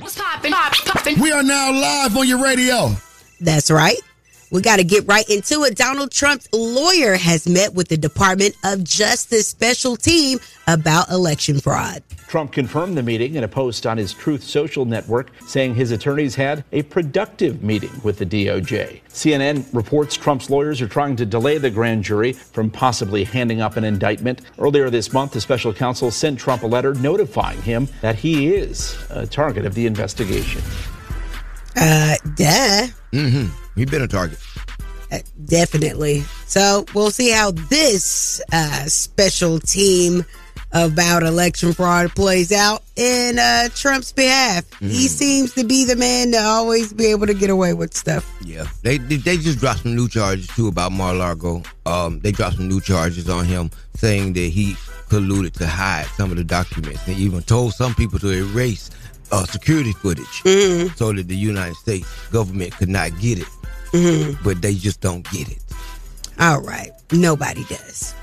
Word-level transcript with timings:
What's 0.00 0.16
poppin'? 0.18 0.52
Poppin'. 0.52 1.20
We 1.20 1.30
are 1.32 1.42
now 1.42 1.72
live 1.72 2.16
on 2.16 2.26
your 2.26 2.42
radio. 2.42 2.90
That's 3.40 3.70
right. 3.70 3.98
We 4.50 4.60
got 4.60 4.76
to 4.76 4.84
get 4.84 5.06
right 5.06 5.28
into 5.28 5.62
it. 5.62 5.76
Donald 5.76 6.10
Trump's 6.10 6.48
lawyer 6.52 7.14
has 7.14 7.48
met 7.48 7.74
with 7.74 7.88
the 7.88 7.96
Department 7.96 8.56
of 8.64 8.82
Justice 8.82 9.48
special 9.48 9.96
team 9.96 10.40
about 10.66 11.08
election 11.10 11.60
fraud. 11.60 12.02
Trump 12.26 12.52
confirmed 12.52 12.96
the 12.96 13.02
meeting 13.02 13.34
in 13.34 13.42
a 13.42 13.48
post 13.48 13.86
on 13.86 13.98
his 13.98 14.12
Truth 14.12 14.44
Social 14.44 14.84
network, 14.84 15.30
saying 15.46 15.74
his 15.74 15.90
attorneys 15.90 16.36
had 16.36 16.64
a 16.70 16.82
productive 16.82 17.64
meeting 17.64 17.90
with 18.04 18.18
the 18.18 18.26
DOJ. 18.26 19.00
CNN 19.08 19.66
reports 19.72 20.16
Trump's 20.16 20.48
lawyers 20.48 20.80
are 20.80 20.86
trying 20.86 21.16
to 21.16 21.26
delay 21.26 21.58
the 21.58 21.70
grand 21.70 22.04
jury 22.04 22.32
from 22.32 22.70
possibly 22.70 23.24
handing 23.24 23.60
up 23.60 23.76
an 23.76 23.82
indictment. 23.82 24.42
Earlier 24.60 24.90
this 24.90 25.12
month, 25.12 25.32
the 25.32 25.40
special 25.40 25.74
counsel 25.74 26.12
sent 26.12 26.38
Trump 26.38 26.62
a 26.62 26.68
letter 26.68 26.94
notifying 26.94 27.60
him 27.62 27.88
that 28.00 28.14
he 28.14 28.54
is 28.54 28.96
a 29.10 29.26
target 29.26 29.66
of 29.66 29.74
the 29.74 29.86
investigation. 29.86 30.62
Uh, 31.74 32.14
duh. 32.36 32.86
Mm-hmm. 33.12 33.59
He's 33.74 33.90
been 33.90 34.02
a 34.02 34.08
target. 34.08 34.38
Uh, 35.12 35.18
definitely. 35.44 36.20
So 36.46 36.84
we'll 36.94 37.10
see 37.10 37.30
how 37.30 37.50
this 37.50 38.40
uh, 38.52 38.84
special 38.84 39.58
team 39.58 40.24
about 40.72 41.24
election 41.24 41.72
fraud 41.72 42.14
plays 42.14 42.52
out 42.52 42.84
in 42.94 43.38
uh, 43.38 43.68
Trump's 43.74 44.12
behalf. 44.12 44.68
Mm. 44.78 44.88
He 44.88 45.08
seems 45.08 45.52
to 45.54 45.64
be 45.64 45.84
the 45.84 45.96
man 45.96 46.30
to 46.30 46.38
always 46.38 46.92
be 46.92 47.06
able 47.06 47.26
to 47.26 47.34
get 47.34 47.50
away 47.50 47.74
with 47.74 47.92
stuff. 47.92 48.30
Yeah, 48.44 48.68
they 48.82 48.98
they 48.98 49.36
just 49.36 49.58
dropped 49.58 49.80
some 49.80 49.96
new 49.96 50.08
charges 50.08 50.46
too 50.48 50.68
about 50.68 50.92
Mar-a-Lago. 50.92 51.62
Um, 51.86 52.20
they 52.20 52.30
dropped 52.30 52.56
some 52.56 52.68
new 52.68 52.80
charges 52.80 53.28
on 53.28 53.46
him, 53.46 53.70
saying 53.94 54.34
that 54.34 54.40
he 54.40 54.74
colluded 55.08 55.54
to 55.54 55.66
hide 55.66 56.06
some 56.16 56.30
of 56.30 56.36
the 56.36 56.44
documents. 56.44 57.04
They 57.04 57.14
even 57.14 57.42
told 57.42 57.74
some 57.74 57.94
people 57.96 58.20
to 58.20 58.30
erase 58.30 58.90
uh, 59.32 59.44
security 59.44 59.92
footage 59.92 60.42
mm-hmm. 60.44 60.94
so 60.94 61.12
that 61.12 61.28
the 61.28 61.36
United 61.36 61.76
States 61.76 62.28
government 62.30 62.72
could 62.76 62.88
not 62.88 63.10
get 63.20 63.38
it. 63.38 63.48
Mm-hmm. 63.92 64.42
But 64.44 64.62
they 64.62 64.74
just 64.74 65.00
don't 65.00 65.28
get 65.30 65.50
it. 65.50 65.58
All 66.38 66.60
right, 66.60 66.90
nobody 67.12 67.64
does 67.64 68.14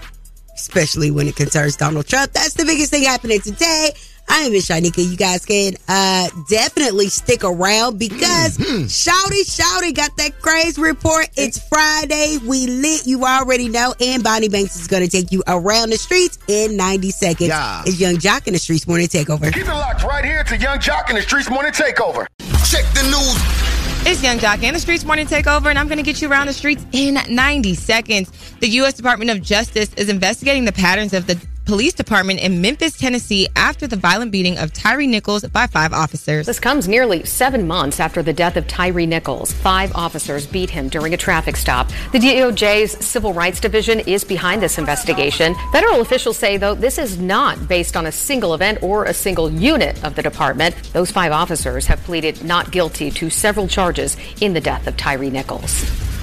especially 0.57 1.11
when 1.11 1.27
it 1.27 1.35
concerns 1.35 1.77
Donald 1.77 2.07
Trump. 2.07 2.33
That's 2.33 2.55
the 2.55 2.65
biggest 2.65 2.91
thing 2.91 3.03
happening 3.03 3.39
today. 3.39 3.91
I 4.29 4.41
am 4.41 4.51
Miss 4.51 4.67
Shanika. 4.67 5.09
You 5.09 5.17
guys 5.17 5.45
can 5.45 5.73
uh, 5.87 6.29
definitely 6.49 7.07
stick 7.07 7.43
around 7.43 7.97
because 7.97 8.57
mm-hmm. 8.57 8.85
Shouty 8.85 9.43
Shouty 9.45 9.95
got 9.95 10.15
that 10.17 10.41
crazy 10.41 10.81
report. 10.81 11.29
It's 11.35 11.59
Friday. 11.67 12.37
We 12.45 12.67
lit. 12.67 13.07
You 13.07 13.23
already 13.23 13.69
know. 13.69 13.93
And 14.01 14.23
Bonnie 14.23 14.49
Banks 14.49 14.75
is 14.79 14.87
going 14.87 15.03
to 15.03 15.09
take 15.09 15.31
you 15.31 15.43
around 15.47 15.91
the 15.91 15.97
streets 15.97 16.37
in 16.47 16.75
90 16.75 17.11
seconds. 17.11 17.49
Yeah. 17.49 17.83
It's 17.85 17.99
Yung 17.99 18.17
Joc 18.17 18.47
in 18.47 18.53
the 18.53 18.59
Streetz 18.59 18.87
Morning 18.87 19.07
Takeover. 19.07 19.53
Keep 19.53 19.67
it 19.67 19.69
locked 19.69 20.03
right 20.03 20.25
here 20.25 20.43
to 20.43 20.57
Yung 20.57 20.79
Joc 20.79 21.09
in 21.09 21.15
the 21.15 21.21
Streetz 21.21 21.49
Morning 21.49 21.71
Takeover. 21.71 22.27
Check 22.69 22.85
the 22.93 23.03
news. 23.03 23.67
It's 24.09 24.23
Yung 24.23 24.37
Joc 24.37 24.63
and 24.63 24.75
the 24.75 24.79
Streetz 24.79 25.03
Morning 25.03 25.27
Takeover, 25.27 25.65
and 25.65 25.77
I'm 25.77 25.87
going 25.87 25.97
to 25.97 26.03
get 26.03 26.21
you 26.21 26.31
around 26.31 26.47
the 26.47 26.53
streets 26.53 26.85
in 26.93 27.17
90 27.29 27.73
seconds. 27.73 28.31
The 28.59 28.67
U.S. 28.69 28.93
Department 28.93 29.31
of 29.31 29.41
Justice 29.41 29.93
is 29.95 30.07
investigating 30.09 30.63
the 30.65 30.71
patterns 30.71 31.13
of 31.13 31.27
the 31.27 31.35
police 31.67 31.93
department 31.93 32.39
in 32.39 32.61
Memphis, 32.61 32.97
Tennessee, 32.97 33.45
after 33.57 33.87
the 33.87 33.97
violent 33.97 34.31
beating 34.31 34.57
of 34.57 34.71
Tyre 34.71 35.05
Nichols 35.05 35.43
by 35.43 35.67
five 35.67 35.91
officers. 35.91 36.45
This 36.45 36.61
comes 36.61 36.87
nearly 36.87 37.25
seven 37.25 37.67
months 37.67 37.99
after 37.99 38.23
the 38.23 38.31
death 38.31 38.55
of 38.55 38.65
Tyre 38.67 39.05
Nichols. 39.05 39.51
Five 39.51 39.91
officers 39.93 40.47
beat 40.47 40.69
him 40.69 40.87
during 40.87 41.13
a 41.13 41.17
traffic 41.17 41.57
stop. 41.57 41.89
The 42.13 42.19
DOJ's 42.19 43.05
Civil 43.05 43.33
Rights 43.33 43.59
Division 43.59 43.99
is 43.99 44.23
behind 44.23 44.61
this 44.61 44.77
investigation. 44.77 45.55
Federal 45.73 45.99
officials 45.99 46.37
say, 46.37 46.55
though, 46.55 46.73
this 46.73 46.97
is 46.97 47.19
not 47.19 47.67
based 47.67 47.97
on 47.97 48.05
a 48.05 48.13
single 48.13 48.53
event 48.53 48.81
or 48.81 49.03
a 49.03 49.13
single 49.13 49.51
unit 49.51 50.01
of 50.05 50.15
the 50.15 50.23
department. 50.23 50.73
Those 50.93 51.11
five 51.11 51.33
officers 51.33 51.85
have 51.87 52.01
pleaded 52.03 52.45
not 52.45 52.71
guilty 52.71 53.11
to 53.11 53.29
several 53.29 53.67
charges 53.67 54.15
in 54.39 54.53
the 54.53 54.61
death 54.61 54.87
of 54.87 54.95
Tyre 54.95 55.29
Nichols. 55.29 56.16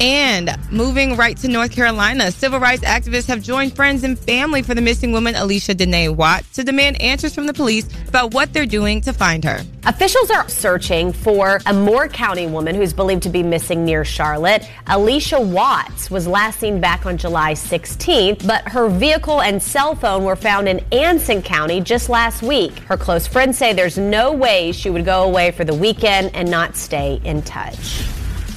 And 0.00 0.56
moving 0.70 1.16
right 1.16 1.36
to 1.38 1.48
North 1.48 1.72
Carolina, 1.72 2.30
civil 2.30 2.60
rights 2.60 2.84
activists 2.84 3.26
have 3.26 3.42
joined 3.42 3.74
friends 3.74 4.04
and 4.04 4.16
family 4.16 4.62
for 4.62 4.74
the 4.74 4.80
missing 4.80 5.10
woman, 5.10 5.34
Allisha 5.34 5.76
Dene 5.76 6.14
Watt, 6.16 6.44
to 6.52 6.62
demand 6.62 7.00
answers 7.02 7.34
from 7.34 7.46
the 7.46 7.52
police 7.52 7.88
about 8.06 8.32
what 8.32 8.52
they're 8.52 8.66
doing 8.66 9.00
to 9.00 9.12
find 9.12 9.42
her. 9.42 9.60
Officials 9.86 10.30
are 10.30 10.48
searching 10.48 11.12
for 11.12 11.60
a 11.66 11.72
Moore 11.72 12.08
County 12.08 12.46
woman 12.46 12.76
who's 12.76 12.92
believed 12.92 13.24
to 13.24 13.28
be 13.28 13.42
missing 13.42 13.84
near 13.84 14.04
Charlotte. 14.04 14.68
Allisha 14.86 15.44
Watts 15.44 16.10
was 16.10 16.28
last 16.28 16.60
seen 16.60 16.80
back 16.80 17.04
on 17.04 17.16
July 17.16 17.54
16th, 17.54 18.46
but 18.46 18.68
her 18.68 18.88
vehicle 18.88 19.40
and 19.40 19.60
cell 19.60 19.96
phone 19.96 20.24
were 20.24 20.36
found 20.36 20.68
in 20.68 20.80
Anson 20.92 21.42
County 21.42 21.80
just 21.80 22.08
last 22.08 22.42
week. 22.42 22.78
Her 22.80 22.96
close 22.96 23.26
friends 23.26 23.58
say 23.58 23.72
there's 23.72 23.98
no 23.98 24.32
way 24.32 24.70
she 24.70 24.90
would 24.90 25.04
go 25.04 25.24
away 25.24 25.50
for 25.50 25.64
the 25.64 25.74
weekend 25.74 26.30
and 26.34 26.48
not 26.48 26.76
stay 26.76 27.20
in 27.24 27.42
touch. 27.42 28.04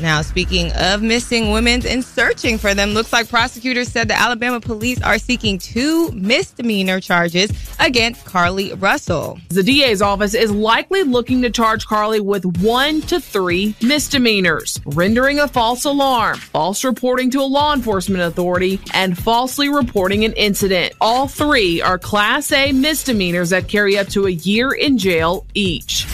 Now, 0.01 0.23
speaking 0.23 0.71
of 0.73 1.03
missing 1.03 1.51
women 1.51 1.85
and 1.85 2.03
searching 2.03 2.57
for 2.57 2.73
them, 2.73 2.91
looks 2.91 3.13
like 3.13 3.29
prosecutors 3.29 3.89
said 3.89 4.07
the 4.07 4.19
Alabama 4.19 4.59
police 4.59 4.99
are 5.03 5.19
seeking 5.19 5.59
two 5.59 6.11
misdemeanor 6.11 6.99
charges 6.99 7.51
against 7.79 8.25
Carlee 8.25 8.81
Russell. 8.81 9.39
The 9.49 9.61
DA's 9.61 10.01
office 10.01 10.33
is 10.33 10.49
likely 10.51 11.03
looking 11.03 11.43
to 11.43 11.51
charge 11.51 11.85
Carlee 11.85 12.19
with 12.19 12.45
one 12.63 13.01
to 13.01 13.19
three 13.19 13.75
misdemeanors 13.81 14.79
rendering 14.85 15.39
a 15.39 15.47
false 15.47 15.85
alarm, 15.85 16.37
false 16.37 16.83
reporting 16.83 17.29
to 17.31 17.41
a 17.41 17.43
law 17.43 17.73
enforcement 17.73 18.23
authority, 18.23 18.79
and 18.93 19.15
falsely 19.15 19.69
reporting 19.69 20.25
an 20.25 20.33
incident. 20.33 20.93
All 20.99 21.27
three 21.27 21.79
are 21.79 21.99
Class 21.99 22.51
A 22.51 22.71
misdemeanors 22.71 23.51
that 23.51 23.67
carry 23.67 23.99
up 23.99 24.07
to 24.07 24.25
a 24.25 24.31
year 24.31 24.71
in 24.71 24.97
jail 24.97 25.45
each. 25.53 26.07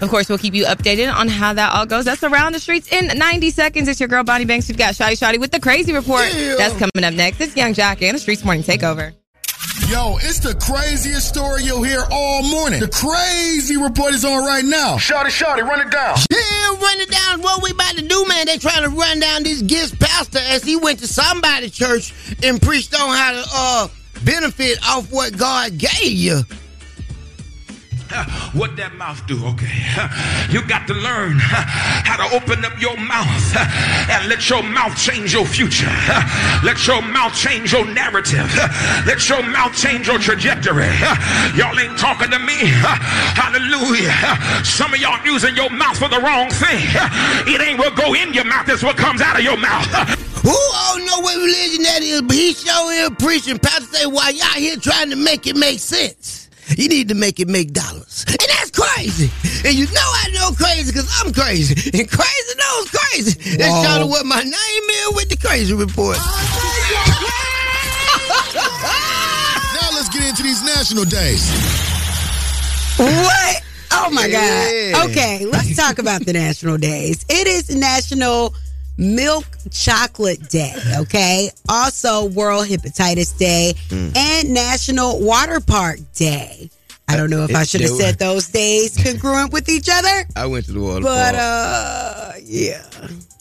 Of 0.00 0.08
course, 0.08 0.28
we'll 0.28 0.38
keep 0.38 0.54
you 0.54 0.64
updated 0.64 1.12
on 1.14 1.28
how 1.28 1.52
that 1.52 1.74
all 1.74 1.84
goes. 1.84 2.06
That's 2.06 2.22
around 2.24 2.54
the 2.54 2.60
streets 2.60 2.90
in 2.90 3.06
90 3.18 3.50
seconds. 3.50 3.86
It's 3.88 4.00
your 4.00 4.08
girl 4.08 4.24
Bonnie 4.24 4.46
Banks. 4.46 4.68
We've 4.68 4.78
got 4.78 4.94
Shotty 4.94 5.12
Shotty 5.12 5.38
with 5.38 5.50
the 5.52 5.60
crazy 5.60 5.92
report. 5.92 6.32
Yeah. 6.34 6.54
That's 6.56 6.74
coming 6.74 7.04
up 7.04 7.14
next. 7.14 7.40
It's 7.40 7.54
Yung 7.56 7.74
Joc 7.74 8.00
and 8.02 8.16
the 8.16 8.20
Streetz 8.20 8.44
Morning 8.44 8.62
Takeover. 8.62 9.12
Yo, 9.88 10.16
it's 10.22 10.38
the 10.38 10.54
craziest 10.54 11.28
story 11.28 11.64
you'll 11.64 11.82
hear 11.82 12.04
all 12.10 12.42
morning. 12.42 12.80
The 12.80 12.88
crazy 12.88 13.76
report 13.76 14.14
is 14.14 14.24
on 14.24 14.44
right 14.44 14.64
now. 14.64 14.96
Shotty 14.96 15.26
Shotty, 15.26 15.62
run 15.62 15.80
it 15.86 15.90
down. 15.90 16.16
Yeah, 16.30 16.68
run 16.80 17.00
it 17.00 17.10
down. 17.10 17.42
What 17.42 17.62
we 17.62 17.70
about 17.72 17.96
to 17.96 18.02
do, 18.06 18.24
man? 18.26 18.46
They 18.46 18.56
trying 18.56 18.84
to 18.84 18.88
run 18.88 19.20
down 19.20 19.42
this 19.42 19.62
guest 19.62 19.98
pastor 19.98 20.38
as 20.38 20.62
he 20.62 20.76
went 20.76 21.00
to 21.00 21.08
somebody's 21.08 21.72
church 21.72 22.14
and 22.42 22.62
preached 22.62 22.94
on 22.94 23.16
how 23.16 23.32
to 23.32 23.44
uh 23.52 23.88
benefit 24.24 24.78
off 24.86 25.12
what 25.12 25.36
God 25.36 25.76
gave 25.76 26.12
you. 26.12 26.42
What 28.52 28.76
that 28.76 28.94
mouth 28.96 29.24
do? 29.26 29.38
Okay. 29.54 29.70
You 30.50 30.66
got 30.66 30.86
to 30.88 30.94
learn 30.94 31.38
how 31.38 32.18
to 32.18 32.34
open 32.34 32.64
up 32.64 32.74
your 32.80 32.96
mouth 32.96 33.54
and 34.10 34.28
let 34.28 34.50
your 34.50 34.62
mouth 34.62 34.96
change 34.98 35.32
your 35.32 35.46
future. 35.46 35.90
Let 36.66 36.86
your 36.86 37.02
mouth 37.02 37.34
change 37.34 37.72
your 37.72 37.86
narrative. 37.86 38.50
Let 39.06 39.28
your 39.28 39.42
mouth 39.42 39.74
change 39.76 40.08
your 40.08 40.18
trajectory. 40.18 40.90
Y'all 41.54 41.78
ain't 41.78 41.98
talking 41.98 42.30
to 42.30 42.38
me. 42.38 42.58
Hallelujah. 43.38 44.14
Some 44.64 44.92
of 44.94 45.00
y'all 45.00 45.24
using 45.24 45.54
your 45.54 45.70
mouth 45.70 45.96
for 45.96 46.08
the 46.08 46.18
wrong 46.18 46.50
thing. 46.50 46.82
It 47.46 47.60
ain't 47.60 47.78
what 47.78 47.94
go 47.94 48.14
in 48.14 48.34
your 48.34 48.44
mouth, 48.44 48.68
it's 48.68 48.82
what 48.82 48.96
comes 48.96 49.20
out 49.20 49.38
of 49.38 49.44
your 49.44 49.56
mouth. 49.56 49.86
Who 50.42 50.50
don't 50.50 51.06
know 51.06 51.20
what 51.20 51.36
religion 51.36 51.82
that 51.84 52.02
is, 52.02 52.22
but 52.22 52.34
he 52.34 52.54
sure 52.54 52.92
here 52.92 53.10
preaching. 53.10 53.58
Pastor 53.58 53.96
say, 53.96 54.06
why 54.06 54.30
y'all 54.30 54.48
here 54.56 54.76
trying 54.76 55.10
to 55.10 55.16
make 55.16 55.46
it 55.46 55.54
make 55.54 55.78
sense? 55.78 56.39
You 56.76 56.88
need 56.88 57.08
to 57.08 57.14
make 57.14 57.40
it 57.40 57.48
make 57.48 57.72
dollars. 57.72 58.24
And 58.28 58.38
that's 58.38 58.60
that's 58.70 58.70
crazy. 58.70 59.30
And 59.66 59.74
you 59.76 59.86
know 59.86 60.00
I 60.00 60.28
know 60.34 60.50
crazy 60.52 60.92
because 60.92 61.10
I'm 61.22 61.32
crazy. 61.32 61.74
And 61.98 62.08
crazy 62.10 62.54
knows 62.58 62.90
crazy. 62.90 63.56
That's 63.56 63.72
Whoa. 63.72 63.84
kind 63.84 64.02
of 64.02 64.08
what 64.10 64.26
my 64.26 64.42
name 64.42 64.54
is 64.54 65.14
with 65.16 65.28
the 65.30 65.36
crazy 65.36 65.74
report. 65.74 66.18
Now 68.52 69.88
let's 69.94 70.08
get 70.08 70.22
into 70.28 70.42
these 70.42 70.62
national 70.64 71.04
days. 71.04 71.48
What? 72.96 73.62
Oh 73.92 74.10
my 74.12 74.26
Yeah. 74.26 74.92
God. 74.92 75.10
Okay, 75.10 75.46
let's 75.46 75.76
talk 75.76 75.98
about 75.98 76.24
the 76.26 76.32
national 76.32 76.76
days. 76.78 77.24
It 77.28 77.46
is 77.46 77.74
National 77.74 78.54
Milk 79.00 79.46
Chocolate 79.72 80.48
Day, 80.50 80.74
okay? 80.98 81.50
Also, 81.68 82.26
World 82.26 82.68
Hepatitis 82.68 83.36
Day 83.36 83.74
Mm. 83.88 84.16
and 84.16 84.50
National 84.54 85.18
Water 85.20 85.58
Park 85.58 85.98
Day. 86.14 86.70
I 87.08 87.16
don't 87.16 87.30
know 87.30 87.42
if 87.42 87.54
I 87.56 87.64
should 87.64 87.80
have 87.80 87.90
said 87.90 88.18
those 88.20 88.48
days 88.48 88.96
congruent 89.02 89.52
with 89.52 89.68
each 89.68 89.88
other, 89.90 90.24
I 90.36 90.46
went 90.46 90.66
to 90.66 90.72
the 90.72 90.80
water 90.80 91.02
but 91.02 91.34
park. 91.34 91.34
But, 91.34 91.38
uh, 91.40 92.32
yeah. 92.44 92.82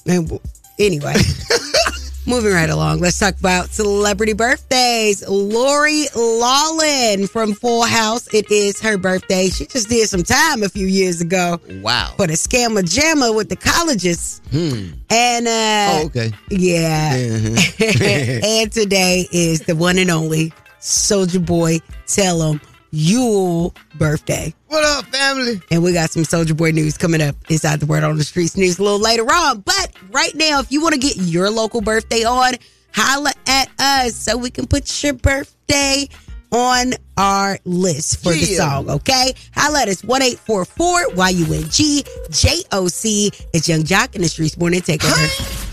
And 0.08 0.40
Anyway, 0.80 1.14
moving 2.26 2.52
right 2.54 2.70
along, 2.70 3.00
let's 3.00 3.18
talk 3.18 3.40
about 3.40 3.70
celebrity 3.70 4.34
birthdays. 4.34 5.28
Lori 5.28 6.06
Loughlin 6.16 7.28
from 7.28 7.54
Full 7.54 7.84
House. 7.84 8.32
It 8.34 8.52
is 8.52 8.80
her 8.82 8.98
birthday. 8.98 9.50
She 9.50 9.66
just 9.66 9.90
did 9.90 10.08
some 10.10 10.24
time 10.24 10.64
a 10.64 10.70
few 10.70 10.86
years 10.88 11.22
ago. 11.22 11.60
Wow. 11.82 12.14
For 12.18 12.28
the 12.28 12.34
scammer 12.34 12.84
jammer 12.88 13.34
with 13.34 13.50
the 13.50 13.56
colleges. 13.56 14.42
Hmm. 14.52 14.90
And 15.10 15.48
uh 15.48 16.00
Oh, 16.02 16.04
okay. 16.06 16.32
yeah. 16.50 17.16
And 18.46 18.72
today 18.72 19.28
is 19.32 19.62
the 19.62 19.76
one 19.76 19.98
and 19.98 20.12
only 20.12 20.54
Soulja 20.82 21.44
Boy 21.46 21.80
Tell 22.08 22.42
'em 22.44 22.62
Yule 22.92 23.74
birthday. 23.96 24.54
What 24.68 24.84
up, 24.84 25.06
family? 25.14 25.62
And 25.72 25.84
we 25.84 25.94
got 25.94 26.10
some 26.10 26.24
Soulja 26.24 26.56
Boy 26.58 26.72
news 26.72 26.98
coming 26.98 27.22
up 27.22 27.36
inside 27.50 27.80
the 27.80 27.86
Word 27.86 28.04
on 28.04 28.18
the 28.18 28.24
Streets 28.24 28.58
news 28.58 28.80
a 28.80 28.84
little 28.84 29.00
later 29.00 29.24
on. 29.24 29.62
But 29.62 29.94
right 30.12 30.34
now, 30.36 30.60
if 30.60 30.72
you 30.72 30.82
want 30.82 30.94
to 30.94 31.00
get 31.00 31.18
your 31.18 31.50
local 31.50 31.82
birthday 31.82 32.24
on, 32.24 32.54
holla 32.94 33.32
at 33.48 33.70
us 33.80 34.16
so 34.16 34.38
we 34.38 34.50
can 34.50 34.66
put 34.66 35.04
your 35.04 35.14
birthday 35.14 36.08
on 36.52 36.94
our 37.16 37.60
list 37.66 38.24
for 38.24 38.32
the 38.32 38.44
song, 38.46 38.90
okay? 38.90 39.36
Holla 39.54 39.84
at 39.84 39.88
us 39.88 40.04
1844 40.04 41.10
YUNG 41.16 42.04
JOC. 42.32 43.50
It's 43.54 43.70
Yung 43.70 43.84
Joc 43.84 44.16
in 44.16 44.22
the 44.24 44.28
Streetz 44.28 44.58
Morning 44.58 44.82
Takeover. 44.82 45.69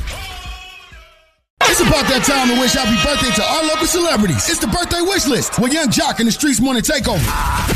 It's 1.64 1.80
about 1.80 2.04
that 2.12 2.20
time 2.28 2.52
to 2.52 2.60
wish 2.60 2.76
happy 2.76 3.00
birthday 3.00 3.32
to 3.32 3.40
our 3.44 3.64
local 3.64 3.88
celebrities. 3.88 4.44
It's 4.48 4.60
the 4.60 4.68
birthday 4.68 5.00
wish 5.00 5.24
list 5.26 5.56
with 5.58 5.72
Yung 5.72 5.88
Joc 5.88 6.20
in 6.20 6.26
the 6.28 6.32
Streetz 6.32 6.60
Morning 6.60 6.84
Takeover. 6.84 7.24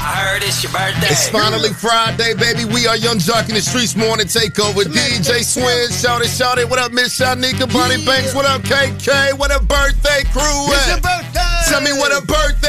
I 0.05 0.21
heard 0.21 0.45
it's 0.45 0.61
your 0.63 0.71
birthday. 0.73 1.09
It's 1.09 1.33
finally 1.33 1.73
Friday, 1.73 2.37
baby. 2.37 2.69
We 2.69 2.85
are 2.87 2.97
Yung 3.01 3.17
Joc 3.17 3.49
in 3.49 3.57
the 3.57 3.65
Streetz 3.65 3.97
Morning 3.97 4.29
Takeover. 4.29 4.85
DJ 4.85 5.41
Swin, 5.41 5.89
shout 5.97 6.21
it, 6.21 6.29
shout 6.29 6.61
it. 6.61 6.69
What 6.69 6.79
up, 6.79 6.93
Miss 6.93 7.17
Shanika, 7.17 7.65
Bonnie 7.73 8.05
Banks? 8.05 8.37
What 8.37 8.45
up, 8.45 8.61
KK? 8.69 9.33
What 9.41 9.49
a 9.49 9.65
birthday 9.65 10.29
crew 10.29 10.69
It's 10.77 10.89
your 10.93 11.01
birthday. 11.01 11.41
Tell 11.73 11.81
me 11.81 11.93
what 11.97 12.13
a 12.13 12.21
birthday 12.21 12.60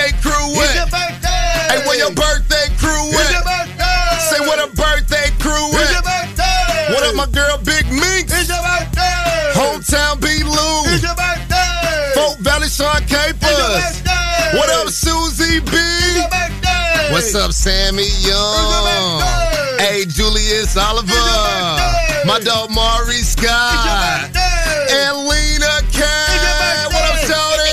Capers. 13.08 14.04
What 14.54 14.70
up, 14.70 14.90
Susie 14.90 15.60
B? 15.60 15.78
What's 17.12 17.36
up, 17.36 17.52
Sammy 17.52 18.08
Young? 18.20 19.22
Hey, 19.80 20.06
Julius 20.06 20.78
Oliver. 20.78 21.12
My 22.26 22.40
dog 22.44 22.72
Maury 22.72 23.22
Scott. 23.24 24.30
And 24.36 25.18
Lena 25.28 25.82
K. 25.92 26.02
What 26.88 27.04
up, 27.12 27.18
Shorty? 27.26 27.72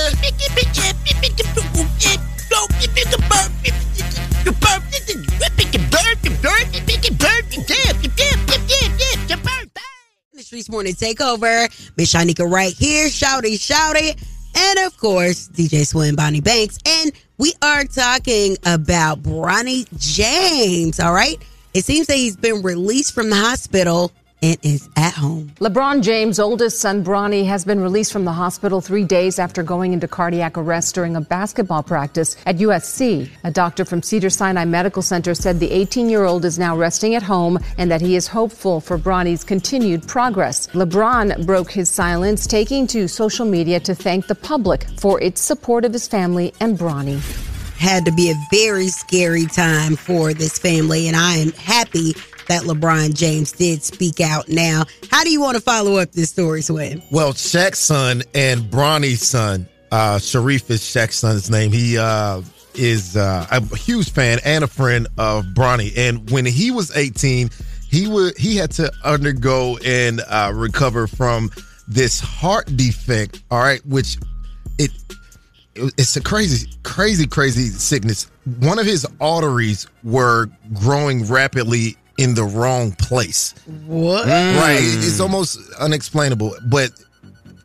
the 10.38 10.44
Streetz 10.44 10.70
Morning 10.70 10.94
Takeover. 10.94 11.68
Miss 11.96 12.14
Shanika 12.14 12.48
right 12.48 12.72
here. 12.72 13.08
Shouty, 13.08 13.54
shouty. 13.54 14.16
And 14.58 14.78
of 14.80 14.96
course, 14.98 15.48
DJ 15.48 15.86
Swin, 15.86 16.16
Bonnie 16.16 16.40
Banks. 16.40 16.78
And 16.84 17.12
we 17.38 17.52
are 17.62 17.84
talking 17.84 18.56
about 18.66 19.22
Bronny 19.22 19.86
James. 19.96 20.98
All 20.98 21.12
right. 21.12 21.40
It 21.74 21.84
seems 21.84 22.08
that 22.08 22.16
he's 22.16 22.36
been 22.36 22.62
released 22.62 23.14
from 23.14 23.30
the 23.30 23.36
hospital 23.36 24.10
and 24.42 24.58
is 24.62 24.88
at 24.96 25.14
home. 25.14 25.52
LeBron 25.60 26.02
James' 26.02 26.38
oldest 26.38 26.80
son, 26.80 27.04
Bronny, 27.04 27.46
has 27.46 27.64
been 27.64 27.80
released 27.80 28.12
from 28.12 28.24
the 28.24 28.32
hospital 28.32 28.80
three 28.80 29.04
days 29.04 29.38
after 29.38 29.62
going 29.62 29.92
into 29.92 30.08
cardiac 30.08 30.56
arrest 30.56 30.94
during 30.94 31.16
a 31.16 31.20
basketball 31.20 31.82
practice 31.82 32.36
at 32.46 32.56
USC. 32.58 33.28
A 33.44 33.50
doctor 33.50 33.84
from 33.84 34.02
Cedar 34.02 34.30
Sinai 34.30 34.64
Medical 34.64 35.02
Center 35.02 35.34
said 35.34 35.60
the 35.60 35.70
18 35.70 36.08
year 36.08 36.24
old 36.24 36.44
is 36.44 36.58
now 36.58 36.76
resting 36.76 37.14
at 37.14 37.22
home 37.22 37.58
and 37.76 37.90
that 37.90 38.00
he 38.00 38.16
is 38.16 38.28
hopeful 38.28 38.80
for 38.80 38.98
Bronny's 38.98 39.44
continued 39.44 40.06
progress. 40.06 40.68
LeBron 40.68 41.46
broke 41.46 41.70
his 41.70 41.88
silence, 41.88 42.46
taking 42.46 42.86
to 42.88 43.08
social 43.08 43.46
media 43.46 43.80
to 43.80 43.94
thank 43.94 44.26
the 44.26 44.34
public 44.34 44.86
for 44.98 45.20
its 45.20 45.40
support 45.40 45.84
of 45.84 45.92
his 45.92 46.06
family 46.06 46.52
and 46.60 46.78
Bronny. 46.78 47.18
Had 47.78 48.04
to 48.06 48.12
be 48.12 48.30
a 48.30 48.34
very 48.50 48.88
scary 48.88 49.46
time 49.46 49.94
for 49.94 50.34
this 50.34 50.58
family, 50.58 51.06
and 51.06 51.16
I 51.16 51.36
am 51.36 51.52
happy 51.52 52.12
that 52.48 52.62
LeBron 52.62 53.14
James 53.14 53.52
did 53.52 53.82
speak 53.82 54.20
out 54.20 54.48
now. 54.48 54.84
How 55.10 55.24
do 55.24 55.30
you 55.30 55.40
want 55.40 55.56
to 55.56 55.62
follow 55.62 55.96
up 55.96 56.12
this 56.12 56.30
story, 56.30 56.62
Swin? 56.62 57.02
Well, 57.10 57.32
Shaq's 57.32 57.78
son 57.78 58.22
and 58.34 58.62
Bronny's 58.62 59.26
son, 59.26 59.68
uh, 59.92 60.16
Shareef 60.16 60.68
is 60.70 60.80
Shaq's 60.80 61.16
son's 61.16 61.50
name. 61.50 61.72
He 61.72 61.96
uh, 61.98 62.42
is 62.74 63.16
uh, 63.16 63.46
a 63.50 63.76
huge 63.76 64.10
fan 64.10 64.38
and 64.44 64.64
a 64.64 64.68
friend 64.68 65.06
of 65.18 65.44
Bronny. 65.46 65.92
And 65.96 66.30
when 66.30 66.46
he 66.46 66.70
was 66.70 66.94
18, 66.96 67.50
he 67.90 68.06
would 68.06 68.36
he 68.36 68.56
had 68.56 68.70
to 68.72 68.92
undergo 69.04 69.78
and 69.84 70.20
uh, 70.28 70.52
recover 70.54 71.06
from 71.06 71.50
this 71.86 72.20
heart 72.20 72.74
defect. 72.76 73.42
All 73.50 73.60
right, 73.60 73.84
which 73.86 74.18
it 74.78 74.90
it's 75.74 76.16
a 76.16 76.20
crazy, 76.20 76.70
crazy, 76.82 77.26
crazy 77.26 77.66
sickness. 77.66 78.30
One 78.60 78.78
of 78.78 78.86
his 78.86 79.06
arteries 79.20 79.86
were 80.02 80.48
growing 80.74 81.26
rapidly 81.26 81.96
in 82.18 82.34
the 82.34 82.44
wrong 82.44 82.92
place. 82.92 83.54
What? 83.86 84.26
Right. 84.26 84.78
It's 84.82 85.20
almost 85.20 85.58
unexplainable, 85.78 86.54
but 86.66 86.90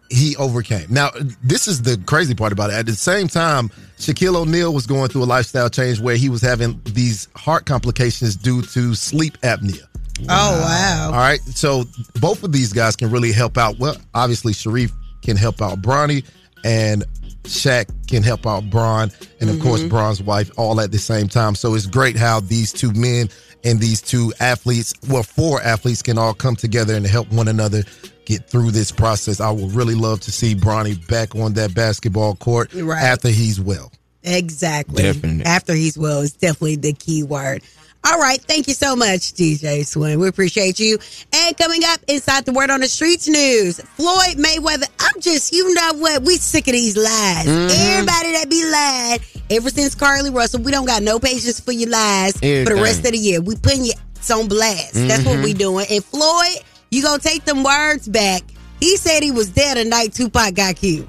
he 0.09 0.35
overcame. 0.37 0.85
Now, 0.89 1.09
this 1.43 1.67
is 1.67 1.81
the 1.81 1.97
crazy 2.05 2.35
part 2.35 2.53
about 2.53 2.69
it. 2.69 2.73
At 2.75 2.85
the 2.85 2.93
same 2.93 3.27
time, 3.27 3.69
Shaquille 3.97 4.35
O'Neal 4.35 4.71
was 4.73 4.85
going 4.85 5.09
through 5.09 5.23
a 5.23 5.25
lifestyle 5.25 5.69
change 5.69 5.99
where 5.99 6.15
he 6.15 6.29
was 6.29 6.41
having 6.41 6.79
these 6.85 7.27
heart 7.35 7.65
complications 7.65 8.35
due 8.35 8.61
to 8.61 8.93
sleep 8.95 9.37
apnea. 9.39 9.81
Oh, 10.29 10.61
wow. 10.61 11.07
All 11.07 11.19
right. 11.19 11.41
So 11.41 11.85
both 12.21 12.43
of 12.43 12.51
these 12.51 12.71
guys 12.71 12.95
can 12.95 13.09
really 13.09 13.31
help 13.31 13.57
out. 13.57 13.79
Well, 13.79 13.97
obviously, 14.13 14.53
Shareef 14.53 14.91
can 15.23 15.35
help 15.35 15.61
out 15.61 15.81
Bronny, 15.81 16.23
and 16.63 17.03
Shaq 17.43 17.89
can 18.07 18.21
help 18.23 18.45
out 18.45 18.69
Bron, 18.69 19.11
and 19.41 19.49
of 19.49 19.59
course, 19.59 19.79
Mm-hmm. 19.81 19.87
Mhm. 19.87 19.89
Bron's 19.89 20.21
wife, 20.21 20.51
all 20.57 20.79
at 20.79 20.91
the 20.91 20.99
same 20.99 21.27
time. 21.27 21.55
So 21.55 21.73
it's 21.73 21.87
great 21.87 22.15
how 22.15 22.39
these 22.39 22.71
two 22.71 22.93
men 22.93 23.29
and 23.63 23.79
these 23.79 24.01
two 24.01 24.33
athletes, 24.39 24.93
well, 25.07 25.23
four 25.23 25.61
athletes, 25.61 26.01
can 26.01 26.17
all 26.17 26.33
come 26.33 26.55
together 26.55 26.95
and 26.95 27.05
help 27.05 27.31
one 27.31 27.47
another 27.47 27.83
get 28.25 28.47
through 28.49 28.71
this 28.71 28.91
process. 28.91 29.39
I 29.41 29.51
would 29.51 29.73
really 29.73 29.95
love 29.95 30.21
to 30.21 30.31
see 30.31 30.55
Bronny 30.55 30.95
back 31.07 31.35
on 31.35 31.53
that 31.53 31.73
basketball 31.73 32.35
court 32.35 32.73
Right. 32.73 33.01
after 33.03 33.29
he's 33.29 33.59
well. 33.59 33.91
Exactly. 34.23 35.03
Definitely. 35.03 35.43
After 35.45 35.73
he's 35.73 35.97
well 35.97 36.21
is 36.21 36.31
definitely 36.33 36.77
the 36.77 36.93
key 36.93 37.23
word. 37.23 37.61
All 38.05 38.19
right. 38.19 38.41
Thank 38.41 38.67
you 38.67 38.73
so 38.73 38.95
much, 38.95 39.33
DJ 39.33 39.85
Swin. 39.85 40.19
We 40.19 40.27
appreciate 40.27 40.77
you. 40.79 40.97
And 41.33 41.57
coming 41.57 41.81
up 41.85 42.01
inside 42.07 42.45
the 42.45 42.51
Word 42.51 42.69
on 42.69 42.81
the 42.81 42.87
Streets 42.87 43.27
news, 43.29 43.79
Floyd 43.79 44.35
Mayweather. 44.37 44.87
I'm 44.99 45.21
just, 45.21 45.53
you 45.53 45.73
know 45.73 45.93
what? 45.93 46.23
We 46.23 46.35
sick 46.37 46.67
of 46.67 46.73
these 46.73 46.97
lies. 46.97 47.45
Mhm. 47.45 47.69
Everybody 47.71 48.31
that 48.33 48.49
be 48.49 48.65
lied 48.69 49.21
ever 49.49 49.69
since 49.69 49.95
Carlee 49.95 50.33
Russell, 50.35 50.61
we 50.61 50.71
don't 50.71 50.85
got 50.85 51.01
no 51.01 51.17
patience 51.19 51.59
for 51.61 51.71
your 51.71 51.89
lies 51.89 52.33
for 52.65 52.75
the 52.75 52.81
rest 52.83 53.05
of 53.05 53.11
the 53.13 53.17
year. 53.17 53.39
We 53.41 53.55
putting 53.55 53.85
you 53.85 53.93
on 54.33 54.47
blast. 54.47 54.93
That's 54.93 55.23
what 55.23 55.43
we 55.43 55.53
doing. 55.53 55.85
And 55.89 56.03
Floyd, 56.03 56.57
you 56.91 57.03
gonna 57.03 57.19
take 57.19 57.45
them 57.45 57.63
words 57.63 58.07
back. 58.07 58.41
He 58.79 58.97
said 58.97 59.23
he 59.23 59.31
was 59.31 59.51
there 59.53 59.75
the 59.75 59.85
night 59.85 60.13
Tupac 60.13 60.53
got 60.55 60.75
killed. 60.75 61.07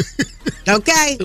okay? 0.68 1.18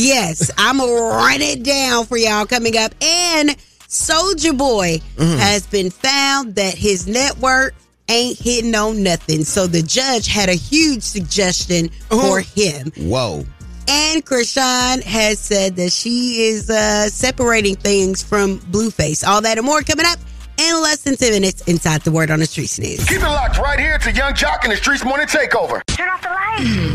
Yes, 0.00 0.50
I'm 0.58 0.78
gonna 0.78 0.92
run 0.92 1.40
it 1.42 1.62
down 1.62 2.06
for 2.06 2.16
y'all 2.16 2.46
coming 2.46 2.76
up. 2.76 2.94
And 3.02 3.56
Soulja 3.88 4.56
Boy 4.56 5.00
Mhm. 5.16 5.38
has 5.38 5.66
been 5.66 5.90
found 5.90 6.54
that 6.56 6.74
his 6.74 7.06
network 7.06 7.74
ain't 8.08 8.38
hitting 8.38 8.74
on 8.74 9.02
nothing. 9.02 9.44
So 9.44 9.66
the 9.66 9.82
judge 9.82 10.28
had 10.28 10.48
a 10.48 10.54
huge 10.54 11.02
suggestion 11.02 11.90
for 12.08 12.40
him. 12.40 12.92
Whoa. 12.96 13.44
And 13.88 14.24
Chrisean 14.24 15.02
has 15.02 15.38
said 15.38 15.76
that 15.76 15.92
she 15.92 16.42
is 16.48 16.68
uh, 16.70 17.08
separating 17.08 17.74
things 17.76 18.22
from 18.22 18.58
Blueface. 18.70 19.26
All 19.26 19.40
that 19.40 19.56
and 19.58 19.66
more 19.66 19.82
coming 19.82 20.06
up 20.06 20.18
in 20.58 20.82
less 20.82 20.98
than 20.98 21.16
10 21.16 21.32
minutes 21.32 21.62
inside 21.66 22.02
the 22.02 22.10
Word 22.10 22.30
on 22.30 22.40
the 22.40 22.46
Streets 22.46 22.78
news. 22.78 23.04
Keep 23.06 23.22
it 23.22 23.24
locked 23.28 23.58
right 23.58 23.78
here 23.80 23.96
to 23.98 24.12
Yung 24.12 24.32
Joc 24.34 24.62
and 24.64 24.72
the 24.72 24.76
Streetz 24.76 25.04
Morning 25.04 25.26
Takeover. 25.26 25.80
Turn 25.86 26.08
off 26.10 26.20
the 26.20 26.28
lights. 26.28 26.87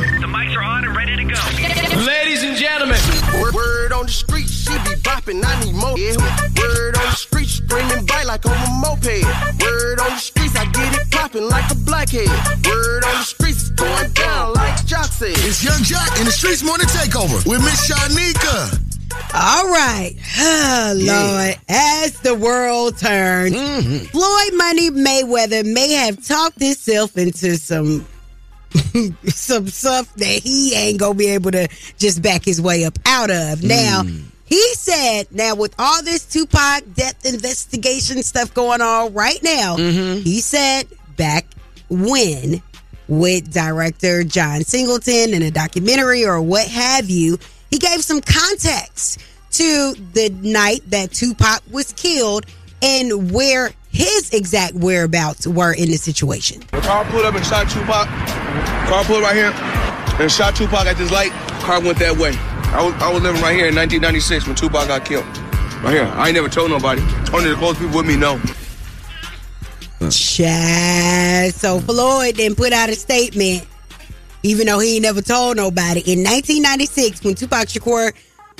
Street, 4.13 4.47
she 4.47 4.73
be 4.85 4.93
bopping, 5.01 5.43
I 5.43 5.65
need 5.65 5.73
more. 5.73 5.97
Yeah. 5.97 6.13
Word 6.53 6.95
on 6.97 7.05
the 7.09 7.17
street, 7.17 7.47
screaming 7.49 8.05
bite 8.05 8.25
like 8.25 8.45
on 8.45 8.53
a 8.53 8.69
moped. 8.79 9.25
Word 9.61 9.99
on 9.99 10.11
the 10.11 10.17
streets, 10.17 10.55
I 10.55 10.65
get 10.65 10.93
it 10.93 11.09
popping 11.11 11.49
like 11.49 11.69
a 11.71 11.75
blackhead. 11.75 12.29
Word 12.65 13.03
on 13.03 13.15
the 13.17 13.23
streets, 13.23 13.69
it's 13.69 13.69
going 13.71 14.11
down 14.13 14.53
like 14.53 14.75
Joc 14.85 15.09
said. 15.09 15.33
It's 15.33 15.63
Yung 15.63 15.81
Joc 15.81 16.19
in 16.19 16.25
the 16.25 16.31
Streetz 16.31 16.63
Morning 16.63 16.87
Takeover 16.87 17.45
with 17.47 17.61
Miss 17.65 17.89
Shanika. 17.89 18.79
All 19.33 19.67
right. 19.67 20.15
Oh, 20.39 20.93
Lord. 20.95 21.57
As 21.67 22.19
the 22.21 22.35
world 22.35 22.97
turns, 22.97 23.55
mm-hmm. 23.55 24.05
Floyd 24.05 24.53
Money 24.53 24.91
Mayweather 24.91 25.65
may 25.65 25.91
have 25.93 26.25
talked 26.25 26.61
himself 26.61 27.17
into 27.17 27.57
some 27.57 28.05
some 29.27 29.67
stuff 29.67 30.13
that 30.15 30.39
he 30.43 30.73
ain't 30.75 30.99
gonna 30.99 31.13
be 31.13 31.27
able 31.27 31.51
to 31.51 31.67
just 31.97 32.21
back 32.21 32.43
his 32.43 32.61
way 32.61 32.85
up 32.85 32.97
out 33.05 33.29
of. 33.29 33.63
Now, 33.63 34.03
mm. 34.03 34.23
he 34.45 34.61
said, 34.75 35.27
now 35.31 35.55
with 35.55 35.75
all 35.77 36.03
this 36.03 36.25
Tupac 36.25 36.83
death 36.93 37.25
investigation 37.25 38.21
stuff 38.23 38.53
going 38.53 38.81
on 38.81 39.13
right 39.13 39.39
now, 39.43 39.77
mm-hmm. 39.77 40.21
he 40.21 40.41
said 40.41 40.87
back 41.15 41.45
when 41.89 42.61
with 43.07 43.53
director 43.53 44.23
John 44.23 44.63
Singleton 44.63 45.33
in 45.33 45.41
a 45.41 45.51
documentary 45.51 46.25
or 46.25 46.41
what 46.41 46.67
have 46.67 47.09
you, 47.09 47.37
he 47.69 47.77
gave 47.77 48.03
some 48.03 48.21
context 48.21 49.19
to 49.51 49.93
the 50.13 50.29
night 50.41 50.81
that 50.87 51.11
Tupac 51.11 51.61
was 51.71 51.93
killed 51.93 52.45
and 52.83 53.31
where 53.31 53.71
his 53.91 54.29
exact 54.33 54.73
whereabouts 54.75 55.47
were 55.47 55.73
in 55.73 55.89
the 55.89 55.95
situation. 55.95 56.61
The 56.71 56.81
car 56.81 57.05
pulled 57.05 57.25
up 57.25 57.33
and 57.33 57.45
shot 57.45 57.69
Tupac. 57.69 58.07
Car 58.89 59.03
pulled 59.05 59.21
right 59.21 59.35
here 59.35 59.53
and 60.21 60.29
shot 60.29 60.55
Tupac 60.55 60.85
at 60.85 60.97
this 60.97 61.11
light. 61.11 61.31
Car 61.61 61.79
went 61.81 61.97
that 61.99 62.17
way. 62.17 62.33
I 62.75 62.83
was, 62.83 62.93
I 62.95 63.11
was 63.11 63.23
living 63.23 63.41
right 63.41 63.55
here 63.55 63.67
in 63.67 63.75
1996 63.75 64.47
when 64.47 64.55
Tupac 64.55 64.87
got 64.87 65.05
killed. 65.05 65.25
Right 65.81 65.93
here. 65.93 66.11
I 66.15 66.27
ain't 66.27 66.35
never 66.35 66.49
told 66.49 66.71
nobody. 66.71 67.01
Only 67.31 67.49
the 67.51 67.55
close 67.55 67.77
people 67.77 67.97
with 67.97 68.05
me 68.05 68.17
know. 68.17 68.41
Chad. 70.09 71.53
So 71.53 71.79
Floyd 71.79 72.35
then 72.35 72.55
put 72.55 72.73
out 72.73 72.89
a 72.89 72.95
statement, 72.95 73.65
even 74.43 74.67
though 74.67 74.79
he 74.79 74.95
ain't 74.95 75.03
never 75.03 75.21
told 75.21 75.55
nobody. 75.55 76.01
In 76.01 76.19
1996, 76.19 77.23
when 77.23 77.35
Tupac 77.35 77.67
Shakur 77.67 78.13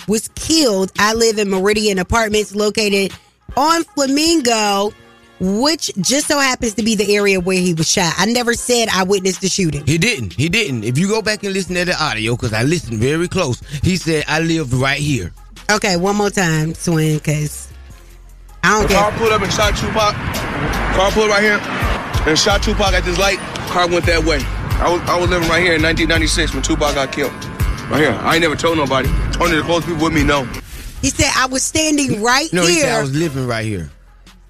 was 0.08 0.30
killed, 0.30 0.92
I 0.98 1.14
live 1.14 1.38
in 1.40 1.50
Meridian 1.50 2.00
Apartments 2.00 2.56
located 2.56 3.14
on 3.58 3.84
Flamingo, 3.84 4.94
which 5.40 5.92
just 6.00 6.28
so 6.28 6.40
happens 6.40 6.74
to 6.76 6.84
be 6.84 6.96
the 6.96 7.16
area 7.16 7.40
where 7.40 7.58
he 7.60 7.74
was 7.74 7.90
shot. 7.90 8.14
I 8.18 8.26
never 8.26 8.54
said 8.54 8.88
I 8.90 9.04
witnessed 9.04 9.42
the 9.42 9.50
shooting. 9.50 9.86
He 9.86 9.98
didn't. 9.98 10.34
He 10.34 10.50
didn't. 10.50 10.84
If 10.84 10.98
you 10.98 11.08
go 11.08 11.22
back 11.22 11.44
and 11.44 11.54
listen 11.54 11.76
to 11.76 11.86
the 11.86 12.02
audio, 12.02 12.36
because 12.36 12.54
I 12.54 12.64
listened 12.64 13.00
very 13.00 13.28
close, 13.28 13.60
he 13.84 13.98
said, 13.98 14.24
I 14.28 14.40
lived 14.40 14.74
right 14.74 15.00
here. 15.00 15.34
Okay, 15.72 15.96
one 15.98 16.16
more 16.16 16.30
time, 16.30 16.74
Swin, 16.74 17.18
because 17.18 17.70
I 18.64 18.72
don't 18.80 18.84
The 18.84 18.94
care. 18.96 18.98
car 18.98 19.12
pulled 19.18 19.32
up 19.34 19.42
and 19.42 19.52
shot 19.52 19.76
Tupac. 19.78 20.14
Car 20.96 21.12
pulled 21.12 21.30
right 21.30 21.42
here 21.44 21.60
and 22.30 22.38
shot 22.38 22.64
Tupac 22.64 22.94
at 22.94 23.04
this 23.04 23.18
light. 23.18 23.38
Car 23.70 23.88
went 23.88 24.06
that 24.06 24.24
way. 24.24 24.40
I 24.80 24.92
was, 24.92 25.02
I 25.10 25.20
was 25.20 25.30
living 25.30 25.48
right 25.50 25.62
here 25.64 25.76
in 25.76 25.82
1996 25.82 26.54
when 26.54 26.64
Tupac 26.64 26.96
got 26.96 27.12
killed. 27.12 27.32
Right 27.90 28.00
here. 28.02 28.12
I 28.22 28.36
ain't 28.36 28.42
never 28.42 28.56
told 28.56 28.78
nobody. 28.78 29.10
Only 29.40 29.58
the 29.58 29.64
close 29.64 29.86
people 29.86 30.04
with 30.04 30.14
me 30.14 30.24
know. 30.24 30.48
He 31.04 31.10
said 31.12 31.30
I 31.36 31.46
was 31.46 31.62
standing 31.64 32.24
right 32.24 32.52
No, 32.52 32.66
he 32.66 32.74
here. 32.76 32.84
said 32.86 32.94
I 32.96 33.02
was 33.02 33.14
living 33.16 33.46
right 33.46 33.66
here. 33.66 33.92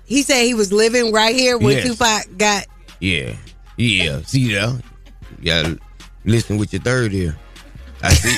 he 0.05 0.21
said 0.21 0.43
he 0.45 0.53
was 0.53 0.71
living 0.71 1.11
right 1.11 1.35
here 1.35 1.57
when 1.57 1.77
Yes. 1.77 1.87
Tupac 1.87 2.37
got. 2.37 2.65
Yeah. 3.01 3.35
Yeah. 3.75 4.21
See? 4.21 4.39
You 4.39 4.79
gotta 5.43 5.77
listen 6.23 6.57
with 6.57 6.71
your 6.71 6.81
third 6.81 7.13
ear. 7.13 7.35
I 8.03 8.13
see. 8.13 8.35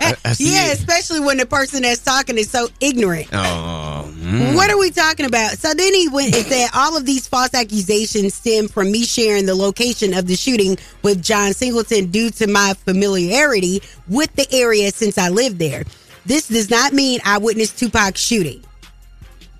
I, 0.00 0.14
I 0.24 0.32
see 0.34 0.52
Yeah, 0.54 0.70
it. 0.72 0.78
especially 0.78 1.20
when 1.20 1.36
the 1.36 1.46
person 1.46 1.82
that's 1.82 2.02
talking 2.02 2.38
is 2.38 2.50
so 2.50 2.68
ignorant. 2.80 3.28
Oh. 3.32 4.10
mm. 4.16 4.54
What 4.56 4.70
are 4.70 4.78
we 4.78 4.90
talking 4.90 5.26
about? 5.26 5.52
So 5.58 5.72
then 5.74 5.94
he 5.94 6.08
went 6.08 6.34
and 6.34 6.44
said 6.46 6.68
all 6.74 6.96
of 6.96 7.04
these 7.06 7.28
false 7.28 7.54
accusations 7.54 8.34
stem 8.34 8.66
from 8.68 8.90
me 8.90 9.04
sharing 9.04 9.46
the 9.46 9.54
location 9.54 10.12
of 10.14 10.26
the 10.26 10.36
shooting 10.36 10.76
with 11.02 11.22
John 11.22 11.52
Singleton 11.52 12.10
due 12.10 12.30
to 12.30 12.46
my 12.46 12.74
familiarity 12.84 13.82
with 14.08 14.32
the 14.36 14.46
area 14.52 14.90
since 14.90 15.18
I 15.18 15.28
lived 15.28 15.58
there. 15.58 15.84
This 16.26 16.48
does 16.48 16.70
not 16.70 16.92
mean 16.92 17.20
I 17.24 17.38
witnessed 17.38 17.78
Tupac 17.78 18.16
shooting. 18.16 18.64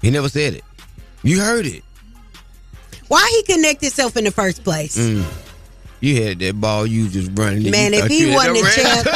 He 0.01 0.11
never 0.11 0.29
said 0.29 0.55
it. 0.55 0.65
You 1.23 1.41
heard 1.41 1.67
it. 1.67 1.83
Why 3.09 3.27
he 3.31 3.55
connect 3.55 3.81
himself 3.83 4.17
in 4.17 4.25
the 4.25 4.31
first 4.31 4.65
place? 4.65 4.97
Mm. 4.97 5.25
You 6.01 6.23
had 6.23 6.39
that 6.41 6.61
ball. 6.61 6.87
You 6.87 7.09
just 7.09 7.31
running. 7.35 7.71
Man, 7.71 7.95
if 7.95 8.07
he 8.07 8.35
wasn't 8.35 8.57
the 8.57 8.73
champ, 8.75 9.07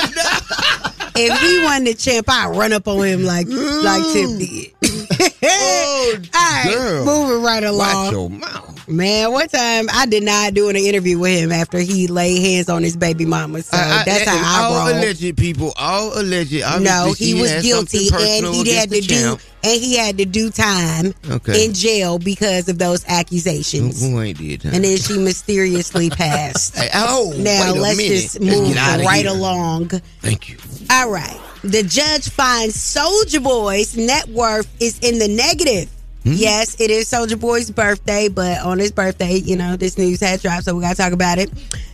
if 1.16 1.40
he 1.40 1.62
wasn't 1.62 1.86
the 1.86 1.94
champ, 1.94 2.26
I'd 2.28 2.56
run 2.56 2.72
up 2.72 2.88
on 2.88 3.06
him 3.06 3.24
like 3.24 3.46
like 3.48 4.02
Tip 4.12 4.38
did. 4.38 4.97
Oh, 5.42 6.14
All 6.16 6.40
right, 6.40 6.70
girl. 6.72 7.04
moving 7.04 7.42
right 7.42 7.62
along. 7.64 8.04
Watch 8.04 8.12
your 8.12 8.30
mouth. 8.30 8.88
Man, 8.88 9.32
one 9.32 9.48
time 9.48 9.86
I 9.92 10.06
denied 10.06 10.54
doing 10.54 10.74
an 10.74 10.82
interview 10.82 11.18
with 11.18 11.38
him 11.38 11.52
after 11.52 11.78
he 11.78 12.06
laid 12.06 12.40
hands 12.40 12.70
on 12.70 12.82
his 12.82 12.96
baby 12.96 13.26
mama. 13.26 13.62
So 13.62 13.76
I- 13.76 14.00
I- 14.00 14.04
that's 14.04 14.20
and 14.26 14.30
how 14.30 14.62
I 14.62 14.64
all 14.64 14.86
roll. 14.88 14.98
alleged 14.98 15.36
people, 15.36 15.74
all 15.76 16.18
alleged. 16.18 16.52
No, 16.80 17.12
he 17.16 17.34
was 17.34 17.52
guilty, 17.62 18.08
and 18.12 18.46
he 18.46 18.72
had 18.74 18.90
to 18.90 19.00
do 19.02 19.38
and 19.64 19.80
he 19.82 19.96
had 19.96 20.16
to 20.18 20.24
do 20.24 20.50
time 20.50 21.12
Okay. 21.28 21.64
in 21.64 21.74
jail 21.74 22.18
because 22.18 22.68
of 22.68 22.78
those 22.78 23.04
accusations. 23.08 24.00
who 24.00 24.20
ain't 24.22 24.38
did 24.38 24.60
that? 24.62 24.72
And 24.72 24.84
then 24.84 24.96
she 24.96 25.18
mysteriously 25.18 26.08
passed. 26.10 26.76
Hey, 26.76 26.88
oh, 26.94 27.34
now 27.36 27.72
let's 27.74 27.96
minute. 27.98 28.08
just 28.20 28.40
Let's 28.40 28.56
move 28.56 28.76
right 29.04 29.22
here. 29.26 29.30
along. 29.30 29.88
Thank 30.22 30.48
you. 30.48 30.56
All 30.90 31.10
right. 31.10 31.38
The 31.68 31.82
judge 31.82 32.30
finds 32.30 32.76
Soulja 32.76 33.42
Boy's 33.42 33.94
net 33.94 34.26
worth 34.28 34.66
is 34.80 34.98
in 35.00 35.18
the 35.18 35.28
negative. 35.28 35.90
Hmm? 36.22 36.32
Yes, 36.32 36.80
it 36.80 36.90
is 36.90 37.10
Soulja 37.10 37.38
Boy's 37.38 37.70
birthday, 37.70 38.28
but 38.30 38.62
on 38.62 38.78
his 38.78 38.90
birthday, 38.90 39.34
you 39.34 39.54
know, 39.54 39.76
this 39.76 39.98
news 39.98 40.18
had 40.20 40.40
dropped, 40.40 40.64
so 40.64 40.74
we 40.74 40.80
got 40.80 40.96
to 40.96 41.02
talk 41.02 41.12
about 41.12 41.36
it. 41.36 41.50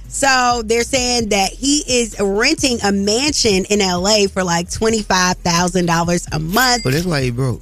So 0.07 0.63
they're 0.65 0.85
saying 0.85 1.31
that 1.31 1.51
he 1.51 1.83
is 1.89 2.15
renting 2.21 2.79
a 2.85 2.93
mansion 2.93 3.65
in 3.69 3.81
LA 3.81 4.29
for 4.29 4.45
like 4.45 4.69
$25,000 4.69 6.29
a 6.31 6.39
month. 6.39 6.85
But 6.85 6.93
that's 6.93 7.05
why 7.05 7.23
he 7.23 7.33
broke. 7.33 7.61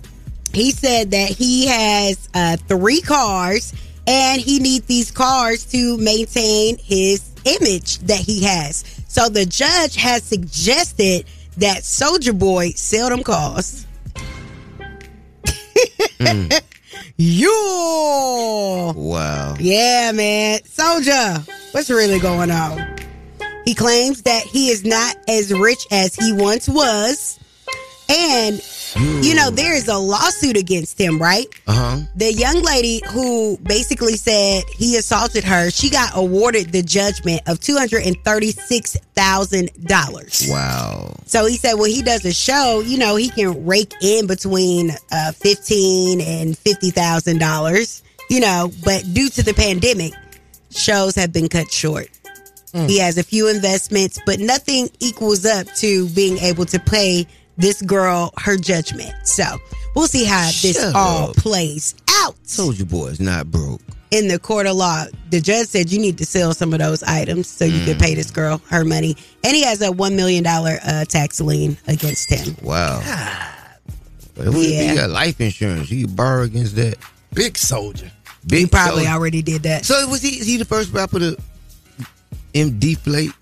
He 0.52 0.70
said 0.70 1.12
that 1.12 1.30
he 1.30 1.66
has 1.68 2.28
uh, 2.34 2.58
three 2.68 3.00
cars 3.00 3.72
and 4.06 4.38
he 4.38 4.58
needs 4.58 4.84
these 4.84 5.10
cars 5.10 5.64
to 5.72 5.96
maintain 5.96 6.76
his 6.76 7.30
image 7.46 8.00
that 8.00 8.20
he 8.20 8.44
has. 8.44 8.84
So 9.08 9.30
the 9.30 9.46
judge 9.46 9.96
has 9.96 10.22
suggested 10.22 11.24
that 11.58 11.82
Soulja 11.82 12.38
Boy 12.38 12.70
seldom 12.70 13.22
calls. 13.22 13.84
cars. 13.84 13.86
Mm. 16.18 16.62
Yo! 17.16 18.92
Wow. 18.96 19.54
Yeah, 19.58 20.12
man. 20.12 20.64
Soldier, 20.64 21.44
what's 21.72 21.90
really 21.90 22.18
going 22.18 22.50
on? 22.50 22.96
He 23.64 23.74
claims 23.74 24.22
that 24.22 24.42
he 24.44 24.70
is 24.70 24.84
not 24.84 25.16
as 25.28 25.52
rich 25.52 25.86
as 25.90 26.14
he 26.16 26.32
once 26.32 26.68
was. 26.68 27.38
And, 28.08 28.60
you 28.96 29.34
know, 29.34 29.50
there 29.50 29.74
is 29.74 29.88
a 29.88 29.96
lawsuit 29.96 30.56
against 30.56 30.98
him, 31.00 31.18
right? 31.20 31.46
Uh 31.66 31.72
huh. 31.72 31.98
The 32.14 32.32
young 32.32 32.62
lady 32.62 33.00
who 33.12 33.56
basically 33.58 34.16
said 34.16 34.62
he 34.74 34.96
assaulted 34.96 35.44
her, 35.44 35.70
she 35.70 35.90
got 35.90 36.10
awarded 36.14 36.72
the 36.72 36.82
judgment 36.82 37.42
of 37.46 37.58
$236,000. 37.60 40.50
Wow. 40.50 41.14
So 41.26 41.46
he 41.46 41.56
said 41.56 41.74
when 41.74 41.90
he 41.90 42.02
does 42.02 42.24
a 42.24 42.32
show, 42.32 42.80
you 42.84 42.98
know, 42.98 43.16
he 43.16 43.28
can 43.28 43.64
rake 43.66 43.92
in 44.00 44.26
between 44.26 44.90
uh, 45.10 45.32
fifteen 45.32 46.20
and 46.20 46.56
fifty 46.58 46.90
thousand 46.90 47.38
dollars. 47.38 48.02
You 48.30 48.40
know, 48.40 48.70
but 48.84 49.04
due 49.12 49.28
to 49.30 49.42
the 49.42 49.54
pandemic, 49.54 50.12
shows 50.70 51.14
have 51.16 51.32
been 51.32 51.48
cut 51.48 51.70
short. 51.70 52.08
He 52.74 52.98
has 53.00 53.18
a 53.18 53.22
few 53.22 53.48
investments, 53.48 54.18
but 54.24 54.40
nothing 54.40 54.88
equals 54.98 55.44
up 55.44 55.66
to 55.76 56.08
being 56.08 56.38
able 56.38 56.64
to 56.66 56.78
pay 56.78 57.26
this 57.56 57.82
girl 57.82 58.32
her 58.38 58.56
judgment. 58.56 59.12
So 59.24 59.44
we'll 59.94 60.06
see 60.06 60.24
how 60.24 60.46
this 60.46 60.80
Shut 60.80 60.94
all 60.94 61.30
up. 61.30 61.36
plays 61.36 61.94
out 62.22 62.34
Soulja 62.44 62.88
Boy 62.88 63.08
is 63.08 63.20
not 63.20 63.50
broke. 63.50 63.80
in 64.10 64.28
the 64.28 64.38
court 64.38 64.66
of 64.66 64.76
law. 64.76 65.04
The 65.30 65.40
judge 65.40 65.66
said 65.68 65.90
you 65.90 65.98
need 65.98 66.18
to 66.18 66.26
sell 66.26 66.52
some 66.54 66.72
of 66.72 66.78
those 66.78 67.02
items 67.02 67.48
so 67.48 67.64
you 67.64 67.84
can 67.84 67.98
pay 67.98 68.14
this 68.14 68.30
girl 68.30 68.60
her 68.68 68.84
money, 68.84 69.16
and 69.44 69.54
he 69.56 69.62
has 69.64 69.80
a 69.82 69.90
one 69.92 70.16
million 70.16 70.42
dollar 70.44 70.78
uh, 70.84 71.04
tax 71.06 71.40
lien 71.40 71.76
against 71.88 72.28
him. 72.30 72.56
Wow. 72.62 73.00
But 74.34 74.46
if 74.48 74.54
he 74.54 74.74
Yeah. 74.74 74.94
got 74.94 75.10
life 75.10 75.40
insurance, 75.40 75.88
he 75.88 76.02
could 76.02 76.16
borrow 76.16 76.42
against 76.44 76.74
that. 76.76 76.96
Big 77.34 77.56
soldier. 77.58 78.10
Big 78.46 78.60
he 78.60 78.66
probably 78.66 79.04
soldier. 79.04 79.10
already 79.18 79.42
did 79.42 79.62
that. 79.64 79.84
So 79.84 80.06
was 80.08 80.22
he? 80.22 80.38
Is 80.40 80.46
he 80.46 80.56
the 80.56 80.64
first 80.64 80.90
rapper 80.92 81.18
to 81.18 81.36
in 82.54 82.78
deflate 82.78 83.32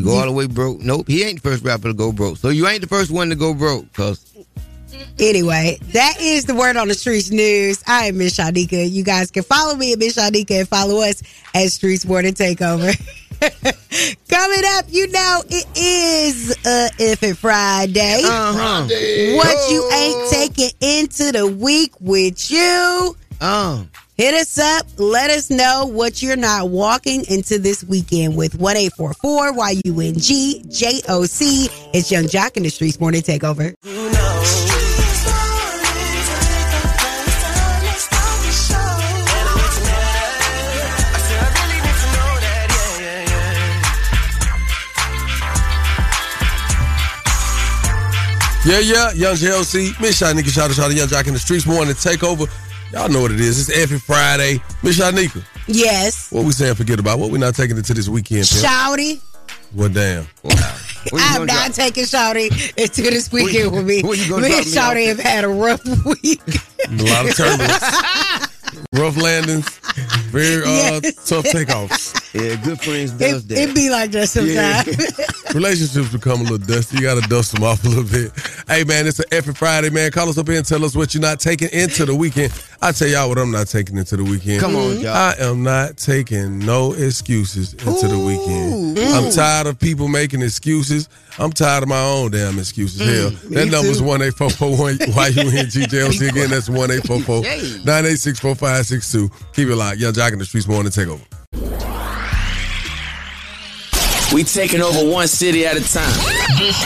to 0.00 0.10
go 0.10 0.18
all 0.18 0.26
the 0.26 0.32
way 0.32 0.46
broke. 0.46 0.80
Nope, 0.80 1.08
he 1.08 1.22
ain't 1.22 1.42
the 1.42 1.48
first 1.48 1.64
rapper 1.64 1.88
to 1.88 1.94
go 1.94 2.12
broke. 2.12 2.36
So 2.36 2.48
you 2.48 2.66
ain't 2.66 2.80
the 2.80 2.88
first 2.88 3.10
one 3.10 3.28
to 3.30 3.36
go 3.36 3.54
broke, 3.54 3.92
cause 3.92 4.30
Anyway, 5.18 5.78
that 5.92 6.16
is 6.20 6.44
the 6.46 6.54
word 6.54 6.76
on 6.76 6.88
the 6.88 6.94
streets 6.94 7.30
news. 7.30 7.82
I 7.86 8.06
am 8.06 8.18
Miss 8.18 8.36
Shanika. 8.36 8.90
You 8.90 9.04
guys 9.04 9.30
can 9.30 9.42
follow 9.42 9.74
me 9.74 9.92
at 9.92 9.98
Miss 9.98 10.16
Shanika 10.16 10.60
and 10.60 10.68
follow 10.68 11.00
us 11.02 11.22
at 11.54 11.66
Streetz 11.68 12.06
Morning 12.06 12.34
Takeover. 12.34 12.96
Coming 14.28 14.62
up, 14.76 14.84
you 14.88 15.08
know 15.08 15.42
it 15.48 15.66
is 15.76 16.56
uh 16.66 16.88
Infant 16.98 17.36
Friday. 17.36 18.22
Uh-huh. 18.24 18.86
Friday. 18.86 19.36
What 19.36 19.70
you 19.70 19.90
ain't 19.90 20.30
taking 20.30 20.70
into 20.80 21.32
the 21.32 21.46
week 21.46 21.92
with 22.00 22.50
you? 22.50 23.16
Oh. 23.40 23.86
Hit 24.20 24.34
us 24.34 24.58
up. 24.58 24.86
Let 24.98 25.30
us 25.30 25.48
know 25.48 25.86
what 25.86 26.20
you're 26.20 26.36
not 26.36 26.68
walking 26.68 27.24
into 27.30 27.58
this 27.58 27.82
weekend 27.82 28.36
with 28.36 28.54
1844 28.54 29.54
YUNG 29.82 30.68
JOC. 30.68 31.40
It's 31.94 32.12
Yung 32.12 32.24
Joc 32.24 32.58
in 32.58 32.64
the 32.64 32.68
Streetz 32.68 33.00
Morning 33.00 33.22
Takeover. 33.22 33.74
Yeah, 48.66 48.80
yeah, 48.80 49.12
Yung 49.12 49.34
Joc, 49.34 49.98
Miss 49.98 50.18
shout 50.18 50.36
out, 50.36 50.44
shout 50.44 50.90
out, 50.90 50.94
Yung 50.94 51.08
Joc 51.08 51.26
in 51.26 51.32
the 51.32 51.40
streets, 51.40 51.64
morning 51.64 51.94
takeover. 51.94 52.69
Y'all 52.92 53.08
know 53.08 53.22
what 53.22 53.30
it 53.30 53.40
is. 53.40 53.68
It's 53.68 53.78
every 53.78 53.98
Friday. 53.98 54.60
Miss 54.82 54.98
Shanika, 54.98 55.44
Yes. 55.68 56.30
what 56.32 56.44
we 56.44 56.52
saying 56.52 56.74
forget 56.74 56.98
about? 56.98 57.18
What 57.18 57.30
we 57.30 57.38
not 57.38 57.54
taking 57.54 57.76
into 57.76 57.94
this 57.94 58.08
weekend, 58.08 58.48
pimp? 58.48 58.64
Shouty. 58.64 59.20
Well, 59.74 59.88
damn. 59.88 60.26
I'm 61.14 61.46
not 61.46 61.72
taking 61.72 62.04
Shouty 62.04 62.48
into 62.76 63.02
this 63.02 63.30
weekend 63.30 63.72
with 63.72 63.86
me. 63.86 64.02
where 64.02 64.14
you 64.16 64.28
gonna 64.28 64.42
Me 64.42 64.48
drop 64.48 64.62
and 64.64 64.72
me 64.72 64.78
off 64.78 64.94
Shouty 64.94 65.06
have 65.06 65.18
had 65.20 65.44
a 65.44 65.48
rough 65.48 65.80
week. 66.04 66.40
A 66.88 67.02
lot 67.04 67.28
of 67.28 67.36
turbulence. 67.36 68.46
Rough 68.94 69.16
landings. 69.16 69.68
Very 70.30 70.62
uh, 70.62 71.00
Yes. 71.02 71.28
tough 71.28 71.44
takeoffs. 71.46 72.14
Yeah, 72.34 72.54
good 72.62 72.80
friends 72.80 73.12
It, 73.20 73.50
it 73.50 73.74
be 73.74 73.90
like 73.90 74.10
that 74.12 74.28
sometimes. 74.28 75.54
Relationships 75.54 76.10
become 76.12 76.40
a 76.40 76.42
little 76.44 76.58
dusty. 76.58 76.96
You 76.98 77.02
got 77.02 77.20
to 77.20 77.28
dust 77.28 77.52
them 77.52 77.64
off 77.64 77.84
a 77.84 77.88
little 77.88 78.04
bit. 78.04 78.30
Hey, 78.68 78.84
man, 78.84 79.06
it's 79.08 79.18
an 79.18 79.26
effing 79.30 79.56
Friday, 79.56 79.90
man. 79.90 80.10
Call 80.12 80.28
us 80.28 80.38
up 80.38 80.46
here 80.46 80.56
and 80.58 80.66
tell 80.66 80.84
us 80.84 80.94
what 80.94 81.14
you're 81.14 81.20
not 81.20 81.40
taking 81.40 81.68
into 81.70 82.04
the 82.04 82.14
weekend. 82.14 82.52
I 82.82 82.92
tell 82.92 83.08
y'all 83.08 83.28
what 83.28 83.36
I'm 83.38 83.50
not 83.50 83.66
taking 83.68 83.98
into 83.98 84.16
the 84.16 84.24
weekend. 84.24 84.60
Come 84.60 84.74
on, 84.74 85.00
y'all. 85.00 85.14
I 85.14 85.34
am 85.38 85.62
not 85.62 85.98
taking 85.98 86.58
no 86.60 86.92
excuses 86.94 87.74
into 87.74 88.08
the 88.08 88.18
weekend. 88.18 88.98
Ooh. 88.98 89.02
I'm 89.02 89.30
tired 89.30 89.66
of 89.66 89.78
people 89.78 90.08
making 90.08 90.40
excuses. 90.40 91.08
I'm 91.38 91.52
tired 91.52 91.82
of 91.82 91.90
my 91.90 92.02
own 92.02 92.30
damn 92.30 92.58
excuses. 92.58 93.00
Hell, 93.00 93.30
Mm, 93.32 93.50
me 93.50 93.56
that 93.56 93.66
number's 93.70 93.98
too. 93.98 94.04
one 94.04 94.22
eight 94.22 94.34
four 94.34 94.48
four 94.48 94.70
one 94.76 94.96
YUNGJLC. 94.96 96.28
Again, 96.30 96.50
that's 96.54 96.70
one 96.70 96.90
eight 96.90 97.06
four 97.06 97.20
four 97.20 97.42
nine 97.84 98.06
eight 98.06 98.18
six 98.18 98.40
four 98.40 98.54
five 98.54 98.86
six 98.86 99.12
two. 99.12 99.30
Keep 99.52 99.68
it 99.68 99.76
locked. 99.76 99.98
Yung 99.98 100.12
Joc 100.14 100.32
in 100.32 100.38
the 100.38 100.44
streets 100.46 100.66
morning 100.66 100.90
takeover. 100.90 101.20
We 104.32 104.44
taking 104.44 104.80
over 104.80 105.10
one 105.10 105.26
city 105.26 105.66
at 105.66 105.76
a 105.76 105.80
time. 105.82 106.08
This 106.56 106.80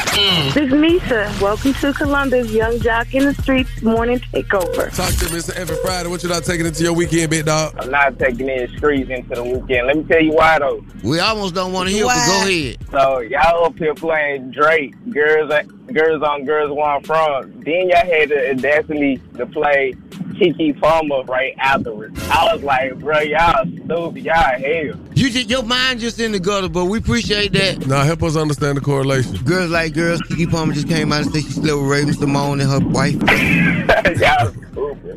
is 0.56 0.72
Misa. 0.72 1.42
Welcome 1.42 1.74
to 1.74 1.92
Columbus, 1.92 2.50
Yung 2.52 2.78
Joc 2.78 3.12
in 3.12 3.26
the 3.26 3.32
Streetz 3.32 3.82
Morning 3.82 4.18
Takeover. 4.18 4.94
Talk 4.94 5.12
to 5.12 5.24
me, 5.26 5.38
Mr. 5.40 5.54
Every 5.54 5.76
Friday. 5.76 6.08
What 6.08 6.22
you 6.22 6.30
not 6.30 6.44
taking 6.44 6.64
into 6.64 6.82
your 6.82 6.94
weekend, 6.94 7.28
big 7.30 7.44
dog? 7.44 7.74
I'm 7.78 7.90
not 7.90 8.18
taking 8.18 8.48
any 8.48 8.74
streets 8.78 9.10
into 9.10 9.34
the 9.34 9.44
weekend. 9.44 9.88
Let 9.88 9.96
me 9.98 10.04
tell 10.04 10.22
you 10.22 10.32
why 10.32 10.58
though. 10.58 10.82
We 11.02 11.20
almost 11.20 11.54
don't 11.54 11.74
want 11.74 11.90
to 11.90 11.94
hear, 11.94 12.06
but 12.06 12.14
go 12.26 12.48
ahead. 12.48 12.78
So 12.90 13.20
y'all 13.20 13.66
up 13.66 13.76
here 13.76 13.94
playing 13.94 14.50
Drake, 14.50 14.94
girls, 15.10 15.52
girls 15.92 16.22
on 16.22 16.46
girls 16.46 16.70
one 16.70 16.88
I'm 16.88 17.02
from. 17.02 17.60
Then 17.60 17.90
y'all 17.90 18.06
had 18.06 18.30
the 18.30 18.52
audacity 18.52 19.20
to 19.36 19.44
play 19.44 19.92
Keke 20.34 20.80
Palmer 20.80 21.22
right 21.24 21.54
afterwards. 21.58 22.18
I 22.30 22.54
was 22.54 22.62
like, 22.62 22.98
bro, 23.00 23.20
y'all 23.20 23.66
stupid, 23.66 24.24
y'all 24.24 24.34
hell. 24.34 24.98
You 25.14 25.30
just, 25.30 25.48
your 25.48 25.62
mind 25.62 26.00
just 26.00 26.18
in 26.20 26.32
the 26.32 26.40
gutter, 26.40 26.68
but 26.68 26.86
we 26.86 26.98
appreciate 26.98 27.52
that. 27.52 27.86
Now 27.86 28.02
help 28.02 28.22
us 28.22 28.36
understand 28.36 28.76
the 28.76 28.80
correlation. 28.80 29.36
Girls 29.44 29.70
like 29.70 29.94
girls. 29.94 30.20
Keke 30.22 30.50
Palmer 30.50 30.74
just 30.74 30.88
came 30.88 31.12
out 31.12 31.22
and 31.22 31.32
said 31.32 31.42
she 31.44 31.50
slept 31.50 31.76
with 31.78 31.90
Raven-Symoné 31.90 32.62
and 32.62 32.70
her 32.70 32.88
wife. 32.90 34.20
y'all 34.20 34.64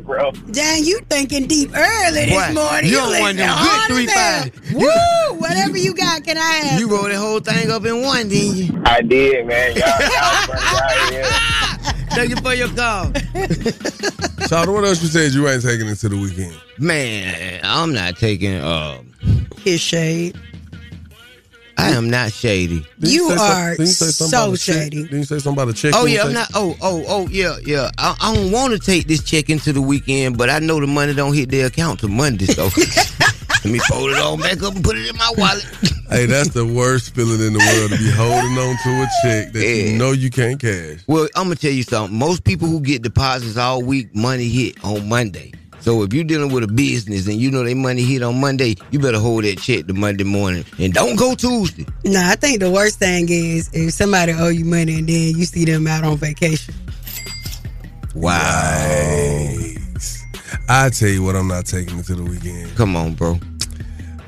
bro. 0.08 0.32
Dang, 0.50 0.84
you 0.84 0.98
thinking 1.08 1.46
deep 1.46 1.70
early 1.76 2.24
this 2.24 2.30
Boy, 2.48 2.54
morning. 2.54 2.84
you 2.86 2.90
You 2.90 2.96
don't 2.96 3.20
want 3.20 3.36
listening 3.36 3.36
them 3.36 3.48
hard 3.50 3.88
good 3.90 4.08
as 4.08 4.14
hell. 4.14 4.42
350. 4.42 4.74
Woo! 4.74 5.40
Whatever 5.40 5.76
you 5.76 5.94
got, 5.94 6.24
can 6.24 6.38
I 6.38 6.40
have? 6.40 6.80
You 6.80 6.88
wrote 6.90 7.08
that 7.10 7.18
whole 7.18 7.40
thing 7.40 7.70
up 7.70 7.84
in 7.84 8.02
one, 8.02 8.28
didn't 8.28 8.56
you? 8.56 8.82
I 8.86 9.02
did, 9.02 9.46
man. 9.46 9.76
Y'all, 9.76 9.86
y'all 9.86 9.98
funny 10.46 10.72
out 10.72 11.12
here. 11.12 11.24
Thank 12.10 12.30
you 12.30 12.36
for 12.36 12.54
your 12.54 12.68
call. 12.68 13.12
Shout 14.48 14.68
what 14.68 14.84
else 14.84 15.02
you 15.02 15.08
said 15.08 15.32
you 15.32 15.46
ain't 15.46 15.62
taking 15.62 15.86
into 15.86 16.08
the 16.08 16.16
weekend? 16.16 16.56
Man, 16.78 17.60
I'm 17.62 17.92
not 17.92 18.16
taking. 18.16 18.54
Uh, 18.54 19.02
His 19.64 19.80
shade. 19.80 20.36
I 21.76 21.90
am 21.90 22.10
not 22.10 22.32
shady. 22.32 22.84
Didn't 22.98 23.12
You 23.14 23.28
say 23.30 23.36
some- 23.36 23.46
are 23.56 23.70
didn't 23.70 23.86
you 23.86 23.92
say 23.92 24.06
something 24.06 24.28
so 24.30 24.44
about 24.46 24.54
a 24.54 24.56
shady. 24.58 25.02
Didn't 25.04 25.18
you 25.18 25.24
say 25.24 25.38
something 25.38 25.62
about 25.62 25.68
a 25.68 25.72
check? 25.74 25.92
Oh 25.94 26.06
yeah, 26.06 26.24
I'm 26.24 26.32
not. 26.32 26.48
Oh 26.54 26.76
oh 26.80 27.04
oh 27.06 27.28
yeah 27.28 27.56
yeah. 27.64 27.90
I, 27.98 28.16
I 28.20 28.34
don't 28.34 28.50
want 28.50 28.72
to 28.72 28.80
take 28.80 29.06
this 29.06 29.22
check 29.22 29.48
into 29.48 29.72
the 29.72 29.80
weekend, 29.80 30.36
but 30.36 30.50
I 30.50 30.58
know 30.58 30.80
the 30.80 30.88
money 30.88 31.14
don't 31.14 31.34
hit 31.34 31.50
their 31.50 31.66
account 31.66 32.00
till 32.00 32.08
Monday, 32.08 32.46
so 32.46 32.64
let 33.64 33.64
me 33.66 33.78
fold 33.78 34.10
it 34.10 34.18
all 34.18 34.36
back 34.36 34.60
up 34.64 34.74
and 34.74 34.82
put 34.82 34.96
it 34.96 35.08
in 35.08 35.16
my 35.16 35.32
wallet. 35.36 35.66
Hey, 36.08 36.24
that's 36.24 36.48
the 36.54 36.64
worst 36.64 37.14
feeling 37.14 37.38
in 37.38 37.52
the 37.52 37.58
world 37.58 37.90
to 37.90 37.98
be 37.98 38.10
holding 38.10 38.56
on 38.56 38.76
to 38.82 39.02
a 39.02 39.06
check 39.22 39.52
that 39.52 39.62
you 39.62 39.98
know 39.98 40.12
you 40.12 40.30
can't 40.30 40.58
cash. 40.58 41.00
Well, 41.06 41.28
I'm 41.36 41.44
gonna 41.44 41.54
tell 41.56 41.70
you 41.70 41.82
something. 41.82 42.18
Most 42.18 42.44
people 42.44 42.66
who 42.66 42.80
get 42.80 43.02
deposits 43.02 43.58
all 43.58 43.82
week, 43.82 44.14
money 44.16 44.48
hit 44.48 44.82
on 44.82 45.06
Monday. 45.06 45.52
So 45.88 46.02
if 46.02 46.12
you're 46.12 46.22
dealing 46.22 46.52
with 46.52 46.64
a 46.64 46.68
business 46.68 47.26
and 47.28 47.36
you 47.36 47.50
know 47.50 47.64
they 47.64 47.72
money 47.72 48.02
hit 48.02 48.22
on 48.22 48.38
Monday, 48.38 48.76
you 48.90 48.98
better 48.98 49.18
hold 49.18 49.44
that 49.44 49.56
check 49.56 49.86
to 49.86 49.94
Monday 49.94 50.22
morning 50.22 50.66
and 50.78 50.92
don't 50.92 51.16
go 51.16 51.34
Tuesday. 51.34 51.86
Nah, 52.04 52.28
I 52.28 52.34
think 52.34 52.60
the 52.60 52.70
worst 52.70 52.98
thing 52.98 53.26
is 53.30 53.70
if 53.72 53.94
somebody 53.94 54.32
owe 54.32 54.50
you 54.50 54.66
money 54.66 54.98
and 54.98 55.08
then 55.08 55.34
you 55.34 55.46
see 55.46 55.64
them 55.64 55.86
out 55.86 56.04
on 56.04 56.18
vacation. 56.18 56.74
Wow. 58.14 58.34
I 60.68 60.90
tell 60.90 61.08
you 61.08 61.22
what, 61.22 61.34
I'm 61.34 61.48
not 61.48 61.64
taking 61.64 61.96
into 61.96 62.16
the 62.16 62.22
weekend. 62.22 62.76
Come 62.76 62.94
on, 62.94 63.14
bro. 63.14 63.40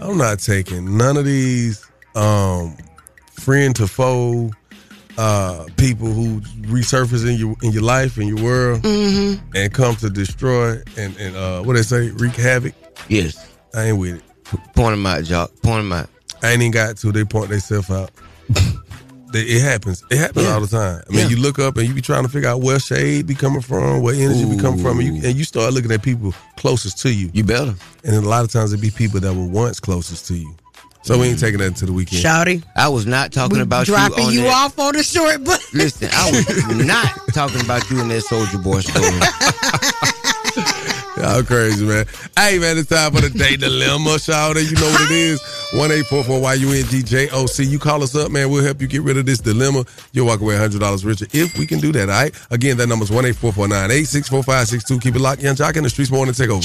I'm 0.00 0.16
not 0.16 0.38
taking 0.38 0.96
none 0.96 1.18
of 1.18 1.26
these 1.26 1.86
um, 2.14 2.74
friend 3.32 3.76
to 3.76 3.86
foe 3.86 4.50
uh, 5.20 5.66
people 5.76 6.09
who 6.09 6.40
resurface 6.72 7.28
in 7.28 7.37
your 7.37 7.54
in 7.62 7.72
your 7.72 7.83
life 7.83 8.16
in 8.18 8.26
your 8.26 8.42
world 8.42 8.83
Mm-hmm. 8.83 9.54
and 9.54 9.72
come 9.74 9.94
to 9.96 10.09
destroy 10.09 10.80
and 10.96 11.16
and 11.18 11.37
uh, 11.37 11.62
what 11.62 11.74
they 11.76 11.83
say 11.83 12.11
wreak 12.12 12.35
havoc. 12.35 12.72
Yes. 13.09 13.37
I 13.74 13.85
ain't 13.88 13.98
with 13.98 14.16
it. 14.16 14.22
Point 14.74 14.92
them 14.94 15.06
out, 15.06 15.22
Joc. 15.24 15.48
Point 15.62 15.83
them 15.85 15.92
out. 15.92 16.09
I 16.42 16.52
ain't 16.52 16.62
even 16.62 16.72
got 16.72 16.96
to. 16.98 17.12
They 17.12 17.24
point 17.24 17.50
themselves 17.50 17.90
out. 17.90 18.11
They- 19.33 19.42
it 19.42 19.62
happens. 19.62 20.02
It 20.11 20.18
happens 20.18 20.44
Yeah. 20.44 20.54
all 20.54 20.61
the 20.61 20.66
time. 20.66 21.02
I 21.09 21.12
mean, 21.12 21.20
Yeah. 21.20 21.28
you 21.28 21.37
look 21.37 21.61
up 21.61 21.76
and 21.76 21.87
you 21.87 21.94
be 21.94 22.00
trying 22.00 22.24
to 22.24 22.28
figure 22.28 22.48
out 22.48 22.62
where 22.62 22.80
shade 22.80 23.28
be 23.28 23.37
coming 23.37 23.61
from, 23.61 24.02
where 24.02 24.12
energy 24.12 24.44
be 24.44 24.56
coming 24.56 24.83
from, 24.83 24.98
and 24.98 25.06
you, 25.06 25.22
and 25.28 25.37
you 25.38 25.44
start 25.44 25.72
looking 25.72 25.92
at 25.92 26.02
people 26.02 26.35
closest 26.56 26.98
to 27.02 27.12
you. 27.14 27.30
You 27.33 27.44
better. 27.44 27.74
And 28.02 28.16
a 28.16 28.22
lot 28.28 28.44
of 28.44 28.50
times 28.50 28.72
it 28.72 28.80
be 28.80 28.90
people 28.90 29.20
that 29.20 29.33
were 29.33 29.46
once 29.46 29.78
closest 29.78 30.26
to 30.26 30.35
you. 30.35 30.52
So 31.02 31.18
we 31.18 31.28
ain't 31.28 31.38
taking 31.40 31.58
that 31.60 31.66
into 31.66 31.86
the 31.86 31.92
weekend. 31.92 32.22
Shouty. 32.22 32.62
I 32.76 32.88
was 32.88 33.06
not 33.06 33.32
talking 33.32 33.56
We 33.56 33.62
about 33.62 33.86
dropping 33.86 34.18
you 34.18 34.24
on 34.26 34.32
you 34.34 34.42
that. 34.42 34.54
off 34.66 34.78
on 34.78 34.92
the 34.94 35.02
short 35.02 35.42
bus. 35.44 35.72
Listen, 35.74 36.08
I 36.12 36.30
was 36.30 36.46
not 36.86 37.08
talking 37.32 37.60
about 37.62 37.88
you 37.90 38.00
in 38.00 38.08
that 38.08 38.22
Soulja 38.24 38.62
Boy 38.62 38.80
story. 38.80 39.06
Y'all 41.20 41.42
crazy, 41.42 41.84
man. 41.84 42.06
Hey, 42.36 42.58
man, 42.58 42.78
it's 42.78 42.88
time 42.88 43.12
for 43.12 43.20
the 43.20 43.28
day 43.30 43.56
dilemma, 43.56 44.10
Shawty. 44.16 44.64
You 44.68 44.76
know 44.76 44.90
what 44.90 45.02
it 45.02 45.10
is. 45.10 45.40
1-844-Y-U-N-G-J-O-C. 45.72 47.64
You 47.64 47.78
call 47.78 48.02
us 48.02 48.14
up, 48.16 48.30
man. 48.30 48.48
We'll 48.50 48.64
help 48.64 48.80
you 48.80 48.86
get 48.86 49.02
rid 49.02 49.16
of 49.18 49.26
this 49.26 49.38
dilemma. 49.38 49.84
You'll 50.12 50.26
walk 50.26 50.40
away 50.40 50.54
$100 50.56 51.04
richer 51.04 51.26
if 51.32 51.56
we 51.58 51.66
can 51.66 51.78
do 51.78 51.92
that, 51.92 52.08
all 52.08 52.14
right? 52.22 52.34
Again, 52.50 52.76
that 52.78 52.88
number's 52.88 53.10
1-844-986-4562. 53.10 55.00
Keep 55.02 55.16
it 55.16 55.20
locked. 55.20 55.42
Yung 55.42 55.56
Joc 55.56 55.76
in 55.76 55.84
the 55.84 55.90
streets 55.90 56.10
morning 56.10 56.34
take 56.34 56.48
over. 56.50 56.62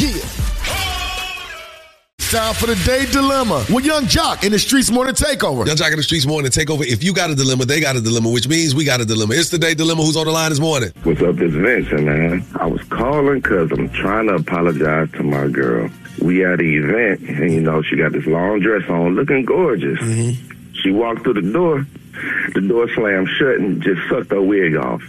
Time 2.32 2.56
for 2.56 2.66
the 2.66 2.76
day 2.86 3.06
dilemma 3.12 3.64
with 3.72 3.86
Yung 3.86 4.06
Joc 4.06 4.44
in 4.44 4.52
the 4.52 4.58
Streetz 4.58 4.92
Morning 4.92 5.14
Takeover. 5.14 5.68
Yung 5.68 5.78
Joc 5.78 5.92
in 5.92 5.98
the 5.98 6.04
streets 6.04 6.26
morning 6.26 6.50
Takeover. 6.50 6.84
If 6.84 7.04
you 7.04 7.14
got 7.14 7.30
a 7.30 7.36
dilemma, 7.36 7.66
they 7.66 7.80
got 7.80 7.96
a 7.96 8.02
dilemma, 8.02 8.32
which 8.32 8.48
means 8.48 8.74
we 8.74 8.84
got 8.84 9.00
a 9.00 9.06
dilemma. 9.06 9.36
It's 9.36 9.52
the 9.52 9.60
day 9.60 9.76
dilemma. 9.76 10.02
Who's 10.02 10.18
on 10.18 10.26
the 10.26 10.32
line 10.32 10.50
this 10.50 10.60
morning? 10.60 10.92
What's 11.04 11.22
up, 11.22 11.36
this 11.36 11.54
Vincent, 11.54 12.04
man? 12.04 12.44
I 12.60 12.66
was 12.66 12.82
calling 12.86 13.42
because 13.42 13.72
I'm 13.72 13.90
trying 13.90 14.28
to 14.28 14.36
apologize 14.36 15.12
to 15.12 15.24
my 15.24 15.48
girl. 15.48 15.88
We 16.20 16.44
at 16.44 16.60
an 16.60 16.66
event, 16.66 17.22
and 17.30 17.54
you 17.54 17.62
know, 17.62 17.84
she 17.84 17.96
got 17.96 18.12
this 18.12 18.26
long 18.26 18.60
dress 18.60 18.90
on, 18.90 19.14
looking 19.14 19.46
gorgeous. 19.46 20.00
Mm-hmm. 20.00 20.55
She 20.82 20.92
walked 20.92 21.24
through 21.24 21.36
the 21.42 21.52
door. 21.52 21.86
The 22.54 22.62
door 22.62 22.88
slammed 22.96 23.28
shut 23.38 23.56
and 23.56 23.82
just 23.82 24.02
sucked 24.10 24.32
her 24.32 24.42
wig 24.42 24.78
off. 24.78 25.02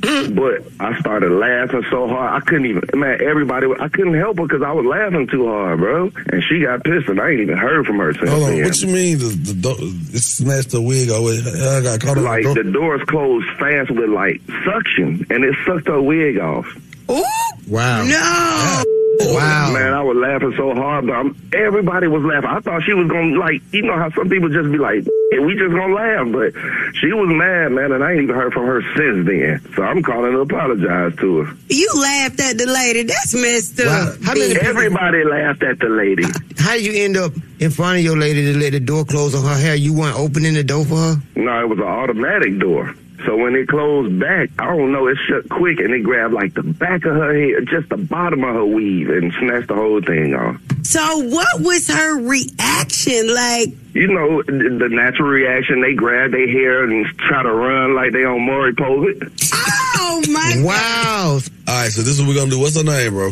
but 0.00 0.62
I 0.80 0.98
started 0.98 1.30
laughing 1.30 1.84
so 1.90 2.08
hard 2.08 2.42
I 2.42 2.44
couldn't 2.44 2.66
even. 2.66 2.82
Man, 2.94 3.20
everybody, 3.20 3.66
I 3.78 3.88
couldn't 3.88 4.14
help 4.14 4.38
her 4.38 4.44
because 4.44 4.62
I 4.62 4.72
was 4.72 4.86
laughing 4.86 5.26
too 5.26 5.46
hard, 5.46 5.78
bro. 5.78 6.10
And 6.32 6.42
she 6.42 6.60
got 6.60 6.82
pissed, 6.82 7.08
and 7.08 7.20
I 7.20 7.30
ain't 7.30 7.40
even 7.40 7.58
heard 7.58 7.84
from 7.86 7.98
her 7.98 8.14
since 8.14 8.30
Hold 8.30 8.44
on, 8.44 8.50
then. 8.52 8.64
what 8.64 8.80
you 8.80 8.88
mean? 8.88 9.18
The, 9.18 9.52
the 9.52 9.54
door, 9.54 9.76
it 9.78 10.22
smashed 10.22 10.70
the 10.70 10.80
wig 10.80 11.10
away. 11.10 11.40
I 11.44 11.82
got 11.82 12.00
caught 12.00 12.16
up. 12.16 12.24
Like 12.24 12.44
the 12.44 12.64
doors 12.64 13.02
closed 13.08 13.46
fast 13.58 13.90
with 13.90 14.08
like 14.08 14.40
suction, 14.64 15.26
and 15.28 15.44
it 15.44 15.54
sucked 15.66 15.88
her 15.88 16.00
wig 16.00 16.38
off. 16.38 16.66
Ooh. 17.10 17.22
Wow. 17.68 18.04
No. 18.04 18.83
Wow. 19.20 19.72
Man, 19.72 19.92
I 19.92 20.02
was 20.02 20.16
laughing 20.16 20.54
so 20.56 20.74
hard, 20.74 21.06
but 21.06 21.12
I'm, 21.14 21.36
everybody 21.54 22.06
was 22.08 22.22
laughing. 22.22 22.50
I 22.50 22.60
thought 22.60 22.82
she 22.82 22.92
was 22.94 23.08
gonna 23.08 23.38
like, 23.38 23.62
you 23.72 23.82
know 23.82 23.96
how 23.96 24.10
some 24.10 24.28
people 24.28 24.48
just 24.48 24.70
be 24.70 24.78
like, 24.78 25.04
we 25.32 25.54
just 25.56 25.72
gonna 25.74 25.94
laugh, 25.94 26.26
but 26.32 26.52
she 27.00 27.12
was 27.12 27.28
mad, 27.28 27.72
man, 27.72 27.92
and 27.92 28.02
I 28.04 28.12
ain't 28.12 28.22
even 28.22 28.34
heard 28.34 28.52
from 28.52 28.66
her 28.66 28.82
since 28.96 29.26
then. 29.26 29.60
So 29.74 29.82
I'm 29.82 30.02
calling 30.02 30.32
to 30.32 30.40
apologize 30.40 31.14
to 31.20 31.38
her. 31.42 31.56
You 31.68 31.88
laughed 31.96 32.40
at 32.40 32.58
the 32.58 32.66
lady. 32.66 33.02
That's 33.04 33.34
messed 33.34 33.80
up. 33.80 34.20
How 34.22 34.34
many 34.34 34.54
people- 34.54 34.66
Everybody 34.68 35.24
laughed 35.24 35.62
at 35.62 35.78
the 35.80 35.88
lady. 35.88 36.24
How 36.58 36.72
did 36.74 36.86
you 36.86 37.04
end 37.04 37.16
up 37.16 37.32
in 37.58 37.70
front 37.70 37.98
of 37.98 38.04
your 38.04 38.16
lady 38.16 38.52
to 38.52 38.58
let 38.58 38.72
the 38.72 38.80
door 38.80 39.04
close 39.04 39.34
on 39.34 39.44
her 39.44 39.58
hair? 39.60 39.74
You 39.74 39.92
weren't 39.92 40.18
opening 40.18 40.54
the 40.54 40.64
door 40.64 40.84
for 40.84 40.96
her? 40.96 41.16
No, 41.36 41.60
it 41.60 41.68
was 41.68 41.78
an 41.78 41.84
automatic 41.84 42.58
door. 42.58 42.94
So 43.24 43.36
when 43.36 43.54
it 43.54 43.68
closed 43.68 44.18
back, 44.20 44.50
I 44.58 44.66
don't 44.76 44.92
know, 44.92 45.06
it 45.06 45.16
shut 45.26 45.48
quick 45.48 45.78
and 45.80 45.92
it 45.94 46.00
grabbed 46.02 46.34
like 46.34 46.54
the 46.54 46.62
back 46.62 47.04
of 47.04 47.14
her 47.14 47.34
head, 47.34 47.66
just 47.68 47.88
the 47.88 47.96
bottom 47.96 48.44
of 48.44 48.54
her 48.54 48.64
weave, 48.66 49.08
and 49.08 49.32
snatched 49.34 49.68
the 49.68 49.74
whole 49.74 50.00
thing 50.02 50.34
off. 50.34 50.60
So 50.82 51.00
what 51.28 51.60
was 51.60 51.88
her 51.88 52.18
reaction? 52.20 53.34
Like, 53.34 53.68
You 53.94 54.08
know, 54.08 54.42
the 54.42 54.76
the 54.78 54.88
natural 54.90 55.28
reaction, 55.28 55.80
they 55.80 55.94
grab 55.94 56.32
their 56.32 56.48
hair 56.48 56.84
and 56.84 57.06
try 57.18 57.42
to 57.42 57.52
run 57.52 57.94
like 57.94 58.12
they 58.12 58.24
on 58.24 58.42
Maury 58.42 58.74
Povich. 58.74 59.50
oh 59.96 60.22
my 60.28 60.62
Wow. 60.62 61.40
All 61.66 61.74
right, 61.74 61.90
so 61.90 62.02
this 62.02 62.18
is 62.18 62.20
what 62.20 62.28
we're 62.28 62.34
gonna 62.34 62.50
do. 62.50 62.58
What's 62.60 62.76
her 62.76 62.84
name, 62.84 63.12
bro? 63.14 63.30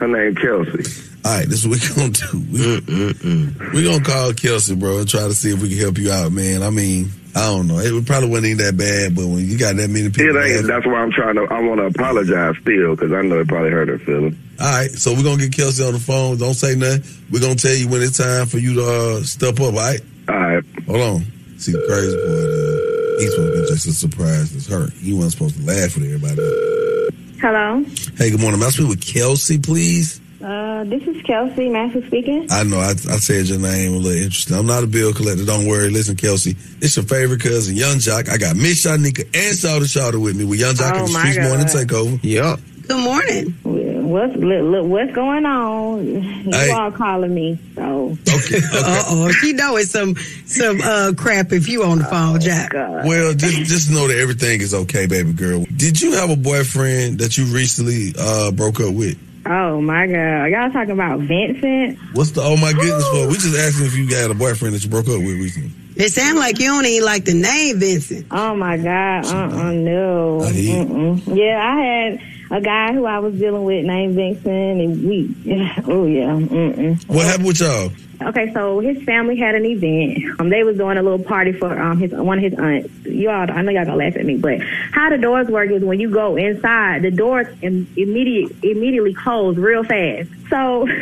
Her 0.00 0.08
name 0.08 0.34
Kelsey. 0.36 1.13
All 1.24 1.32
right, 1.32 1.48
this 1.48 1.64
is 1.64 1.68
what 1.68 1.80
we're 1.80 1.96
gonna 1.96 2.12
do. 2.12 2.38
We, 2.52 3.82
we're 3.82 3.90
gonna 3.90 4.04
call 4.04 4.34
Kelsey, 4.34 4.74
bro, 4.76 4.98
and 4.98 5.08
try 5.08 5.22
to 5.22 5.32
see 5.32 5.52
if 5.52 5.62
we 5.62 5.70
can 5.70 5.78
help 5.78 5.96
you 5.96 6.10
out, 6.10 6.32
man. 6.32 6.62
I 6.62 6.68
mean, 6.68 7.08
I 7.34 7.46
don't 7.46 7.66
know. 7.66 7.78
It 7.78 8.06
probably 8.06 8.28
wasn't 8.28 8.46
even 8.46 8.64
that 8.64 8.76
bad, 8.76 9.16
but 9.16 9.26
when 9.26 9.48
you 9.48 9.56
got 9.56 9.76
that 9.76 9.88
many 9.88 10.10
people, 10.10 10.24
It 10.24 10.28
people, 10.28 10.42
ain't. 10.42 10.66
That's 10.66 10.86
why 10.86 11.00
I'm 11.00 11.10
trying 11.12 11.36
to. 11.36 11.46
I 11.50 11.60
want 11.62 11.80
to 11.80 11.86
apologize 11.86 12.56
still 12.60 12.94
because 12.94 13.12
I 13.12 13.22
know 13.22 13.40
it 13.40 13.48
probably 13.48 13.70
hurt 13.70 13.88
her 13.88 13.98
feelings. 13.98 14.36
All 14.60 14.66
right, 14.70 14.90
so 14.90 15.14
we're 15.14 15.24
gonna 15.24 15.40
get 15.40 15.56
Kelsey 15.56 15.82
on 15.82 15.94
the 15.94 15.98
phone. 15.98 16.36
Don't 16.36 16.52
say 16.54 16.74
nothing. 16.74 17.02
We're 17.30 17.40
gonna 17.40 17.56
tell 17.56 17.74
you 17.74 17.88
when 17.88 18.02
it's 18.02 18.18
time 18.18 18.46
for 18.46 18.58
you 18.58 18.74
to 18.74 18.84
uh, 18.84 19.22
step 19.22 19.54
up. 19.54 19.60
All 19.60 19.72
right. 19.72 20.00
All 20.28 20.34
right. 20.36 20.64
Hold 20.86 21.00
on. 21.00 21.24
See 21.56 21.72
the 21.72 21.82
crazy 21.88 22.16
boy. 22.20 22.36
Uh, 22.36 23.20
he's 23.20 23.30
supposed 23.32 23.54
to 23.54 23.62
be 23.62 23.68
just 23.68 23.86
as 23.86 23.96
surprised 23.96 24.56
as 24.56 24.66
her. 24.66 24.90
He 25.00 25.14
wasn't 25.14 25.32
supposed 25.32 25.56
to 25.56 25.64
laugh 25.64 25.96
with 25.96 26.04
everybody. 26.04 26.36
Hello. 27.40 27.82
Hey, 28.16 28.30
good 28.30 28.40
morning. 28.40 28.60
May 28.60 28.66
I 28.66 28.70
speak 28.70 28.88
with 28.88 29.00
Kelsey, 29.04 29.58
please? 29.58 30.20
Uh, 30.42 30.84
this 30.84 31.02
is 31.06 31.22
Kelsey 31.22 31.70
Master 31.70 32.04
speaking. 32.06 32.46
I 32.50 32.64
know 32.64 32.78
I, 32.78 32.90
I 32.90 33.16
said 33.18 33.46
your 33.46 33.58
name 33.60 33.94
a 33.94 33.96
little 33.96 34.22
interesting. 34.22 34.56
I'm 34.56 34.66
not 34.66 34.82
a 34.84 34.86
bill 34.86 35.12
collector. 35.14 35.44
Don't 35.44 35.66
worry. 35.66 35.88
Listen, 35.90 36.16
Kelsey, 36.16 36.56
it's 36.80 36.96
your 36.96 37.04
favorite 37.06 37.40
cousin, 37.40 37.76
Yung 37.76 37.96
Joc. 37.98 38.28
I 38.28 38.36
got 38.36 38.56
Miss 38.56 38.84
Shanika 38.84 39.20
and 39.24 39.56
Shawty 39.56 39.84
Shawty 39.86 40.20
with 40.22 40.36
me 40.36 40.44
with 40.44 40.60
Yung 40.60 40.74
Joc 40.74 40.92
Oh, 40.92 40.98
and 40.98 41.08
the 41.08 41.12
my 41.12 41.20
Streets 41.30 41.36
God. 41.38 41.48
Morning 41.48 41.66
Takeover. 41.66 42.20
Yep. 42.22 42.60
Good 42.88 43.02
morning. 43.02 44.04
What's 44.04 44.36
look, 44.36 44.62
look, 44.62 44.86
what's 44.86 45.12
going 45.12 45.46
on? 45.46 46.06
You 46.06 46.20
Hey. 46.52 46.70
all 46.70 46.92
calling 46.92 47.34
me, 47.34 47.58
so 47.74 48.16
Okay. 48.28 48.58
Uh 48.74 49.02
oh, 49.08 49.30
she 49.32 49.54
know 49.54 49.76
it's 49.76 49.90
some 49.90 50.14
some 50.44 50.78
uh 50.82 51.12
crap 51.16 51.52
if 51.52 51.68
you 51.68 51.82
on 51.84 51.98
the 51.98 52.04
phone, 52.04 52.38
Joc. 52.38 52.74
Well, 53.06 53.32
just 53.34 53.56
just 53.64 53.90
know 53.90 54.06
that 54.08 54.18
everything 54.18 54.60
is 54.60 54.74
okay, 54.74 55.06
baby 55.06 55.32
girl. 55.32 55.64
Did 55.74 56.00
you 56.02 56.12
have 56.12 56.28
a 56.30 56.36
boyfriend 56.36 57.20
that 57.20 57.38
you 57.38 57.46
recently 57.46 58.12
uh, 58.18 58.50
broke 58.52 58.78
up 58.80 58.92
with? 58.94 59.18
Oh 59.46 59.80
my 59.80 60.06
god, 60.06 60.46
y'all 60.46 60.70
talking 60.70 60.92
about 60.92 61.20
Vincent? 61.20 61.98
What's 62.12 62.30
the 62.32 62.42
oh 62.42 62.56
my 62.56 62.72
goodness 62.72 63.06
for? 63.08 63.28
We 63.28 63.34
just 63.34 63.56
asking 63.58 63.86
if 63.86 63.96
you 63.96 64.08
got 64.08 64.30
a 64.30 64.34
boyfriend 64.34 64.74
that 64.74 64.84
you 64.84 64.90
broke 64.90 65.08
up 65.08 65.18
with 65.18 65.36
recently. 65.38 65.70
It 65.96 66.10
sound 66.10 66.38
like 66.38 66.58
you 66.58 66.66
don't 66.66 66.84
even 66.86 67.04
like 67.04 67.24
the 67.24 67.34
name 67.34 67.78
Vincent. 67.78 68.26
Oh 68.30 68.54
my 68.54 68.76
god, 68.76 69.26
uh 69.26 69.56
uh 69.56 69.72
no. 69.72 70.44
Yeah, 70.46 71.60
I 71.62 71.80
had 71.80 72.20
a 72.50 72.60
guy 72.60 72.92
who 72.92 73.04
I 73.06 73.18
was 73.20 73.34
dealing 73.34 73.64
with 73.64 73.84
named 73.84 74.14
Vincent, 74.14 74.46
and 74.46 75.08
we, 75.08 75.34
yeah, 75.44 75.74
oh 75.86 76.06
yeah, 76.06 76.30
mm-mm. 76.30 77.08
What 77.08 77.26
happened 77.26 77.46
with 77.46 77.60
y'all? 77.60 77.90
Okay, 78.24 78.52
so 78.52 78.80
his 78.80 79.02
family 79.04 79.36
had 79.36 79.54
an 79.54 79.64
event. 79.64 80.40
Um, 80.40 80.48
they 80.48 80.62
was 80.64 80.76
doing 80.76 80.96
a 80.96 81.02
little 81.02 81.22
party 81.22 81.52
for 81.52 81.78
um 81.78 81.98
his 81.98 82.12
one 82.12 82.38
of 82.38 82.44
his 82.44 82.58
aunts. 82.58 82.88
You 83.04 83.30
all, 83.30 83.50
I 83.50 83.62
know 83.62 83.70
y'all 83.70 83.84
gonna 83.84 83.96
laugh 83.96 84.16
at 84.16 84.24
me, 84.24 84.36
but 84.36 84.60
how 84.92 85.10
the 85.10 85.18
doors 85.18 85.48
work 85.48 85.70
is 85.70 85.82
when 85.82 86.00
you 86.00 86.10
go 86.10 86.36
inside, 86.36 87.02
the 87.02 87.10
doors 87.10 87.46
im- 87.62 87.86
immediate 87.96 88.52
immediately 88.62 89.14
close 89.14 89.56
real 89.56 89.84
fast. 89.84 90.30
So. 90.50 90.88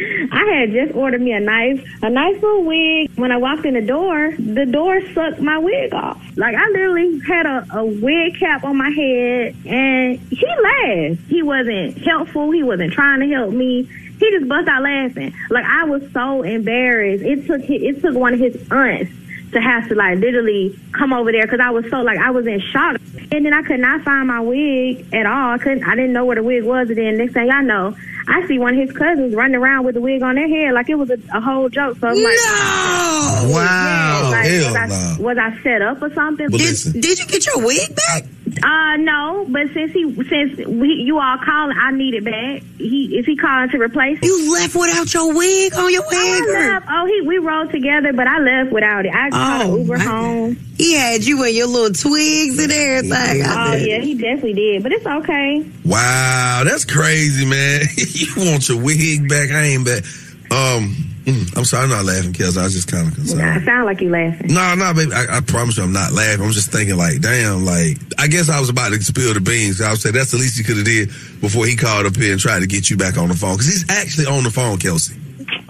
I 0.00 0.44
had 0.60 0.70
just 0.70 0.94
ordered 0.94 1.20
me 1.20 1.32
a 1.32 1.40
nice, 1.40 1.84
a 2.02 2.08
nice 2.10 2.34
little 2.40 2.62
wig. 2.62 3.10
When 3.16 3.32
I 3.32 3.36
walked 3.36 3.64
in 3.64 3.74
the 3.74 3.80
door, 3.80 4.32
the 4.38 4.64
door 4.64 5.00
sucked 5.12 5.40
my 5.40 5.58
wig 5.58 5.92
off. 5.92 6.22
Like 6.36 6.54
I 6.54 6.68
literally 6.68 7.18
had 7.26 7.46
a, 7.46 7.66
a 7.78 7.84
wig 7.84 8.38
cap 8.38 8.62
on 8.62 8.76
my 8.76 8.90
head, 8.90 9.56
and 9.66 10.20
he 10.30 10.46
laughed. 10.46 11.22
He 11.28 11.42
wasn't 11.42 11.98
helpful. 11.98 12.52
He 12.52 12.62
wasn't 12.62 12.92
trying 12.92 13.20
to 13.20 13.26
help 13.26 13.52
me. 13.52 13.88
He 14.18 14.30
just 14.30 14.48
bust 14.48 14.68
out 14.68 14.82
laughing. 14.82 15.34
Like 15.50 15.64
I 15.64 15.84
was 15.84 16.02
so 16.12 16.42
embarrassed. 16.42 17.24
It 17.24 17.46
took 17.46 17.60
hi- 17.62 17.74
it 17.74 18.00
took 18.02 18.14
one 18.14 18.34
of 18.34 18.40
his 18.40 18.56
aunts 18.70 19.12
to 19.52 19.60
have 19.60 19.88
to 19.88 19.94
like 19.94 20.18
literally 20.18 20.78
come 20.92 21.12
over 21.12 21.32
there 21.32 21.42
because 21.42 21.60
I 21.60 21.70
was 21.70 21.88
so 21.90 22.02
like 22.02 22.18
I 22.18 22.30
was 22.30 22.46
in 22.46 22.60
shock. 22.60 23.00
And 23.30 23.44
then 23.44 23.52
I 23.52 23.62
could 23.62 23.80
not 23.80 24.02
find 24.02 24.28
my 24.28 24.40
wig 24.40 25.06
at 25.12 25.26
all. 25.26 25.52
I 25.52 25.58
couldn't. 25.58 25.84
I 25.84 25.94
didn't 25.94 26.12
know 26.12 26.24
where 26.24 26.36
the 26.36 26.42
wig 26.42 26.64
was. 26.64 26.88
And 26.88 26.98
then 26.98 27.18
next 27.18 27.34
thing 27.34 27.50
I 27.50 27.62
know, 27.62 27.96
I 28.26 28.46
see 28.46 28.58
one 28.58 28.74
of 28.74 28.80
his 28.80 28.96
cousins 28.96 29.34
running 29.34 29.56
around 29.56 29.84
with 29.84 29.94
the 29.94 30.00
wig 30.00 30.22
on 30.22 30.34
their 30.34 30.48
head 30.48 30.74
like 30.74 30.88
it 30.88 30.96
was 30.96 31.10
a, 31.10 31.18
a 31.32 31.40
whole 31.40 31.68
joke. 31.68 31.96
So 31.98 32.08
I'm 32.08 32.14
like, 32.22 32.36
no, 32.36 33.50
wow, 33.54 34.30
like, 34.30 34.46
hell 34.46 34.66
was, 34.66 34.76
I, 34.76 34.86
no. 34.86 35.24
was 35.24 35.38
I 35.38 35.62
set 35.62 35.82
up 35.82 36.02
or 36.02 36.12
something? 36.14 36.50
But 36.50 36.60
listen, 36.60 37.00
Did 37.00 37.18
you 37.18 37.26
get 37.26 37.46
your 37.46 37.64
wig 37.64 37.94
back? 37.94 38.24
Uh, 38.62 38.96
no, 38.96 39.46
but 39.48 39.72
since 39.72 39.92
he 39.92 40.12
since 40.24 40.56
we, 40.66 40.88
you 41.04 41.18
all 41.18 41.38
calling, 41.38 41.76
I 41.78 41.90
need 41.92 42.14
it 42.14 42.24
back. 42.24 42.62
He 42.78 43.16
is 43.18 43.26
he 43.26 43.36
calling 43.36 43.68
to 43.70 43.78
replace 43.80 44.18
it? 44.22 44.24
You 44.24 44.52
left 44.52 44.74
without 44.74 45.12
your 45.12 45.34
wig 45.34 45.74
on 45.74 45.92
your 45.92 46.02
head. 46.10 46.44
girl. 46.44 46.54
left. 46.74 46.86
Oh, 46.90 47.06
he 47.06 47.20
we 47.26 47.38
rode 47.38 47.70
together, 47.70 48.12
but 48.12 48.26
I 48.26 48.38
left 48.38 48.72
without 48.72 49.04
it. 49.06 49.12
I 49.14 49.30
called 49.30 49.62
Oh, 49.62 49.74
an 49.74 49.80
Uber 49.82 49.98
my 49.98 50.04
home. 50.04 50.56
He 50.76 50.94
had 50.94 51.24
you 51.24 51.42
in 51.44 51.54
your 51.54 51.66
little 51.66 51.92
twigs 51.92 52.62
and 52.62 52.70
everything. 52.72 53.42
I 53.42 53.68
Oh 53.68 53.72
bet. 53.72 53.86
yeah, 53.86 53.98
he 54.00 54.14
definitely 54.14 54.54
did, 54.54 54.82
but 54.82 54.92
it's 54.92 55.06
okay. 55.06 55.66
wow, 55.84 56.62
that's 56.64 56.84
crazy, 56.84 57.44
man. 57.44 57.82
you 57.96 58.28
want 58.36 58.68
your 58.68 58.80
wig 58.82 59.28
back? 59.28 59.50
I 59.50 59.62
ain't 59.62 59.84
back. 59.84 60.04
Um, 60.50 60.94
mm, 61.28 61.56
I'm 61.56 61.64
sorry, 61.64 61.84
I'm 61.84 61.90
not 61.90 62.04
laughing, 62.04 62.32
Kelsey. 62.32 62.58
I 62.58 62.64
was 62.64 62.72
just 62.72 62.90
kind 62.90 63.08
of 63.08 63.14
concerned. 63.14 63.42
I 63.42 63.60
sound 63.64 63.84
like 63.86 64.00
you 64.00 64.10
laughing. 64.10 64.52
No, 64.52 64.74
no, 64.74 64.94
baby. 64.94 65.12
I, 65.12 65.38
I 65.38 65.40
promise 65.40 65.76
you, 65.76 65.84
I'm 65.84 65.92
not 65.92 66.12
laughing. 66.12 66.44
I'm 66.44 66.52
just 66.52 66.72
thinking, 66.72 66.96
like, 66.96 67.20
damn, 67.20 67.64
like, 67.64 67.98
I 68.18 68.26
guess 68.26 68.48
I 68.48 68.58
was 68.60 68.68
about 68.68 68.92
to 68.92 69.02
spill 69.02 69.34
the 69.34 69.40
beans. 69.40 69.80
I 69.80 69.90
would 69.90 70.00
say 70.00 70.10
that's 70.10 70.30
the 70.30 70.38
least 70.38 70.56
he 70.56 70.64
could 70.64 70.76
have 70.76 70.86
did 70.86 71.08
before 71.40 71.66
he 71.66 71.76
called 71.76 72.06
up 72.06 72.16
here 72.16 72.32
and 72.32 72.40
tried 72.40 72.60
to 72.60 72.66
get 72.66 72.90
you 72.90 72.96
back 72.96 73.16
on 73.18 73.28
the 73.28 73.34
phone 73.34 73.54
because 73.54 73.66
he's 73.66 73.90
actually 73.90 74.26
on 74.26 74.42
the 74.44 74.50
phone, 74.50 74.78
Kelsey. 74.78 75.14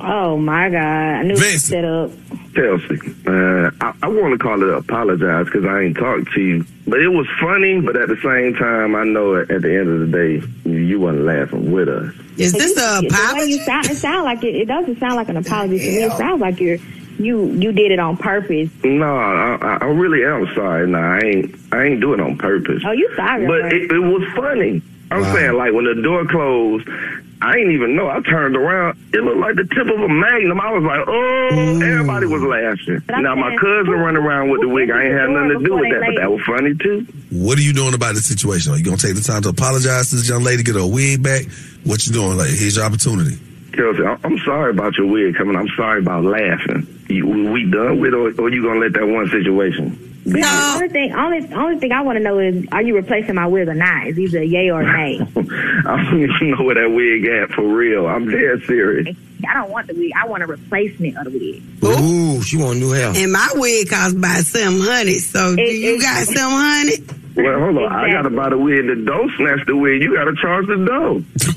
Oh 0.01 0.37
my 0.37 0.69
God, 0.71 0.79
I 0.79 1.23
knew 1.23 1.31
it 1.31 1.33
was 1.33 1.41
Vincent. 1.41 1.71
set 1.71 1.85
up. 1.85 2.11
Chelsea, 2.55 2.99
uh, 3.27 3.71
I, 3.81 3.95
I 4.03 4.09
want 4.09 4.33
to 4.33 4.39
call 4.39 4.61
it 4.63 4.69
apologize 4.75 5.47
because 5.47 5.65
I 5.65 5.83
ain't 5.83 5.97
talked 5.97 6.33
to 6.33 6.41
you. 6.41 6.65
But 6.87 7.01
it 7.01 7.09
was 7.09 7.27
funny, 7.41 7.81
but 7.81 7.97
at 7.97 8.09
the 8.09 8.17
same 8.23 8.55
time, 8.55 8.95
I 8.97 9.05
know 9.05 9.37
at 9.37 9.51
at 9.51 9.63
the 9.63 9.77
end 9.77 9.89
of 9.89 10.01
the 10.01 10.07
day, 10.17 10.47
you, 10.69 10.77
you 10.79 11.01
wasn't 11.01 11.25
laughing 11.25 11.71
with 11.73 11.89
us. 11.89 12.15
Is 12.37 12.53
this 12.53 12.77
a 12.77 13.07
apology? 13.07 13.51
you 13.53 13.59
sound, 13.65 13.87
it 13.87 13.97
sound 13.97 14.25
like 14.25 14.43
it. 14.45 14.55
It 14.55 14.67
doesn't 14.67 14.99
sound 14.99 15.15
like 15.17 15.29
an 15.29 15.37
apology 15.37 15.79
to 15.79 15.85
me. 15.85 16.03
It 16.05 16.13
sounds 16.13 16.41
like 16.41 16.59
you're 16.61 16.79
you 17.19 17.47
you 17.55 17.73
did 17.73 17.91
it 17.93 17.99
on 17.99 18.17
purpose. 18.17 18.71
No, 18.85 19.17
I, 19.17 19.59
I- 19.61 19.79
I 19.81 19.85
really 19.87 20.25
am 20.25 20.47
sorry. 20.55 20.87
No, 20.89 20.99
I 20.99 21.19
ain't. 21.21 21.55
I 21.73 21.85
ain't 21.85 22.01
doing 22.01 22.21
it 22.21 22.23
on 22.23 22.39
purpose. 22.39 22.83
Oh, 22.87 22.93
you 22.93 23.11
sorry? 23.17 23.47
But 23.47 23.73
it, 23.73 23.91
it 23.93 23.99
was 23.99 24.23
funny. 24.35 24.81
I'm 25.11 25.25
saying, 25.35 25.55
like 25.55 25.73
when 25.73 25.85
the 25.85 26.01
door 26.03 26.25
closed, 26.27 26.87
I 27.41 27.57
ain't 27.57 27.71
even 27.71 27.95
know. 27.97 28.09
I 28.11 28.21
turned 28.21 28.57
around. 28.57 28.99
It 29.15 29.23
looked 29.23 29.39
like 29.39 29.55
the 29.57 29.65
tip 29.65 29.87
of 29.87 30.01
a 30.01 30.09
magnum. 30.09 30.61
I 30.61 30.73
was 30.73 30.83
like, 30.83 31.01
oh, 31.07 31.81
everybody 31.81 32.27
was 32.27 32.43
laughing. 32.43 33.01
But 33.07 33.21
Now 33.21 33.35
my 33.37 33.55
cousin 33.57 33.87
who- 33.87 33.93
running 33.95 34.23
around 34.23 34.51
with 34.51 34.61
the 34.61 34.69
wig. 34.69 34.91
I 34.91 35.05
ain't 35.05 35.15
had 35.15 35.31
nothing 35.31 35.59
to 35.61 35.65
do 35.65 35.75
with 35.77 35.91
that, 35.91 36.01
they 36.01 36.15
but 36.15 36.21
that 36.21 36.31
was 36.33 36.43
funny 36.43 36.75
too. 36.75 37.07
What 37.31 37.57
are 37.59 37.63
you 37.63 37.73
doing 37.73 37.95
about 37.95 38.15
the 38.17 38.21
situation? 38.21 38.73
Are 38.73 38.77
you 38.77 38.85
gonna 38.85 38.97
take 38.97 39.15
the 39.15 39.23
time 39.23 39.43
to 39.43 39.51
apologize 39.51 40.11
to 40.11 40.17
this 40.17 40.29
young 40.29 40.43
lady, 40.43 40.63
get 40.63 40.75
her 40.75 40.87
wig 40.87 41.23
back? 41.23 41.45
What 41.85 42.05
you 42.07 42.13
doing? 42.13 42.37
Like, 42.37 42.49
here's 42.51 42.77
your 42.77 42.85
opportunity. 42.85 43.39
Kelsey, 43.73 44.03
I- 44.05 44.19
I'm 44.25 44.39
sorry 44.41 44.71
about 44.71 44.99
your 44.99 45.07
wig 45.07 45.37
coming. 45.37 45.55
I'm 45.57 45.69
sorry 45.77 46.01
about 46.01 46.25
laughing. 46.25 46.87
You, 47.09 47.27
we 47.53 47.65
done 47.71 48.01
with, 48.01 48.13
or, 48.15 48.33
or 48.39 48.51
you 48.51 48.63
gonna 48.63 48.81
let 48.81 48.93
that 48.95 49.07
one 49.07 49.29
situation 49.31 50.18
No. 50.29 50.73
Only 50.75 50.89
thing, 50.89 51.13
only, 51.13 51.55
only 51.55 51.79
thing 51.79 51.93
I 51.93 52.03
want 52.03 52.17
to 52.19 52.23
know 52.23 52.39
is, 52.39 52.67
are 52.73 52.83
you 52.83 52.95
replacing 52.97 53.35
my 53.35 53.47
wig 53.47 53.69
or 53.69 53.75
not? 53.75 54.07
Is 54.07 54.19
either 54.19 54.41
a 54.41 54.45
yay 54.45 54.71
or 54.71 54.83
a 54.83 54.85
nay. 54.85 55.21
I 55.37 56.05
don't 56.11 56.23
even 56.23 56.51
know 56.51 56.65
where 56.65 56.75
that 56.75 56.91
wig 56.91 57.25
at 57.27 57.51
for 57.51 57.63
real. 57.63 58.07
I'm 58.07 58.29
dead 58.31 58.63
serious. 58.67 59.17
I 59.49 59.55
don't 59.55 59.71
want 59.71 59.87
the 59.87 59.95
wig. 59.95 60.13
I 60.21 60.27
want 60.27 60.43
a 60.43 60.47
replacement 60.47 61.17
of 61.17 61.25
the 61.25 61.39
wig. 61.39 61.63
Ooh, 61.85 62.43
she 62.43 62.57
want 62.57 62.79
new 62.79 62.91
hair. 62.93 63.13
And 63.15 63.33
my 63.33 63.49
wig 63.55 63.89
costs 63.89 64.15
about 64.15 64.45
seven 64.45 64.81
hundred. 64.81 65.21
So 65.21 65.57
do 65.57 65.63
you 65.63 66.01
got 66.01 66.27
seven 66.27 66.51
hundred? 66.51 67.37
Well, 67.37 67.61
hold 67.61 67.79
on. 67.79 67.93
I 67.93 68.11
got 68.11 68.23
to 68.23 68.31
buy 68.31 68.51
the 68.51 68.59
wig. 68.59 68.87
The 68.87 68.97
dough 68.97 69.29
snatch 69.37 69.65
the 69.67 69.77
wig. 69.77 70.03
You 70.03 70.15
got 70.15 70.25
to 70.25 70.35
charge 70.37 70.67
the 70.67 70.85
dough. 70.85 71.25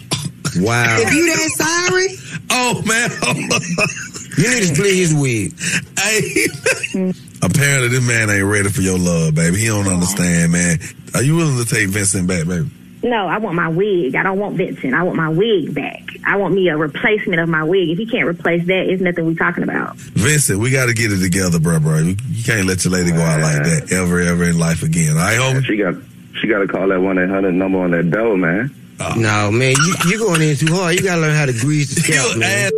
Wow. 0.58 0.98
If 1.00 1.14
you 1.14 1.28
that 1.28 1.50
sorry, 1.56 2.42
Oh 2.52 2.82
man, 2.86 3.10
you 4.38 4.54
need 4.54 4.68
to 4.68 4.76
split 4.76 4.96
his 4.96 5.14
wig. 5.14 5.54
Hey, 5.98 7.14
apparently 7.42 7.90
this 7.90 8.06
man 8.08 8.30
ain't 8.30 8.46
ready 8.46 8.70
for 8.70 8.82
your 8.82 9.00
love, 9.00 9.36
baby. 9.36 9.58
He 9.58 9.68
don't 9.68 9.88
understand, 9.88 10.52
man. 10.52 10.80
Are 11.14 11.24
you 11.24 11.36
willing 11.36 11.58
to 11.58 11.66
take 11.66 11.90
Vincent 11.90 12.28
back, 12.28 12.48
baby? 12.48 12.70
No, 13.04 13.28
I 13.28 13.40
want 13.40 13.56
my 13.56 13.68
wig. 13.68 14.16
I 14.16 14.22
don't 14.22 14.38
want 14.38 14.56
Vincent. 14.58 14.94
I 14.94 15.02
want 15.02 15.18
my 15.18 15.30
wig 15.30 15.74
back. 15.74 16.04
I 16.26 16.38
want 16.38 16.54
me 16.54 16.68
a 16.70 16.78
replacement 16.78 17.42
of 17.42 17.50
my 17.50 17.64
wig. 17.64 17.90
If 17.90 17.98
he 17.98 18.06
can't 18.06 18.28
replace 18.28 18.66
that, 18.68 18.86
it's 18.88 19.02
nothing 19.02 19.26
we 19.26 19.36
talking 19.36 19.64
about. 19.64 19.96
Vincent, 19.96 20.60
we 20.60 20.70
got 20.70 20.86
to 20.86 20.94
get 20.94 21.12
it 21.12 21.20
together, 21.20 21.60
bro, 21.60 21.80
bro. 21.80 21.98
You 21.98 22.16
you 22.30 22.44
can't 22.44 22.68
let 22.68 22.86
your 22.86 22.94
lady 22.94 23.12
go 23.12 23.22
out 23.22 23.42
like 23.42 23.64
that 23.64 23.92
ever, 23.92 24.20
ever 24.20 24.44
in 24.44 24.60
life 24.60 24.84
again. 24.84 25.18
All 25.18 25.24
right, 25.24 25.40
homie? 25.40 25.66
She 25.66 25.78
got 25.78 25.96
she 26.40 26.48
got 26.48 26.60
to 26.60 26.68
call 26.68 26.88
that 26.90 27.02
one 27.02 27.18
eight 27.18 27.30
hundred 27.30 27.54
number 27.54 27.80
on 27.80 27.92
that 27.92 28.12
dough, 28.12 28.36
man. 28.38 28.70
Ah. 29.00 29.16
No, 29.18 29.52
man, 29.52 29.74
you, 29.84 29.96
you're 30.08 30.20
going 30.20 30.42
in 30.42 30.56
too 30.56 30.72
hard. 30.72 30.94
You 30.96 31.02
gotta 31.02 31.22
learn 31.22 31.36
how 31.36 31.48
to 31.48 31.54
grease 31.54 31.96
the 31.96 32.02
scalp, 32.06 32.38
man. 32.38 32.72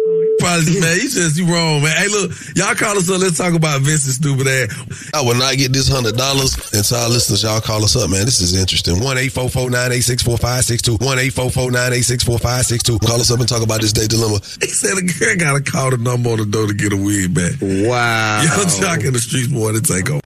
Probably, 0.44 0.80
man, 0.80 0.96
you 1.00 1.08
just 1.08 1.38
you 1.40 1.48
wrong, 1.48 1.82
man. 1.82 1.96
Hey, 1.96 2.08
look, 2.12 2.36
y'all 2.56 2.76
call 2.76 2.98
us 2.98 3.10
up. 3.10 3.22
Let's 3.22 3.38
talk 3.38 3.54
about 3.54 3.80
Vincent's 3.80 4.20
stupid 4.20 4.44
ass. 4.44 5.12
I 5.14 5.22
will 5.22 5.40
not 5.40 5.56
get 5.56 5.72
this 5.72 5.88
hundred 5.88 6.18
dollars. 6.18 6.60
And 6.74 6.84
to 6.84 6.96
our 6.96 7.08
listeners, 7.08 7.44
y'all 7.44 7.62
call 7.62 7.84
us 7.84 7.96
up, 7.96 8.10
man. 8.10 8.26
This 8.26 8.42
is 8.42 8.54
interesting. 8.54 9.00
One 9.00 9.18
eight 9.18 9.32
four 9.32 9.50
four 9.50 9.70
nine 9.70 9.94
eight 9.94 10.04
six 10.04 10.22
four 10.22 10.38
five 10.38 10.66
six 10.66 10.82
two. 10.82 10.98
One 11.00 11.18
eight 11.18 11.32
four 11.32 11.50
four 11.50 11.72
nine 11.72 11.94
eight 11.94 12.04
six 12.04 12.24
four 12.24 12.38
five 12.40 12.66
six 12.66 12.84
two. 12.84 13.00
Call 13.00 13.22
us 13.22 13.32
up 13.32 13.40
and 13.40 13.48
talk 13.48 13.64
about 13.64 13.80
this 13.80 13.94
day 13.94 14.08
dilemma. 14.08 14.40
He 14.60 14.68
said 14.68 14.98
a 14.98 15.02
girl 15.02 15.36
got 15.38 15.64
to 15.64 15.72
call 15.72 15.92
the 15.92 15.98
number 15.98 16.30
on 16.32 16.40
the 16.40 16.46
door 16.46 16.68
to 16.68 16.74
get 16.74 16.92
a 16.92 16.98
wig 16.98 17.34
back. 17.34 17.54
Wow. 17.62 18.42
Yung 18.44 18.68
Joc 18.68 19.06
in 19.06 19.14
the 19.14 19.20
streets 19.20 19.50
more 19.50 19.72
to 19.72 19.82
take 19.82 20.10
over. 20.10 20.22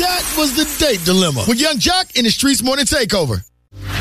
That 0.00 0.24
was 0.36 0.56
the 0.56 0.64
date 0.78 1.04
dilemma 1.04 1.44
with 1.48 1.60
Yung 1.60 1.76
Joc 1.76 2.16
in 2.16 2.24
the 2.24 2.30
Streetz 2.30 2.62
Morning 2.62 2.84
Takeover. 2.84 3.42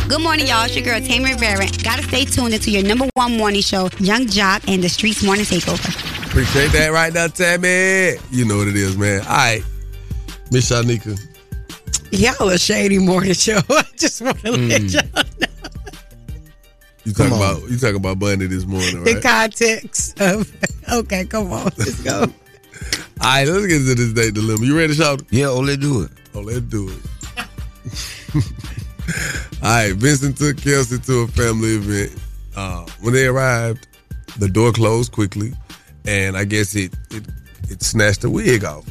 Good 0.08 0.22
morning, 0.22 0.46
y'all. 0.48 0.66
It's 0.66 0.76
your 0.76 0.86
girl, 0.86 1.00
Tammy 1.02 1.34
Rivera. 1.34 1.66
Gotta 1.84 2.04
stay 2.04 2.26
tuned 2.26 2.54
into 2.54 2.70
your 2.70 2.84
number 2.84 3.08
one 3.16 3.38
morning 3.38 3.62
show, 3.62 3.90
Yung 4.00 4.28
Joc 4.28 4.68
and 4.72 4.84
the 4.84 4.88
Streetz 4.88 5.26
Morning 5.26 5.46
Takeover. 5.46 6.26
Appreciate 6.28 6.72
that 6.74 6.90
right 6.90 7.12
now, 7.14 7.28
Tammy. 7.28 8.20
You 8.32 8.46
know 8.46 8.58
what 8.58 8.68
it 8.68 8.76
is, 8.76 8.96
man. 8.98 9.22
All 9.22 9.28
right. 9.28 9.64
Miss 10.52 10.70
Shanika. 10.70 11.18
y'all 12.12 12.50
a 12.50 12.58
shady 12.60 13.00
morning 13.00 13.34
show. 13.34 13.60
I 13.70 13.84
just 13.98 14.22
want 14.22 14.40
to 14.42 14.52
let 14.52 14.82
Mm. 14.82 14.94
y'all 14.94 15.24
know. 15.40 15.48
You 17.04 17.14
talking 17.14 17.34
about 17.36 17.70
you 17.70 17.78
talking 17.78 17.96
about 17.98 18.20
Bunny 18.20 18.46
this 18.48 18.66
morning, 18.66 19.04
the 19.04 19.20
context 19.22 20.20
of. 20.22 20.52
Okay, 20.88 21.26
come 21.26 21.52
on, 21.52 21.64
let's 21.80 22.00
go. 22.04 22.20
All 22.22 22.28
right, 23.24 23.48
let's 23.48 23.66
get 23.66 23.78
into 23.82 23.96
this 23.96 24.14
day 24.14 24.30
dilemma. 24.30 24.64
You 24.64 24.78
ready, 24.78 24.94
to 24.94 25.02
Shout? 25.02 25.24
Yeah, 25.32 25.48
oh, 25.48 25.62
let's 25.62 25.78
do 25.82 26.04
it. 26.04 26.12
Oh, 26.36 26.42
let's 26.42 26.60
do 26.62 26.92
it. 26.92 27.02
All 29.64 29.70
right, 29.70 29.94
Vincent 29.96 30.38
took 30.38 30.58
Kelsey 30.62 31.00
to 31.00 31.20
a 31.22 31.28
family 31.28 31.76
event. 31.76 32.20
Uh, 32.56 32.86
when 33.02 33.14
they 33.14 33.26
arrived, 33.28 33.88
the 34.40 34.48
door 34.48 34.72
closed 34.72 35.12
quickly, 35.12 35.54
and 36.06 36.36
I 36.38 36.46
guess 36.46 36.76
it 36.76 36.94
it, 37.12 37.24
it 37.70 37.82
snatched 37.84 38.22
the 38.22 38.30
wig 38.30 38.64
off. 38.64 38.86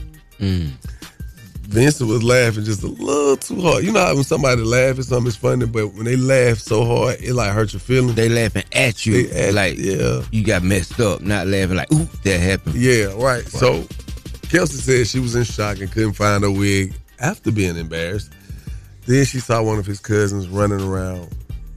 Vincent 1.66 2.08
was 2.10 2.22
laughing 2.22 2.62
just 2.64 2.82
a 2.82 2.86
little 2.88 3.36
too 3.36 3.60
hard. 3.60 3.84
You 3.84 3.92
know 3.92 4.00
how 4.04 4.14
when 4.14 4.22
somebody 4.24 4.62
laughs 4.62 4.98
at 4.98 5.04
something, 5.06 5.28
it's 5.28 5.36
funny, 5.36 5.66
but 5.66 5.88
when 5.94 6.04
they 6.04 6.16
laugh 6.16 6.58
so 6.58 6.84
hard, 6.84 7.20
it 7.20 7.32
like 7.34 7.52
hurts 7.52 7.72
your 7.72 7.80
feelings. 7.80 8.14
They 8.14 8.28
laughing 8.28 8.64
at 8.72 9.06
you, 9.06 9.26
They 9.26 9.48
at- 9.48 9.54
like 9.54 9.78
yeah. 9.78 10.22
you 10.30 10.44
got 10.44 10.62
messed 10.62 11.00
up, 11.00 11.22
not 11.22 11.46
laughing 11.46 11.76
like, 11.76 11.90
ooh, 11.92 12.06
that 12.24 12.38
happened. 12.38 12.74
Yeah, 12.76 13.06
right. 13.16 13.44
So 13.46 13.86
Kelsey 14.50 14.76
said 14.76 15.06
she 15.08 15.18
was 15.20 15.34
in 15.34 15.44
shock 15.44 15.80
and 15.80 15.90
couldn't 15.90 16.12
find 16.12 16.44
her 16.44 16.50
wig 16.50 16.94
after 17.18 17.50
being 17.50 17.76
embarrassed. 17.76 18.30
Then 19.06 19.24
she 19.24 19.38
saw 19.40 19.62
one 19.62 19.78
of 19.78 19.86
his 19.86 20.00
cousins 20.00 20.48
running 20.48 20.80
around 20.80 21.28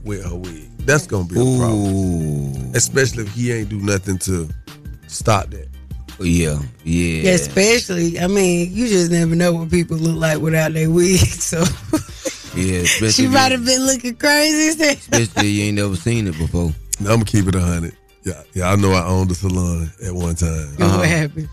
with 0.04 0.24
her 0.24 0.34
wig. 0.34 0.68
That's 0.80 1.06
gonna 1.06 1.24
be 1.28 1.34
a 1.34 1.58
problem. 1.58 2.74
Especially 2.74 3.24
if 3.24 3.34
he 3.34 3.52
ain't 3.52 3.68
do 3.68 3.78
nothing 3.78 4.18
to 4.20 4.48
stop 5.06 5.50
that. 5.50 5.68
Yeah, 6.20 6.58
yeah. 6.84 7.30
Especially, 7.30 8.18
I 8.18 8.26
mean, 8.26 8.72
you 8.72 8.88
just 8.88 9.10
never 9.10 9.34
know 9.36 9.52
what 9.52 9.70
people 9.70 9.96
look 9.98 10.16
like 10.16 10.38
without 10.40 10.72
their 10.72 10.90
wig. 10.90 11.20
So 11.26 11.58
Yeah, 12.56 12.80
especially, 12.80 13.10
she 13.10 13.28
might 13.28 13.52
have 13.52 13.64
been 13.64 13.84
looking 13.86 14.16
crazy. 14.16 14.84
especially 14.88 15.48
you 15.48 15.64
ain't 15.64 15.76
never 15.76 15.94
seen 15.94 16.26
it 16.26 16.36
before. 16.38 16.72
I'm 17.00 17.06
gonna 17.06 17.24
keep 17.24 17.46
it 17.46 17.54
a 17.54 17.60
hundred. 17.60 17.96
Yeah, 18.24 18.42
yeah. 18.54 18.70
I 18.72 18.76
know 18.76 18.92
I 18.92 19.04
owned 19.06 19.30
a 19.30 19.34
salon 19.34 19.90
at 20.04 20.12
one 20.12 20.34
time. 20.34 20.50
And 20.50 20.78
What 20.78 20.90
uh-huh. 20.90 21.02
happened? 21.02 21.48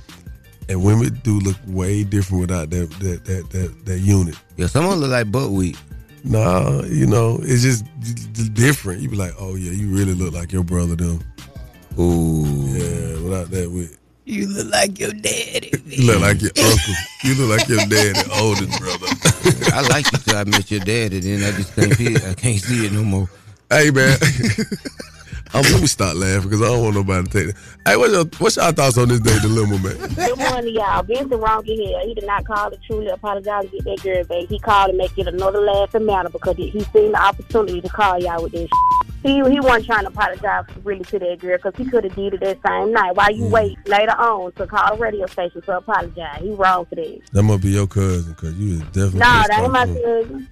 And 0.67 0.83
women 0.83 1.19
do 1.23 1.39
look 1.39 1.57
way 1.67 2.03
different 2.03 2.41
without 2.41 2.69
that 2.71 2.89
that 2.99 3.25
that 3.25 3.49
that, 3.51 3.85
that 3.85 3.99
unit. 3.99 4.35
Yeah, 4.57 4.67
some 4.67 4.85
of 4.85 4.91
them 4.91 4.99
look 5.01 5.11
like 5.11 5.31
butt 5.31 5.51
weed. 5.51 5.77
Nah, 6.23 6.81
you 6.85 7.05
know, 7.05 7.39
it's 7.43 7.61
just 7.61 7.85
d- 7.99 8.13
d- 8.33 8.49
different. 8.49 9.01
You 9.01 9.09
be 9.09 9.15
like, 9.15 9.33
oh 9.39 9.55
yeah, 9.55 9.71
you 9.71 9.89
really 9.89 10.15
look 10.15 10.33
like 10.33 10.51
your 10.51 10.63
brother 10.63 10.95
them. 10.95 11.19
Ooh. 11.99 12.43
Yeah, 12.67 13.21
without 13.21 13.51
that 13.51 13.69
wig. 13.71 13.95
You 14.25 14.47
look 14.47 14.71
like 14.71 14.99
your 14.99 15.11
daddy. 15.11 15.71
You 15.85 16.07
look 16.11 16.21
like 16.21 16.41
your 16.41 16.51
uncle. 16.57 16.93
You 17.23 17.35
look 17.35 17.59
like 17.59 17.69
your 17.69 17.85
dad 17.85 18.17
and 18.17 18.31
oldest 18.33 18.79
brother. 18.79 19.07
I 19.71 19.81
like 19.87 20.11
you 20.11 20.17
till 20.17 20.35
I 20.35 20.43
met 20.45 20.69
your 20.71 20.79
dad, 20.79 21.13
and 21.13 21.21
then 21.23 21.43
I 21.43 21.55
just 21.55 21.75
can't 21.75 21.93
see 21.93 22.07
it. 22.07 22.23
I 22.25 22.33
can't 22.33 22.59
see 22.59 22.85
it 22.87 22.91
no 22.91 23.03
more. 23.03 23.29
Hey 23.69 23.91
man, 23.91 24.17
um, 25.53 25.61
let 25.61 25.81
me 25.81 25.87
stop 25.87 26.15
laughing 26.15 26.49
because 26.49 26.61
I 26.61 26.65
don't 26.65 26.83
want 26.83 26.95
nobody 26.95 27.27
to 27.27 27.31
take 27.31 27.49
it. 27.49 27.55
Hey, 27.85 27.95
what's 27.95 28.13
your 28.13 28.25
what's 28.39 28.57
your 28.57 28.71
thoughts 28.71 28.97
on 28.97 29.09
this 29.09 29.19
day 29.19 29.37
dilemma, 29.39 29.77
man? 29.79 30.13
Good 30.15 30.37
morning, 30.37 30.75
y'all. 30.75 31.03
Vincent 31.03 31.41
wrong 31.41 31.63
here. 31.63 31.99
He 32.05 32.13
did 32.13 32.25
not 32.25 32.45
call 32.45 32.71
to 32.71 32.77
truly 32.87 33.07
apologize 33.07 33.69
to 33.69 33.69
get 33.69 33.83
that 33.85 34.03
girl 34.03 34.23
back. 34.23 34.49
He 34.49 34.59
called 34.59 34.91
to 34.91 34.97
make 34.97 35.17
it 35.17 35.27
another 35.27 35.61
laughing 35.61 36.05
matter 36.05 36.29
because 36.29 36.57
he, 36.57 36.69
he 36.69 36.81
seen 36.85 37.11
the 37.11 37.21
opportunity 37.21 37.81
to 37.81 37.89
call 37.89 38.19
y'all 38.19 38.43
with 38.43 38.51
this. 38.53 38.69
He 39.25 39.37
he 39.49 39.59
wasn't 39.59 39.87
trying 39.87 40.03
to 40.03 40.09
apologize 40.09 40.65
really 40.83 41.03
to 41.05 41.17
that 41.17 41.39
girl 41.39 41.57
because 41.57 41.73
he 41.75 41.89
could 41.89 42.03
have 42.03 42.13
did 42.13 42.35
it 42.35 42.39
that 42.41 42.59
same 42.63 42.93
night. 42.93 43.15
While 43.15 43.31
you 43.31 43.45
mm. 43.45 43.49
wait 43.49 43.87
later 43.87 44.11
on 44.11 44.51
to 44.51 44.67
call 44.67 44.95
the 44.95 45.01
radio 45.01 45.25
station 45.25 45.63
to 45.63 45.77
apologize, 45.77 46.41
he 46.41 46.51
wrong 46.51 46.85
for 46.85 46.93
that. 46.93 47.21
That 47.33 47.41
must 47.41 47.63
be 47.63 47.69
your 47.69 47.87
cousin 47.87 48.33
because 48.33 48.53
you 48.53 48.75
is 48.75 48.81
definitely. 48.93 49.19
No, 49.21 49.25
pissed 49.25 49.49
that 49.49 49.63
ain't 49.63 49.71
my 49.71 49.85
cousin. 49.87 50.49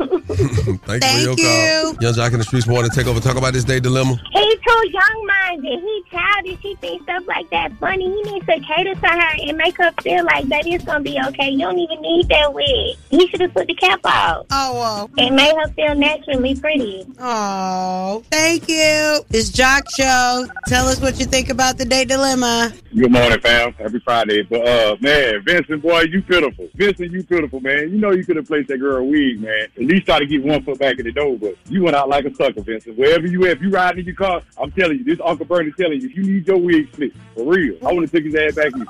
Thank 0.86 1.04
you 1.04 1.10
for 1.10 1.18
your 1.18 1.36
call. 1.36 1.94
Yung 2.00 2.14
Joc 2.14 2.32
in 2.32 2.38
the 2.38 2.44
streets 2.44 2.66
want 2.66 2.90
to 2.90 2.96
take 2.96 3.06
over. 3.06 3.20
Talk 3.20 3.36
about 3.36 3.52
this 3.52 3.64
day 3.64 3.78
dilemma. 3.78 4.20
He's 4.32 4.60
too 4.60 4.90
young 4.90 5.26
minded. 5.26 5.80
He 5.80 6.04
childish. 6.10 6.58
He 6.60 6.74
thinks 6.76 7.04
stuff 7.04 7.26
like 7.26 7.48
that 7.50 7.72
funny. 7.78 8.04
He 8.04 8.22
needs 8.32 8.46
to 8.46 8.58
cater 8.60 8.94
to 8.94 9.08
her 9.08 9.34
and 9.46 9.56
make 9.56 9.76
her 9.78 9.92
feel 10.02 10.24
like 10.24 10.46
that 10.46 10.66
it's 10.66 10.84
gonna 10.84 11.00
be 11.00 11.18
okay. 11.28 11.50
You 11.50 11.58
don't 11.58 11.78
even 11.78 12.00
need 12.00 12.28
that 12.28 12.52
wig. 12.52 12.96
He 13.10 13.28
should 13.28 13.40
have 13.40 13.54
put 13.54 13.66
the 13.68 13.74
cap 13.74 14.00
out. 14.04 14.46
Oh 14.50 14.74
well. 14.74 15.10
It 15.16 15.32
made 15.32 15.54
her 15.54 15.68
feel 15.74 15.94
naturally 15.94 16.54
pretty. 16.54 17.06
Oh, 17.18 17.99
thank 18.30 18.68
you. 18.68 19.24
It's 19.30 19.50
Joc 19.50 19.82
Show. 19.96 20.46
Tell 20.66 20.88
us 20.88 21.00
what 21.00 21.18
you 21.18 21.26
think 21.26 21.50
about 21.50 21.78
the 21.78 21.84
day 21.84 22.04
dilemma. 22.04 22.72
Good 22.94 23.12
morning, 23.12 23.40
fam. 23.40 23.72
Happy 23.74 23.98
Friday. 24.00 24.42
But 24.42 24.66
uh 24.66 24.96
man, 25.00 25.42
Vincent, 25.44 25.82
boy, 25.82 26.02
you 26.02 26.22
pitiful. 26.22 26.68
Vincent, 26.74 27.12
you 27.12 27.22
pitiful, 27.22 27.60
man. 27.60 27.90
You 27.90 27.98
know 27.98 28.10
you 28.10 28.24
could 28.24 28.36
have 28.36 28.46
placed 28.46 28.68
that 28.68 28.78
girl 28.78 28.96
a 28.96 29.04
wig, 29.04 29.40
man. 29.40 29.68
At 29.76 29.82
least 29.82 30.06
try 30.06 30.18
to 30.18 30.26
get 30.26 30.42
one 30.42 30.62
foot 30.62 30.78
back 30.78 30.98
in 30.98 31.04
the 31.04 31.12
door, 31.12 31.36
but 31.38 31.56
you 31.68 31.82
went 31.82 31.96
out 31.96 32.08
like 32.08 32.24
a 32.24 32.34
sucker, 32.34 32.62
Vincent. 32.62 32.96
Wherever 32.96 33.26
you 33.26 33.46
at, 33.46 33.58
if 33.58 33.62
you 33.62 33.70
riding 33.70 34.00
in 34.00 34.06
your 34.06 34.14
car, 34.14 34.42
I'm 34.58 34.70
telling 34.72 34.98
you, 34.98 35.04
this 35.04 35.20
Uncle 35.24 35.46
Bernie 35.46 35.72
telling 35.78 36.00
you, 36.00 36.08
if 36.08 36.16
you 36.16 36.22
need 36.22 36.46
your 36.46 36.58
wig 36.58 36.92
split, 36.92 37.12
for 37.34 37.44
real. 37.44 37.76
I 37.86 37.92
want 37.92 38.10
to 38.10 38.16
take 38.16 38.24
his 38.24 38.34
ass 38.34 38.54
back 38.54 38.72
in. 38.74 38.86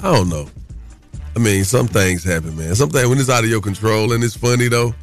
I 0.00 0.14
don't 0.14 0.28
know. 0.28 0.48
I 1.34 1.40
mean, 1.40 1.64
some 1.64 1.88
things 1.88 2.22
happen, 2.22 2.56
man. 2.56 2.74
Some 2.74 2.90
things 2.90 3.08
when 3.08 3.18
it's 3.18 3.28
out 3.28 3.44
of 3.44 3.50
your 3.50 3.60
control 3.60 4.12
and 4.12 4.22
it's 4.22 4.36
funny 4.36 4.68
though, 4.68 4.94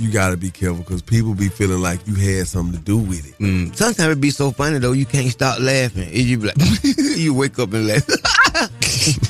you 0.00 0.10
gotta 0.10 0.36
be 0.36 0.50
careful 0.50 0.78
because 0.82 1.02
people 1.02 1.34
be 1.34 1.48
feeling 1.48 1.80
like 1.82 2.06
you 2.06 2.14
had 2.14 2.46
something 2.48 2.78
to 2.78 2.84
do 2.84 2.98
with 2.98 3.28
it. 3.28 3.38
Mm. 3.42 3.76
Sometimes 3.76 4.12
it 4.12 4.20
be 4.20 4.30
so 4.30 4.50
funny 4.50 4.78
though, 4.78 4.92
you 4.92 5.06
can't 5.06 5.30
stop 5.30 5.60
laughing. 5.60 6.04
And 6.04 6.14
you 6.16 6.38
be 6.38 6.46
like, 6.48 6.56
you 7.16 7.34
wake 7.34 7.58
up 7.58 7.72
and 7.72 7.86
laugh. 7.86 8.06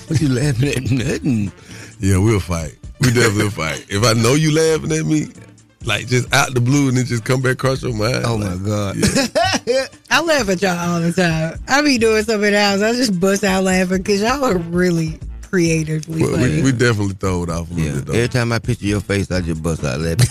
what 0.08 0.20
you 0.20 0.28
laughing 0.28 0.68
at? 0.68 0.82
Nothing. 0.90 1.52
Yeah, 1.98 2.18
we'll 2.18 2.40
fight. 2.40 2.76
We 3.00 3.08
definitely 3.12 3.50
fight. 3.50 3.84
If 3.88 4.04
I 4.04 4.12
know 4.14 4.34
you 4.34 4.54
laughing 4.54 4.92
at 4.92 5.04
me, 5.06 5.26
like 5.84 6.06
just 6.06 6.32
out 6.34 6.52
the 6.54 6.60
blue 6.60 6.88
and 6.88 6.96
then 6.98 7.06
just 7.06 7.24
come 7.24 7.40
back 7.42 7.52
across 7.54 7.82
your 7.82 7.94
mind. 7.94 8.22
Oh 8.26 8.36
my 8.38 8.56
god. 8.64 8.96
I 10.10 10.20
laugh 10.22 10.48
at 10.50 10.60
y'all 10.62 10.76
all 10.78 11.00
the 11.00 11.12
time. 11.12 11.58
I 11.68 11.82
be 11.82 11.96
doing 11.98 12.22
something 12.24 12.48
in 12.48 12.52
the 12.52 12.60
house. 12.60 12.82
I 12.82 12.92
just 12.92 13.18
bust 13.18 13.44
out 13.44 13.64
laughing 13.64 13.98
because 13.98 14.20
y'all 14.20 14.44
are 14.44 14.58
really 14.58 15.18
creatively 15.42 16.22
Well, 16.22 16.32
funny. 16.36 16.56
we, 16.56 16.62
we 16.62 16.72
definitely 16.72 17.14
throw 17.14 17.42
it 17.44 17.50
off 17.50 17.70
a 17.70 17.74
little 17.74 17.84
Yeah. 17.88 17.94
bit 17.96 18.06
though. 18.06 18.12
Every 18.12 18.28
time 18.28 18.52
I 18.52 18.58
picture 18.58 18.86
your 18.86 19.00
face, 19.00 19.30
I 19.32 19.40
just 19.40 19.62
bust 19.62 19.82
out 19.82 20.00
laughing. 20.00 20.26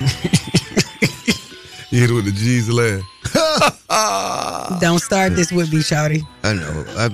You 0.00 0.06
hit 2.00 2.10
it 2.10 2.14
with 2.14 2.24
the 2.24 2.32
G's 2.32 2.68
laugh. 2.70 3.02
Don't 4.80 4.98
start 5.00 5.34
this 5.34 5.52
with 5.52 5.72
me, 5.72 5.80
Shawty. 5.80 6.22
I 6.42 6.54
know. 6.54 6.84
I, 6.96 7.08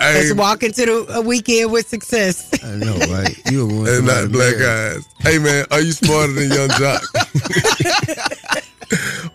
Let's 0.14 0.34
walk 0.34 0.62
into 0.62 0.86
the 0.86 1.06
a 1.16 1.20
weekend 1.20 1.70
with 1.70 1.86
success. 1.86 2.50
I 2.64 2.76
know, 2.76 2.96
right? 3.12 3.36
You 3.50 3.66
were 3.66 3.74
one 3.80 3.88
And 3.88 4.06
not 4.06 4.32
black 4.32 4.56
eyes. 4.56 5.04
Hey 5.20 5.38
man, 5.38 5.66
are 5.70 5.80
you 5.80 5.92
smarter 5.92 6.32
than 6.32 6.50
Yung 6.50 6.68
Joc? 6.70 7.02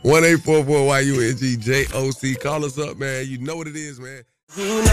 One 0.02 0.26
eight 0.26 0.40
four 0.40 0.66
four 0.66 0.88
Y 0.88 1.00
U 1.02 1.22
N 1.22 1.38
G 1.38 1.56
J 1.56 1.86
O 1.94 2.10
C. 2.12 2.34
Call 2.36 2.66
us 2.66 2.80
up, 2.80 2.98
man. 2.98 3.28
You 3.28 3.38
know 3.38 3.56
what 3.56 3.68
it 3.68 3.76
is, 3.76 4.00
man. 4.00 4.24
Young 4.58 4.84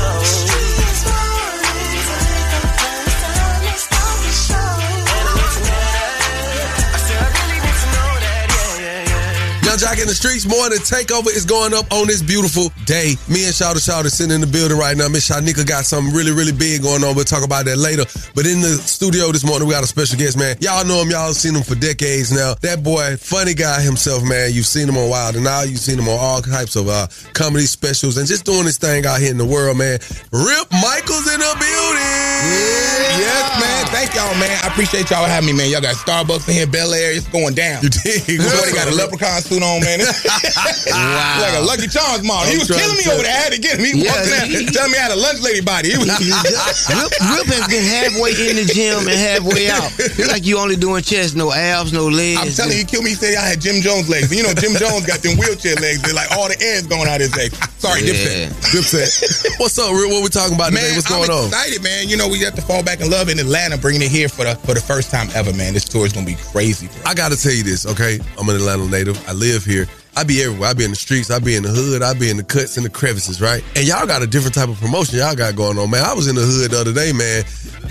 Joc 9.80 9.96
in 9.96 10.06
the 10.06 10.14
streets 10.14 10.44
morning 10.44 10.76
takeover 10.84 11.32
is 11.32 11.48
going 11.48 11.72
up 11.72 11.88
on 11.88 12.06
this 12.06 12.20
beautiful 12.20 12.68
day. 12.84 13.16
Me 13.32 13.48
and 13.48 13.54
Shouter 13.54 13.80
Shouter 13.80 14.12
sitting 14.12 14.34
in 14.34 14.44
the 14.44 14.46
building 14.46 14.76
right 14.76 14.92
now. 14.94 15.08
Miss 15.08 15.24
Shanika 15.24 15.64
got 15.64 15.88
something 15.88 16.12
really, 16.12 16.36
really 16.36 16.52
big 16.52 16.82
going 16.84 17.00
on. 17.00 17.16
We'll 17.16 17.24
talk 17.24 17.48
about 17.48 17.64
that 17.64 17.80
later. 17.80 18.04
But 18.36 18.44
in 18.44 18.60
the 18.60 18.76
studio 18.76 19.32
this 19.32 19.40
morning, 19.40 19.64
we 19.64 19.72
got 19.72 19.82
a 19.82 19.88
special 19.88 20.20
guest, 20.20 20.36
man. 20.36 20.60
Y'all 20.60 20.84
know 20.84 21.00
him. 21.00 21.08
Y'all 21.08 21.32
seen 21.32 21.56
him 21.56 21.64
for 21.64 21.80
decades 21.80 22.28
now. 22.28 22.60
That 22.60 22.84
boy, 22.84 23.16
funny 23.16 23.54
guy 23.56 23.80
himself, 23.80 24.20
man. 24.20 24.52
You've 24.52 24.68
seen 24.68 24.84
him 24.84 25.00
on 25.00 25.08
Wild 25.08 25.40
'N 25.40 25.48
Out. 25.48 25.72
You've 25.72 25.80
seen 25.80 25.96
him 25.96 26.12
on 26.12 26.18
all 26.20 26.42
types 26.44 26.76
of 26.76 26.92
uh, 26.92 27.08
comedy 27.32 27.64
specials 27.64 28.18
and 28.20 28.28
just 28.28 28.44
doing 28.44 28.68
his 28.68 28.76
thing 28.76 29.06
out 29.06 29.16
here 29.16 29.30
in 29.30 29.38
the 29.38 29.48
world, 29.48 29.80
man. 29.80 29.96
Rip 30.28 30.68
Micheals 30.76 31.24
in 31.24 31.40
the 31.40 31.52
building. 31.56 32.20
Yes, 33.16 33.48
man. 33.60 33.86
Thank 33.92 34.14
y'all, 34.14 34.34
man. 34.36 34.52
I 34.60 34.68
appreciate 34.68 35.08
y'all 35.08 35.24
having 35.24 35.48
me, 35.48 35.56
man. 35.56 35.70
Y'all 35.70 35.80
got 35.80 35.96
Starbucks 35.96 36.48
in 36.48 36.54
here, 36.54 36.66
Bel 36.66 36.92
Air. 36.92 37.12
It's 37.12 37.28
going 37.28 37.54
down. 37.54 37.82
You 37.82 37.88
dig? 37.88 38.28
Shorty 38.28 38.72
got 38.72 38.88
a 38.88 38.94
leprechaun 38.94 39.40
suit 39.40 39.62
on, 39.62 39.69
man. 39.78 40.00
Wow. 40.90 41.38
like 41.40 41.54
a 41.54 41.62
Lucky 41.64 41.86
Charms 41.86 42.24
model. 42.24 42.50
He 42.50 42.58
was 42.58 42.66
killing 42.68 42.96
me 42.96 43.04
tell 43.04 43.14
over 43.14 43.22
there. 43.22 43.32
I 43.32 43.40
had 43.46 43.52
to 43.52 43.60
get 43.60 43.78
him. 43.78 43.84
He 43.84 44.02
Yeah, 44.04 44.10
walked 44.16 44.48
he- 44.50 44.66
in 44.66 44.72
telling 44.72 44.90
me 44.92 44.98
I 44.98 45.02
had 45.06 45.12
a 45.14 45.20
lunch 45.20 45.40
lady 45.40 45.60
body. 45.60 45.92
He 45.92 45.98
was, 45.98 46.08
Rip, 46.08 47.12
Rip 47.20 47.46
has 47.52 47.66
been 47.70 47.84
halfway 47.84 48.32
in 48.34 48.56
the 48.58 48.66
gym 48.66 49.06
and 49.06 49.14
halfway 49.18 49.68
out. 49.70 49.86
It's 50.00 50.30
like 50.30 50.44
you 50.44 50.58
only 50.58 50.76
doing 50.76 51.02
chest, 51.02 51.36
no 51.36 51.52
abs, 51.52 51.92
no 51.92 52.08
legs. 52.08 52.40
I'm 52.40 52.50
telling 52.50 52.72
you, 52.74 52.82
he 52.82 52.88
killed 52.88 53.04
me. 53.04 53.10
He 53.10 53.16
said 53.16 53.36
I 53.38 53.46
had 53.54 53.60
Jim 53.60 53.80
Jones 53.84 54.08
legs. 54.08 54.30
And 54.32 54.36
you 54.40 54.44
know, 54.46 54.54
Jim 54.56 54.74
Jones 54.74 55.06
got 55.06 55.20
them 55.22 55.36
wheelchair 55.38 55.76
legs. 55.78 56.02
They're 56.02 56.14
like 56.16 56.30
all 56.32 56.48
the 56.48 56.58
air's 56.60 56.86
going 56.86 57.06
out 57.08 57.20
his 57.20 57.34
legs. 57.36 57.54
Sorry, 57.78 58.02
Yeah. 58.02 58.48
Dipset. 58.50 58.74
Dipset. 58.74 59.60
What's 59.60 59.78
up, 59.78 59.92
Rip? 59.92 60.10
What 60.10 60.22
we 60.24 60.28
talking 60.30 60.54
about 60.56 60.70
today? 60.74 60.88
Man, 60.90 60.96
What's 60.96 61.08
going 61.08 61.30
I'm 61.30 61.36
on? 61.36 61.48
excited, 61.48 61.82
man. 61.82 62.08
You 62.08 62.16
know, 62.16 62.28
we 62.28 62.40
have 62.40 62.54
to 62.56 62.62
fall 62.62 62.82
back 62.82 63.00
in 63.00 63.10
love 63.10 63.28
in 63.28 63.38
Atlanta, 63.38 63.76
bringing 63.78 64.02
it 64.02 64.10
here 64.10 64.28
for 64.28 64.44
the 64.44 64.54
for 64.66 64.74
the 64.74 64.80
first 64.82 65.10
time 65.10 65.28
ever, 65.34 65.52
man. 65.54 65.74
This 65.74 65.84
tour 65.84 66.06
is 66.06 66.12
gonna 66.12 66.26
be 66.26 66.36
crazy, 66.50 66.88
bro. 66.88 67.02
I 67.06 67.14
gotta 67.14 67.36
tell 67.36 67.52
you 67.52 67.62
this, 67.62 67.86
okay? 67.86 68.18
I'm 68.38 68.48
an 68.48 68.56
Atlanta 68.56 68.86
native. 68.88 69.16
I 69.28 69.32
live 69.32 69.59
here. 69.64 69.86
I 70.20 70.24
be 70.24 70.42
everywhere. 70.42 70.68
I 70.68 70.74
be 70.74 70.84
in 70.84 70.90
the 70.90 70.96
streets. 70.96 71.30
I 71.30 71.38
be 71.38 71.56
in 71.56 71.62
the 71.62 71.70
hood. 71.70 72.02
I 72.02 72.12
be 72.12 72.28
in 72.28 72.36
the 72.36 72.44
cuts 72.44 72.76
and 72.76 72.84
the 72.84 72.90
crevices, 72.90 73.40
right? 73.40 73.64
And 73.74 73.88
y'all 73.88 74.06
got 74.06 74.20
a 74.20 74.26
different 74.26 74.54
type 74.54 74.68
of 74.68 74.78
promotion 74.78 75.18
y'all 75.18 75.34
got 75.34 75.56
going 75.56 75.78
on, 75.78 75.88
man. 75.88 76.04
I 76.04 76.12
was 76.12 76.28
in 76.28 76.34
the 76.34 76.42
hood 76.42 76.72
the 76.72 76.78
other 76.78 76.92
day, 76.92 77.10
man. 77.14 77.42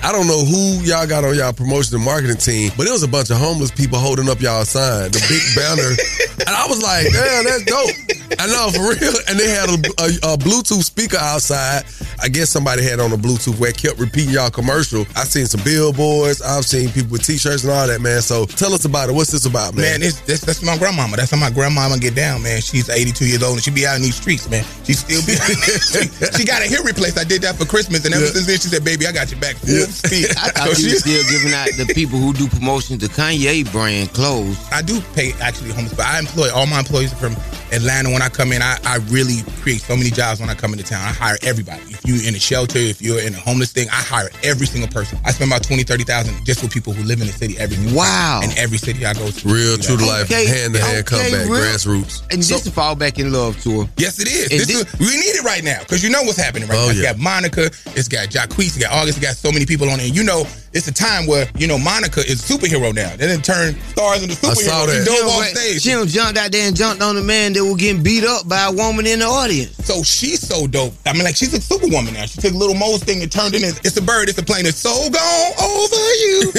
I 0.04 0.12
don't 0.12 0.28
know 0.28 0.46
who 0.46 0.78
y'all 0.86 1.08
got 1.08 1.26
on 1.26 1.34
y'all 1.34 1.54
promotion 1.54 1.96
and 1.96 2.06
marketing 2.06 2.38
team, 2.38 2.72
but 2.78 2.86
it 2.86 2.92
was 2.92 3.02
a 3.02 3.08
bunch 3.08 3.32
of 3.32 3.38
homeless 3.38 3.72
people 3.72 3.98
holding 3.98 4.30
up 4.30 4.40
y'all 4.42 4.64
sign, 4.64 5.10
the 5.10 5.26
big 5.26 5.42
banner. 5.58 5.90
And 6.40 6.56
I 6.56 6.68
was 6.68 6.82
like, 6.82 7.06
damn, 7.12 7.44
that's 7.44 7.66
dope. 7.66 8.20
I 8.40 8.48
know, 8.48 8.72
for 8.72 8.96
real. 8.96 9.14
And 9.28 9.38
they 9.38 9.50
had 9.50 9.68
a, 9.68 9.78
a, 10.00 10.34
a 10.34 10.38
Bluetooth 10.38 10.84
speaker 10.84 11.18
outside. 11.18 11.84
I 12.22 12.30
guess 12.30 12.50
somebody 12.50 12.82
had 12.82 13.00
on 13.00 13.12
a 13.12 13.18
Bluetooth 13.18 13.60
where 13.60 13.72
it 13.72 13.78
kept 13.78 14.00
repeating 14.00 14.34
y'all 14.34 14.50
commercial. 14.50 15.06
I 15.16 15.26
seen 15.26 15.48
some 15.48 15.62
billboards. 15.64 16.42
I've 16.42 16.66
seen 16.66 16.90
people 16.92 17.12
with 17.12 17.26
t-shirts 17.26 17.64
and 17.64 17.74
all 17.74 17.88
that, 17.88 18.00
man. 18.00 18.22
So 18.22 18.46
tell 18.46 18.74
us 18.74 18.86
about 18.86 19.10
it. 19.10 19.14
What's 19.14 19.32
this 19.32 19.46
about, 19.46 19.76
man? 19.76 19.84
Man, 19.84 20.00
this, 20.00 20.22
this 20.22 20.42
that's 20.42 20.64
my 20.64 20.78
grandmama. 20.78 21.18
That's 21.18 21.32
how 21.32 21.38
my 21.38 21.50
grandmama 21.50 21.98
get 22.00 22.16
down, 22.20 22.44
man. 22.44 22.60
She's 22.60 22.90
82 22.90 23.26
years 23.26 23.44
old 23.44 23.56
and 23.56 23.64
she 23.64 23.72
be 23.72 23.88
out 23.88 23.96
in 23.96 24.02
these 24.04 24.16
streets, 24.20 24.50
man. 24.50 24.64
She 24.84 24.92
still 24.94 25.24
be. 25.24 25.34
she, 25.92 26.04
she 26.36 26.44
got 26.44 26.60
a 26.62 26.68
hip 26.68 26.84
replaced. 26.84 27.18
I 27.18 27.24
did 27.24 27.42
that 27.44 27.56
for 27.56 27.64
Christmas, 27.66 28.04
and 28.04 28.14
ever 28.14 28.26
Yeah. 28.26 28.32
since 28.36 28.46
then, 28.48 28.60
she 28.60 28.68
said, 28.68 28.84
"Baby, 28.84 29.08
I 29.08 29.12
got 29.12 29.32
your 29.32 29.40
back 29.40 29.56
full 29.56 29.88
speed." 29.88 30.28
I 30.36 30.52
thought 30.52 30.76
you 30.80 30.92
were 30.92 31.00
still 31.00 31.24
giving 31.32 31.54
out 31.56 31.72
the 31.80 31.88
people 31.96 32.20
who 32.20 32.34
do 32.34 32.48
promotions 32.48 33.00
to 33.04 33.10
Kanye 33.10 33.64
brand 33.72 34.12
clothes. 34.14 34.60
I 34.72 34.82
do 34.82 35.00
pay 35.16 35.32
actually 35.40 35.72
homeless, 35.72 35.94
but 35.96 36.06
I 36.06 36.20
employ 36.20 36.52
all 36.54 36.68
my 36.68 36.80
employees 36.80 37.14
from 37.14 37.34
Atlanta. 37.72 38.10
When 38.12 38.22
I 38.22 38.30
come 38.30 38.52
in, 38.52 38.62
I, 38.62 38.78
I 38.84 38.98
really 39.08 39.44
create 39.62 39.82
so 39.82 39.96
many 39.96 40.10
jobs 40.10 40.40
when 40.42 40.50
I 40.50 40.56
come 40.56 40.74
into 40.74 40.84
town. 40.84 41.02
I 41.02 41.14
hire 41.14 41.38
everybody. 41.44 41.82
If 41.94 42.04
you're 42.06 42.24
in 42.28 42.36
a 42.36 42.40
shelter, 42.40 42.80
if 42.80 43.02
you're 43.02 43.22
in 43.22 43.34
a 43.34 43.40
homeless 43.40 43.72
thing, 43.72 43.88
I 43.90 44.02
hire 44.04 44.30
every 44.44 44.68
single 44.68 44.90
person. 44.92 45.20
I 45.26 45.32
spend 45.32 45.52
about 45.52 45.64
20, 45.64 45.84
30,000 45.84 46.46
just 46.46 46.60
for 46.62 46.68
people 46.68 46.94
who 46.94 47.04
live 47.04 47.22
in 47.22 47.28
the 47.28 47.34
city 47.34 47.58
every 47.58 47.78
single 47.78 47.96
Wow. 47.98 48.42
In 48.44 48.52
every 48.58 48.78
city 48.78 49.06
I 49.06 49.14
go 49.14 49.30
to. 49.30 49.48
Real 49.48 49.78
true 49.78 49.98
to 49.98 50.06
life, 50.06 50.28
hand 50.30 50.74
to 50.74 50.82
hand 50.82 51.06
okay, 51.08 51.30
comeback, 51.32 51.50
real- 51.50 51.62
grassroots. 51.62 51.99
And 52.32 52.42
this 52.42 52.66
is 52.66 52.74
Fall 52.74 52.96
Back 52.96 53.20
in 53.20 53.32
Love 53.32 53.56
to 53.58 53.62
tour. 53.64 53.90
Yes, 53.98 54.20
it 54.20 54.28
is. 54.28 54.50
This 54.50 54.68
this- 54.68 54.94
is 54.94 55.00
we 55.00 55.08
need 55.16 55.36
it 55.40 55.44
right 55.44 55.64
now 55.64 55.80
because 55.80 56.04
you 56.04 56.10
know 56.10 56.22
what's 56.24 56.38
happening 56.38 56.68
right 56.70 56.78
Oh, 56.78 56.88
now. 56.88 56.92
yeah. 56.92 56.94
You 56.94 57.04
got 57.04 57.18
Monica, 57.18 57.66
it's 57.96 58.08
got 58.08 58.30
Jacquees, 58.30 58.68
it's 58.68 58.78
got 58.78 58.92
August, 58.92 59.18
it's 59.18 59.26
got 59.28 59.36
so 59.36 59.52
many 59.52 59.66
people 59.66 59.90
on 59.90 60.00
it. 60.00 60.08
And 60.08 60.16
you 60.16 60.24
know, 60.24 60.46
it's 60.74 60.88
a 60.88 60.94
time 60.94 61.26
where 61.28 61.48
you 61.58 61.68
know 61.68 61.78
Monica 61.78 62.22
is 62.22 62.42
superhero 62.42 62.94
now. 62.94 63.10
They 63.16 63.28
didn't 63.28 63.46
turn 63.46 63.76
stars 63.92 64.22
into 64.24 64.34
I 64.48 64.54
saw 64.54 64.86
superheroes. 64.86 64.88
that. 64.88 65.04
She 65.04 65.04
She 65.04 65.06
dove 65.06 65.20
done 65.20 65.30
off 65.30 65.38
went- 65.40 65.58
stage. 65.58 65.82
She 65.82 66.06
jumped 66.18 66.38
out 66.38 66.52
there 66.52 66.68
and 66.68 66.76
jumped 66.76 67.02
on 67.02 67.16
the 67.16 67.22
man 67.24 67.54
that 67.54 67.64
was 67.66 67.76
getting 67.78 68.04
beat 68.04 68.24
up 68.24 68.48
by 68.48 68.66
a 68.66 68.72
woman 68.72 69.06
in 69.08 69.20
the 69.20 69.26
audience. 69.26 69.76
So 69.86 70.04
she's 70.04 70.40
so 70.46 70.68
dope. 70.68 70.94
I 71.06 71.14
mean, 71.14 71.24
like 71.24 71.36
she's 71.36 71.54
a 71.54 71.62
superwoman 71.62 72.14
now. 72.14 72.26
She 72.26 72.40
took 72.42 72.54
a 72.54 72.58
little 72.58 72.76
Mo's 72.76 73.04
thing 73.04 73.22
and 73.24 73.32
turned 73.32 73.56
it 73.56 73.64
in. 73.64 73.70
It's 73.84 73.98
a 73.98 74.02
bird. 74.02 74.30
It's 74.30 74.38
a 74.38 74.44
plane. 74.44 74.66
It's 74.66 74.78
so 74.78 74.92
gone 75.10 75.54
over 75.60 75.96
you. 76.24 76.52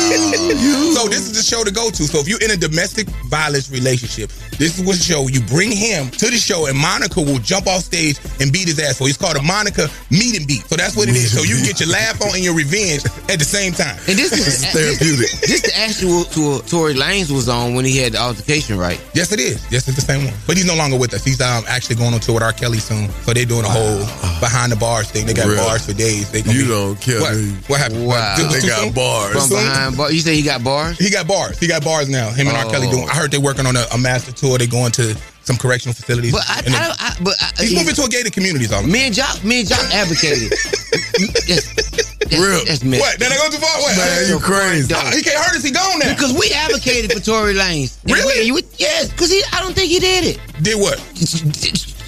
You. 0.00 0.94
So 0.94 1.08
this 1.08 1.20
is 1.28 1.32
the 1.36 1.42
show 1.42 1.64
to 1.64 1.70
go 1.70 1.90
to. 1.90 2.02
So 2.04 2.18
if 2.20 2.28
you're 2.28 2.40
in 2.42 2.50
a 2.50 2.56
domestic 2.56 3.08
violence 3.28 3.70
relationship, 3.70 4.30
this 4.60 4.76
is 4.78 4.84
what 4.84 4.96
the 4.96 5.02
show 5.02 5.26
you 5.32 5.40
bring 5.48 5.72
him 5.72 6.10
to 6.20 6.28
the 6.28 6.36
show, 6.36 6.66
and 6.68 6.76
Monica 6.76 7.20
will 7.24 7.40
jump 7.40 7.66
off 7.66 7.80
stage 7.80 8.20
and 8.40 8.52
beat 8.52 8.68
his 8.68 8.78
ass. 8.78 8.98
So 9.00 9.06
it's 9.08 9.16
called 9.16 9.36
a 9.36 9.42
Monica 9.42 9.88
meet 10.12 10.36
and 10.36 10.44
beat. 10.46 10.68
So 10.68 10.76
that's 10.76 10.94
what 10.96 11.08
it 11.08 11.16
is. 11.16 11.32
So 11.32 11.40
you 11.42 11.56
can 11.56 11.64
get 11.64 11.80
your 11.80 11.88
laugh 11.88 12.20
on 12.20 12.36
and 12.36 12.44
your 12.44 12.52
revenge 12.54 13.00
at 13.32 13.40
the 13.40 13.48
same 13.48 13.72
time. 13.72 13.96
And 14.04 14.20
this 14.20 14.36
is 14.36 14.60
therapeutic. 14.68 15.32
This, 15.50 15.62
the 15.62 15.74
actual 15.80 16.22
tour 16.30 16.60
Tory 16.62 16.94
Lanez 16.94 17.30
was 17.32 17.48
on 17.48 17.74
when 17.74 17.84
he 17.84 17.96
had 17.96 18.12
the 18.12 18.18
altercation, 18.20 18.76
right? 18.78 19.00
Yes, 19.14 19.32
it 19.32 19.40
is. 19.40 19.64
Yes, 19.72 19.88
it's 19.88 19.96
the 19.96 20.02
same 20.04 20.24
one. 20.24 20.34
But 20.46 20.56
he's 20.56 20.66
no 20.66 20.76
longer 20.76 20.96
with 20.98 21.12
us. 21.14 21.24
He's 21.24 21.40
um, 21.40 21.64
actually 21.66 21.96
going 21.96 22.12
on 22.14 22.20
tour 22.20 22.34
with 22.34 22.42
R. 22.44 22.52
Kelly 22.52 22.78
soon. 22.78 23.08
So 23.26 23.32
they're 23.32 23.46
doing 23.46 23.64
a 23.64 23.68
whole 23.68 23.98
behind 24.38 24.70
the 24.70 24.76
bars 24.76 25.10
thing. 25.10 25.26
They 25.26 25.34
got 25.34 25.48
Real. 25.48 25.56
bars 25.64 25.86
for 25.86 25.92
days. 25.92 26.30
They 26.30 26.42
gonna 26.42 26.56
You 26.58 26.64
be- 26.64 26.70
don't 26.70 27.00
kill 27.00 27.22
what, 27.22 27.34
me. 27.34 27.50
What 27.66 27.80
happened? 27.80 28.06
Wow. 28.06 28.36
It 28.38 28.60
They 28.62 28.68
got 28.68 28.84
soon? 28.84 28.92
bars. 28.92 29.32
From 29.32 29.40
Soon? 29.48 29.58
behind 29.58 29.96
bars. 29.96 30.14
You 30.14 30.20
say 30.20 30.36
he 30.36 30.42
got 30.42 30.62
bars? 30.62 30.98
He 30.98 31.10
got 31.10 31.26
bars. 31.26 31.58
He 31.58 31.66
got 31.66 31.82
bars 31.82 32.08
now. 32.08 32.30
Him 32.30 32.46
and 32.46 32.56
R. 32.56 32.66
Kelly 32.70 32.86
Oh. 32.88 32.92
doing. 32.92 33.08
I 33.08 33.14
heard 33.14 33.30
they're 33.32 33.40
working 33.40 33.66
on 33.66 33.74
a, 33.76 33.84
a 33.92 33.98
master 33.98 34.30
tour. 34.32 34.49
They 34.58 34.66
going 34.66 34.92
to 34.92 35.14
some 35.44 35.56
correctional 35.56 35.94
facilities. 35.94 36.32
But 36.32 36.44
I, 36.48 36.58
And 36.64 36.74
then- 36.74 36.82
I, 36.82 36.94
I, 36.98 37.16
but 37.22 37.34
I, 37.40 37.50
he's 37.62 37.74
moving 37.78 37.94
to 37.94 38.02
a 38.04 38.08
gated 38.08 38.32
communities. 38.32 38.72
All 38.72 38.82
me 38.82 39.06
and 39.06 39.14
Joc, 39.14 39.42
me 39.44 39.60
and 39.60 39.68
Joc 39.68 39.82
advocated. 39.92 40.50
that's, 41.48 41.74
that's, 41.74 42.10
Real. 42.38 42.62
That's 42.64 42.84
messed 42.84 43.02
what? 43.02 43.18
Did 43.18 43.32
I 43.32 43.36
go 43.36 43.48
too 43.50 43.58
far? 43.58 43.80
What? 43.80 43.96
Man, 43.96 44.28
you 44.28 44.38
crazy. 44.38 44.94
He 44.94 45.22
can't 45.22 45.42
hurt 45.42 45.56
us. 45.56 45.64
He 45.64 45.72
gone 45.72 45.98
now. 45.98 46.14
Because 46.14 46.32
we 46.32 46.50
advocated 46.54 47.12
for 47.12 47.18
Tory 47.20 47.54
Lanez. 47.54 47.98
And 48.04 48.12
Really? 48.12 48.50
we- 48.52 48.60
you- 48.62 48.68
yes, 48.78 49.10
because. 49.10 49.32
I 49.52 49.60
don't 49.60 49.74
think 49.74 49.90
he 49.90 49.98
did 49.98 50.24
it. 50.36 50.38
Did 50.62 50.78
what? 50.78 50.98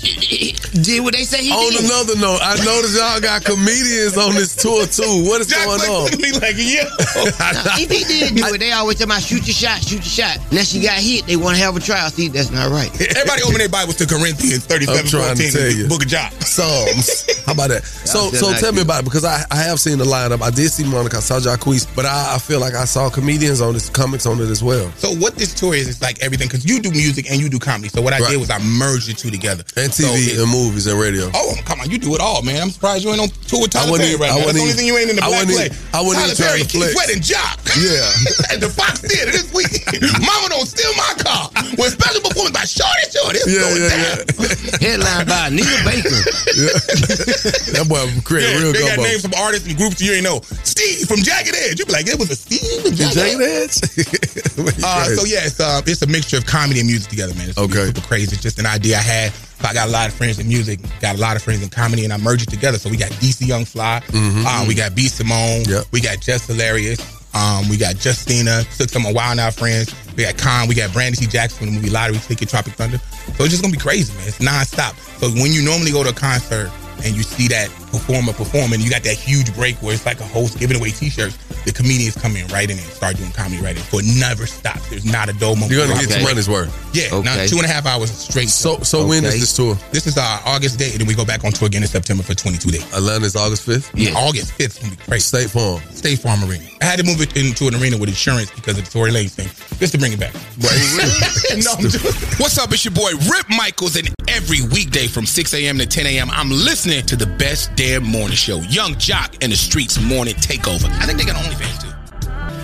Did 0.83 1.05
what 1.05 1.15
they 1.15 1.23
say 1.23 1.45
he 1.45 1.53
On 1.53 1.71
did. 1.71 1.85
another 1.85 2.17
note, 2.19 2.41
I 2.43 2.57
noticed 2.65 2.99
y'all 2.99 3.21
got 3.21 3.45
comedians 3.45 4.19
on 4.19 4.35
this 4.35 4.57
tour 4.57 4.87
too. 4.87 5.23
What 5.23 5.41
is 5.41 5.47
Jack 5.47 5.65
going 5.67 5.79
Black 5.79 5.91
on? 5.91 6.03
looked 6.11 6.15
at 6.15 6.21
me 6.21 6.33
like, 6.43 6.57
yeah. 6.59 6.91
Now, 7.63 7.79
if 7.79 7.87
he 7.91 8.03
did 8.03 8.35
do 8.35 8.43
it, 8.55 8.59
they 8.59 8.73
always 8.73 8.99
tell 8.99 9.07
about 9.07 9.23
shoot 9.23 9.47
your 9.47 9.55
shot, 9.55 9.79
shoot 9.83 10.03
your 10.03 10.27
shot. 10.27 10.39
Unless 10.51 10.73
she 10.73 10.81
got 10.83 10.99
hit, 10.99 11.27
they 11.27 11.37
want 11.37 11.57
to 11.57 11.63
have 11.63 11.77
a 11.77 11.81
trial. 11.81 12.11
See, 12.11 12.27
that's 12.29 12.51
not 12.51 12.71
right. 12.71 12.91
Everybody 13.01 13.43
open 13.43 13.59
their 13.59 13.69
Bibles 13.69 13.97
to 14.03 14.07
Corinthians 14.07 14.67
37, 14.67 14.99
I'm 14.99 15.07
trying 15.07 15.37
to 15.37 15.43
14, 15.43 15.53
tell 15.53 15.71
you. 15.71 15.87
Book 15.87 16.03
of 16.03 16.09
Joc. 16.11 16.33
Psalms. 16.43 17.23
How 17.53 17.65
about 17.65 17.69
that? 17.69 17.85
So, 17.85 18.31
so 18.33 18.47
like 18.49 18.61
tell 18.61 18.73
me 18.73 18.81
about 18.81 19.03
it 19.03 19.05
because 19.05 19.27
I, 19.27 19.45
I 19.51 19.57
have 19.69 19.79
seen 19.79 19.99
the 19.99 20.05
lineup. 20.09 20.41
I 20.41 20.49
did 20.49 20.71
see 20.73 20.85
Monica, 20.89 21.19
I 21.19 21.21
saw 21.21 21.37
Jacquees, 21.39 21.85
but 21.95 22.07
I, 22.07 22.37
I 22.37 22.39
feel 22.39 22.61
like 22.61 22.73
I 22.73 22.87
saw 22.87 23.11
comedians 23.11 23.61
on 23.61 23.75
this, 23.75 23.91
comics 23.91 24.25
on 24.25 24.41
it 24.41 24.49
as 24.49 24.65
well. 24.65 24.91
So 24.97 25.13
what 25.21 25.37
this 25.37 25.53
tour 25.53 25.75
is, 25.75 25.87
it's 25.87 26.01
like 26.01 26.23
everything 26.25 26.49
because 26.49 26.65
you 26.65 26.81
do 26.81 26.91
music 26.91 27.29
and 27.31 27.39
you 27.39 27.51
do 27.51 27.59
comedy. 27.59 27.89
So 27.91 28.01
what 28.01 28.15
I 28.15 28.21
Right. 28.25 28.31
did 28.31 28.41
was 28.41 28.49
I 28.49 28.57
merged 28.59 29.09
the 29.11 29.13
two 29.13 29.29
together. 29.31 29.65
And 29.77 29.93
So 29.93 30.05
TV 30.09 30.33
it- 30.33 30.41
and 30.41 30.49
movies 30.51 30.87
and 30.87 30.99
radio. 30.99 31.29
Oh, 31.35 31.53
come 31.67 31.81
on, 31.81 31.91
you 31.91 31.99
do 31.99 32.15
it 32.15 32.23
all, 32.23 32.41
man. 32.41 32.63
I'm 32.63 32.71
surprised 32.71 33.05
you 33.05 33.11
ain't 33.11 33.21
on 33.21 33.29
tour 33.45 33.61
with 33.61 33.77
I 33.77 33.85
Tyler 33.85 33.93
wouldn't 33.93 34.09
Perry 34.09 34.15
even- 34.17 34.21
right 34.25 34.31
I 34.33 34.39
now. 34.41 34.47
That's 34.47 34.47
wouldn't 34.49 34.57
the 34.57 34.61
only 34.65 34.73
even- 34.73 34.77
thing 34.81 34.87
you 34.89 34.97
ain't 34.97 35.11
in 35.13 35.17
the 35.17 35.25
I 35.25 35.29
black 35.29 35.45
play. 35.45 35.69
I 35.93 36.01
wouldn't 36.01 36.25
Tyler 36.25 36.33
even 36.33 36.37
try 36.41 36.47
Perry 36.49 36.63
to 36.65 36.69
keeps 36.73 36.93
flex. 36.97 37.29
jock. 37.29 37.59
Yeah. 37.77 38.51
At 38.57 38.59
the 38.65 38.71
Fox 38.73 39.05
Theater 39.05 39.29
this 39.37 39.53
week. 39.53 39.69
Mama 40.25 40.49
don't 40.49 40.65
steal 40.65 40.89
my 40.97 41.13
car. 41.21 41.53
With 41.77 41.93
special 42.01 42.25
performance 42.25 42.57
by 42.57 42.65
Shorty 42.65 43.05
Shorty. 43.13 43.39
It's 43.45 43.53
Yeah, 43.53 43.61
going 43.61 43.83
yeah, 43.85 43.93
down. 43.93 44.25
yeah. 44.41 44.81
Headline 44.81 45.27
by 45.29 45.47
Anita 45.53 45.79
Baker. 45.85 46.17
that 47.73 47.87
boy 47.89 48.07
created 48.25 48.51
Yeah, 48.55 48.63
real 48.63 48.73
they 48.73 48.81
got 48.81 48.97
gumbo. 48.97 49.03
names 49.11 49.23
from 49.23 49.35
artists 49.35 49.67
and 49.69 49.77
groups 49.77 50.01
you 50.01 50.13
ain't 50.13 50.25
know. 50.25 50.41
Steve 50.65 51.07
from 51.09 51.19
Jagged 51.23 51.55
Edge. 51.55 51.79
You 51.79 51.87
be 51.87 51.93
like, 51.93 52.07
it 52.07 52.19
was 52.19 52.31
a 52.31 52.37
Steve 52.37 52.83
from 52.83 52.95
Jagged 52.95 53.15
Jagged 53.15 53.41
Edge. 53.43 53.77
Edge? 53.99 54.33
Uh, 54.85 55.05
so 55.07 55.25
yeah, 55.25 55.45
it's 55.47 55.59
uh, 55.61 55.81
it's 55.87 56.03
a 56.03 56.07
mixture 56.07 56.37
of 56.37 56.45
comedy 56.47 56.81
and 56.81 56.87
music 56.89 57.09
together, 57.09 57.35
man. 57.35 57.49
It's 57.49 57.59
Okay. 57.59 57.87
super 57.87 58.01
crazy. 58.03 58.35
It's 58.35 58.43
just 58.43 58.59
an 58.59 58.67
idea 58.67 58.99
I 58.99 59.01
had. 59.01 59.33
I 59.65 59.73
got 59.73 59.89
a 59.89 59.91
lot 59.91 60.09
of 60.09 60.15
friends 60.15 60.39
in 60.39 60.47
music, 60.49 60.81
got 61.01 61.15
a 61.17 61.19
lot 61.19 61.37
of 61.37 61.43
friends 61.43 61.63
in 61.63 61.69
comedy, 61.71 62.05
and 62.05 62.13
I 62.13 62.17
merged 62.19 62.43
it 62.49 62.51
together. 62.51 62.79
So 62.79 62.91
we 62.91 62.97
got 62.97 63.11
DC 63.13 63.47
Young 63.47 63.65
Fly, 63.65 64.03
Mhm. 64.09 64.45
uh, 64.45 64.65
we 64.67 64.75
got 64.75 64.95
B 64.95 65.09
Simone, 65.09 65.65
Yep. 65.67 65.87
we 65.93 66.01
got 66.01 66.21
Just 66.21 66.49
Hilarious, 66.49 66.99
um, 67.33 67.69
we 67.69 67.77
got 67.77 68.05
Justina, 68.05 68.65
took 68.77 68.91
some 68.91 69.07
of 69.07 69.15
Wild 69.15 69.39
'N 69.39 69.41
Out 69.47 69.55
friends, 69.55 69.93
We 70.17 70.25
got 70.25 70.37
Khan, 70.37 70.69
we 70.69 70.75
got 70.75 70.93
Brandon 70.93 71.15
C. 71.19 71.27
Jackson 71.27 71.59
from 71.59 71.67
the 71.69 71.73
movie 71.73 71.89
Lottery 71.91 72.19
Ticket, 72.27 72.49
Tropic 72.51 72.75
Thunder. 72.75 73.01
So 73.39 73.45
it's 73.45 73.51
just 73.51 73.63
gonna 73.63 73.73
be 73.73 73.79
crazy, 73.79 74.13
man. 74.19 74.29
It's 74.29 74.39
nonstop. 74.39 74.95
So 75.21 75.31
when 75.31 75.53
you 75.53 75.63
normally 75.63 75.93
go 75.93 76.03
to 76.03 76.11
a 76.11 76.13
concert 76.13 76.71
and 77.05 77.15
you 77.17 77.23
see 77.23 77.49
that 77.49 77.71
performer 77.93 78.33
performing, 78.33 78.81
you 78.81 78.89
got 78.91 79.03
that 79.05 79.15
huge 79.15 79.55
break 79.55 79.77
where 79.83 79.93
it's 79.95 80.07
like 80.07 80.19
a 80.21 80.25
host 80.27 80.59
giving 80.59 80.77
away 80.77 80.91
t-shirts, 80.91 81.37
the 81.65 81.73
comedians 81.73 82.17
come 82.17 82.35
in 82.35 82.47
right 82.49 82.69
in 82.71 82.79
and 82.79 82.87
start 82.89 83.17
doing 83.17 83.31
comedy 83.33 83.61
right 83.63 83.77
in. 83.77 83.83
So 83.85 83.99
it 84.01 84.07
never 84.19 84.47
stops. 84.47 84.89
There's 84.91 85.05
not 85.05 85.29
a 85.29 85.35
dull 85.35 85.55
moment. 85.55 85.71
You're 85.71 85.87
gonna 85.87 86.01
get 86.01 86.11
Okay. 86.11 86.21
your 86.21 86.29
money's 86.29 86.49
worth. 86.49 86.73
Yeah, 86.93 87.21
now 87.21 87.45
two 87.47 87.57
and 87.61 87.67
a 87.67 87.69
half 87.69 87.87
hours 87.87 88.11
straight. 88.11 88.49
So 88.49 88.81
so 88.83 89.07
when 89.07 89.25
is 89.25 89.39
this 89.39 89.53
tour? 89.55 89.79
This 89.93 90.07
is 90.07 90.17
our 90.19 90.41
August 90.45 90.79
date, 90.79 90.93
and 90.93 91.01
then 91.01 91.07
we 91.07 91.15
go 91.15 91.25
back 91.25 91.45
on 91.45 91.53
tour 91.53 91.67
again 91.67 91.83
in 91.83 91.89
September 91.89 92.23
for 92.25 92.35
22 92.35 92.71
days. 92.71 92.85
Atlanta's 92.95 93.37
August 93.37 93.67
5th? 93.69 93.91
Yeah, 93.95 94.15
August 94.17 94.53
5th 94.59 94.77
is 94.77 94.79
gonna 94.79 94.97
be 94.97 95.03
crazy. 95.05 95.23
State 95.25 95.51
Farm. 95.51 95.81
State 95.95 96.19
Farm 96.19 96.43
Arena. 96.45 96.65
I 96.81 96.85
had 96.87 96.99
to 96.99 97.05
move 97.05 97.21
it 97.21 97.37
into 97.37 97.69
an 97.69 97.75
arena 97.77 97.97
with 97.99 98.09
insurance 98.09 98.51
because 98.51 98.77
of 98.79 98.85
the 98.85 98.91
Tory 98.91 99.13
Lanez 99.13 99.31
thing, 99.31 99.49
just 99.79 99.93
to 99.93 99.99
bring 99.99 100.13
it 100.13 100.19
back. 100.19 100.35
no, 100.59 101.73
I'm 101.79 101.83
just- 101.89 102.41
What's 102.41 102.59
up? 102.59 102.73
It's 102.73 102.85
your 102.85 102.93
boy 102.93 103.11
Rip 103.13 103.47
Micheals, 103.49 103.97
and 103.99 104.09
every 104.29 104.63
weekday 104.63 105.07
from 105.07 105.27
6 105.27 105.55
a.m. 105.55 105.79
to 105.79 105.87
10 105.87 106.07
a.m., 106.07 106.31
I'm 106.31 106.51
listening 106.51 107.05
to 107.07 107.17
the 107.17 107.27
best 107.27 107.75
damn 107.83 108.05
morning 108.05 108.37
show, 108.37 108.59
Yung 108.71 108.95
Joc 108.95 109.43
and 109.43 109.51
the 109.51 109.57
Streetz 109.57 110.01
Morning 110.01 110.35
Takeover. 110.37 110.89
I 111.01 111.07
think 111.07 111.19
they 111.19 111.25
got 111.25 111.35
OnlyFans 111.35 111.83
too. 111.83 111.89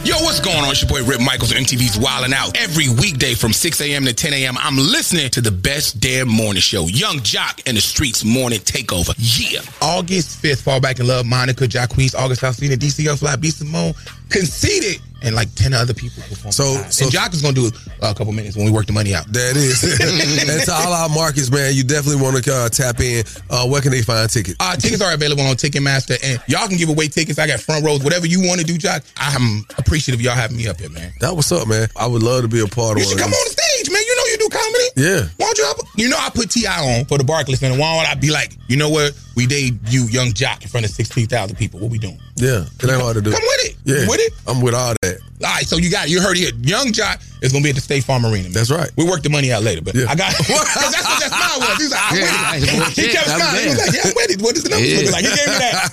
Yo, 0.08 0.14
what's 0.22 0.38
going 0.38 0.58
on? 0.58 0.70
It's 0.70 0.80
your 0.80 0.88
boy 0.88 1.02
Rip 1.04 1.18
Micheals 1.18 1.52
MTV's 1.52 1.98
Wild 1.98 2.24
'N 2.24 2.32
Out. 2.32 2.56
Every 2.56 2.88
weekday 2.88 3.34
from 3.34 3.52
6 3.52 3.80
a.m. 3.80 4.04
to 4.04 4.12
10 4.12 4.32
a.m., 4.32 4.56
I'm 4.56 4.76
listening 4.76 5.28
to 5.30 5.40
the 5.40 5.50
best 5.50 5.98
damn 5.98 6.28
morning 6.28 6.62
show, 6.62 6.86
Yung 6.86 7.18
Joc 7.18 7.60
and 7.66 7.76
the 7.76 7.80
Streetz 7.80 8.24
Morning 8.24 8.60
Takeover. 8.60 9.12
Yeah. 9.18 9.60
August 9.82 10.40
5th, 10.40 10.62
Fall 10.62 10.80
Back 10.80 11.00
in 11.00 11.08
Love, 11.08 11.26
Monica, 11.26 11.66
Jacquees, 11.66 12.14
August 12.14 12.44
Alcina, 12.44 12.76
DC 12.76 13.18
Fly, 13.18 13.34
B. 13.34 13.50
Simone, 13.50 13.94
Conceited, 14.28 15.00
and 15.22 15.34
like 15.34 15.52
10 15.54 15.72
other 15.74 15.94
people 15.94 16.22
perform. 16.28 16.52
So- 16.52 16.82
so- 16.90 17.04
and 17.04 17.12
Joc 17.14 17.34
is 17.34 17.42
going 17.42 17.54
to 17.54 17.70
do 17.70 17.76
a 18.02 18.14
couple 18.14 18.32
minutes 18.32 18.56
when 18.56 18.66
we 18.66 18.70
work 18.72 18.86
the 18.86 18.92
money 18.92 19.14
out. 19.14 19.26
That 19.32 19.56
is. 19.56 19.82
and 20.48 20.62
to 20.64 20.72
all 20.72 20.92
our 20.92 21.08
markets, 21.08 21.50
man, 21.50 21.74
you 21.74 21.82
definitely 21.84 22.22
want 22.22 22.42
to 22.42 22.52
uh, 22.54 22.68
tap 22.68 23.00
in. 23.00 23.24
Uh, 23.50 23.66
where 23.66 23.80
can 23.80 23.90
they 23.90 24.02
find 24.02 24.28
tickets? 24.30 24.56
Uh, 24.60 24.76
tickets 24.76 25.02
are 25.02 25.12
available 25.12 25.42
on 25.46 25.56
Ticketmaster, 25.56 26.16
and 26.22 26.40
y'all 26.46 26.68
can 26.68 26.76
give 26.76 26.88
away 26.88 27.08
tickets. 27.08 27.38
I 27.38 27.46
got 27.46 27.60
front 27.60 27.84
rows, 27.84 28.02
whatever 28.04 28.26
you 28.26 28.46
want 28.46 28.60
to 28.60 28.66
do, 28.66 28.78
Joc. 28.78 29.04
I'm 29.16 29.64
appreciative 29.78 30.20
of 30.20 30.24
y'all 30.24 30.34
having 30.34 30.56
me 30.56 30.68
up 30.68 30.78
here, 30.78 30.90
man. 30.90 31.12
That 31.20 31.34
was 31.34 31.50
up, 31.52 31.66
man. 31.68 31.88
I 31.96 32.06
would 32.06 32.22
love 32.22 32.42
to 32.42 32.48
be 32.48 32.60
a 32.60 32.66
part 32.66 32.96
You 32.98 33.02
of 33.04 33.08
should 33.10 33.18
come 33.18 33.32
on 33.32 33.44
the 33.44 33.50
stage, 33.50 33.90
man. 33.92 34.02
You 34.06 34.16
know 34.16 34.24
you 34.26 34.38
do 34.38 34.48
comedy. 34.50 34.84
Yeah. 34.96 35.28
Why 35.36 35.46
don't 35.46 35.58
you 35.58 35.64
help? 35.64 35.78
You 35.96 36.08
know 36.08 36.16
I 36.18 36.30
put 36.30 36.50
Ti 36.50 36.66
on 36.66 37.04
for 37.06 37.18
the 37.18 37.24
Barclays 37.24 37.60
Center. 37.60 37.78
Why 37.78 37.96
don't 38.02 38.10
I 38.10 38.14
be 38.14 38.30
like, 38.30 38.56
you 38.68 38.76
know 38.76 38.90
what? 38.90 39.18
We 39.36 39.46
debut 39.46 40.04
Yung 40.10 40.32
Joc 40.32 40.62
in 40.62 40.68
front 40.68 40.86
of 40.86 40.92
sixteen 40.92 41.26
thousand 41.26 41.56
people. 41.56 41.80
What 41.80 41.90
we 41.90 41.98
doing? 41.98 42.18
Yeah, 42.39 42.64
it 42.64 42.89
ain't 42.91 43.01
hard 43.03 43.16
to 43.16 43.22
do. 43.22 43.30
Come 43.32 43.43
with 43.43 43.64
it. 43.66 43.76
Yeah, 43.84 44.07
with 44.09 44.20
it? 44.20 44.32
I'm 44.47 44.61
with 44.62 44.74
all 44.74 44.95
that. 45.03 45.18
All 45.45 45.51
right, 45.55 45.64
so 45.66 45.76
you 45.76 45.91
got 45.91 46.09
you 46.09 46.20
heard 46.20 46.36
it. 46.36 46.55
Yung 46.66 46.93
Joc 46.93 47.20
is 47.43 47.53
gonna 47.53 47.62
be 47.62 47.68
at 47.70 47.74
the 47.76 47.80
State 47.80 48.03
Farm 48.05 48.24
Arena. 48.26 48.45
Man. 48.51 48.53
That's 48.53 48.70
right. 48.70 48.91
We 48.97 49.05
work 49.05 49.22
the 49.22 49.30
money 49.30 49.53
out 49.53 49.62
later, 49.62 49.80
but 49.82 49.95
Yeah. 49.95 50.07
I 50.11 50.14
got 50.14 50.34
'cause 50.34 50.47
that's 50.93 51.07
what 51.07 51.20
that 51.22 51.30
smile 51.30 51.59
was. 51.62 51.78
He's 51.78 51.91
like, 51.91 52.03
I'm 52.11 52.16
Yeah, 52.18 52.53
with 52.59 52.62
it. 52.62 52.70
bullshit. 52.78 53.05
He 53.07 53.12
kept 53.14 53.28
smiling. 53.30 53.62
He 53.62 53.68
was 53.70 53.78
like, 53.78 53.93
Yeah, 53.95 54.07
I'm 54.11 54.14
with 54.18 54.30
it. 54.34 54.41
What 54.43 54.57
is 54.57 54.62
the 54.64 54.70
numbers 54.70 54.89
Yeah. 54.91 54.97
looking 54.99 55.12
like? 55.14 55.24
He 55.26 55.30
gave 55.34 55.47
me 55.47 55.59
that. 55.62 55.74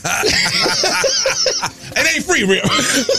it 1.97 2.05
ain't 2.15 2.25
free, 2.25 2.43
real. 2.43 2.61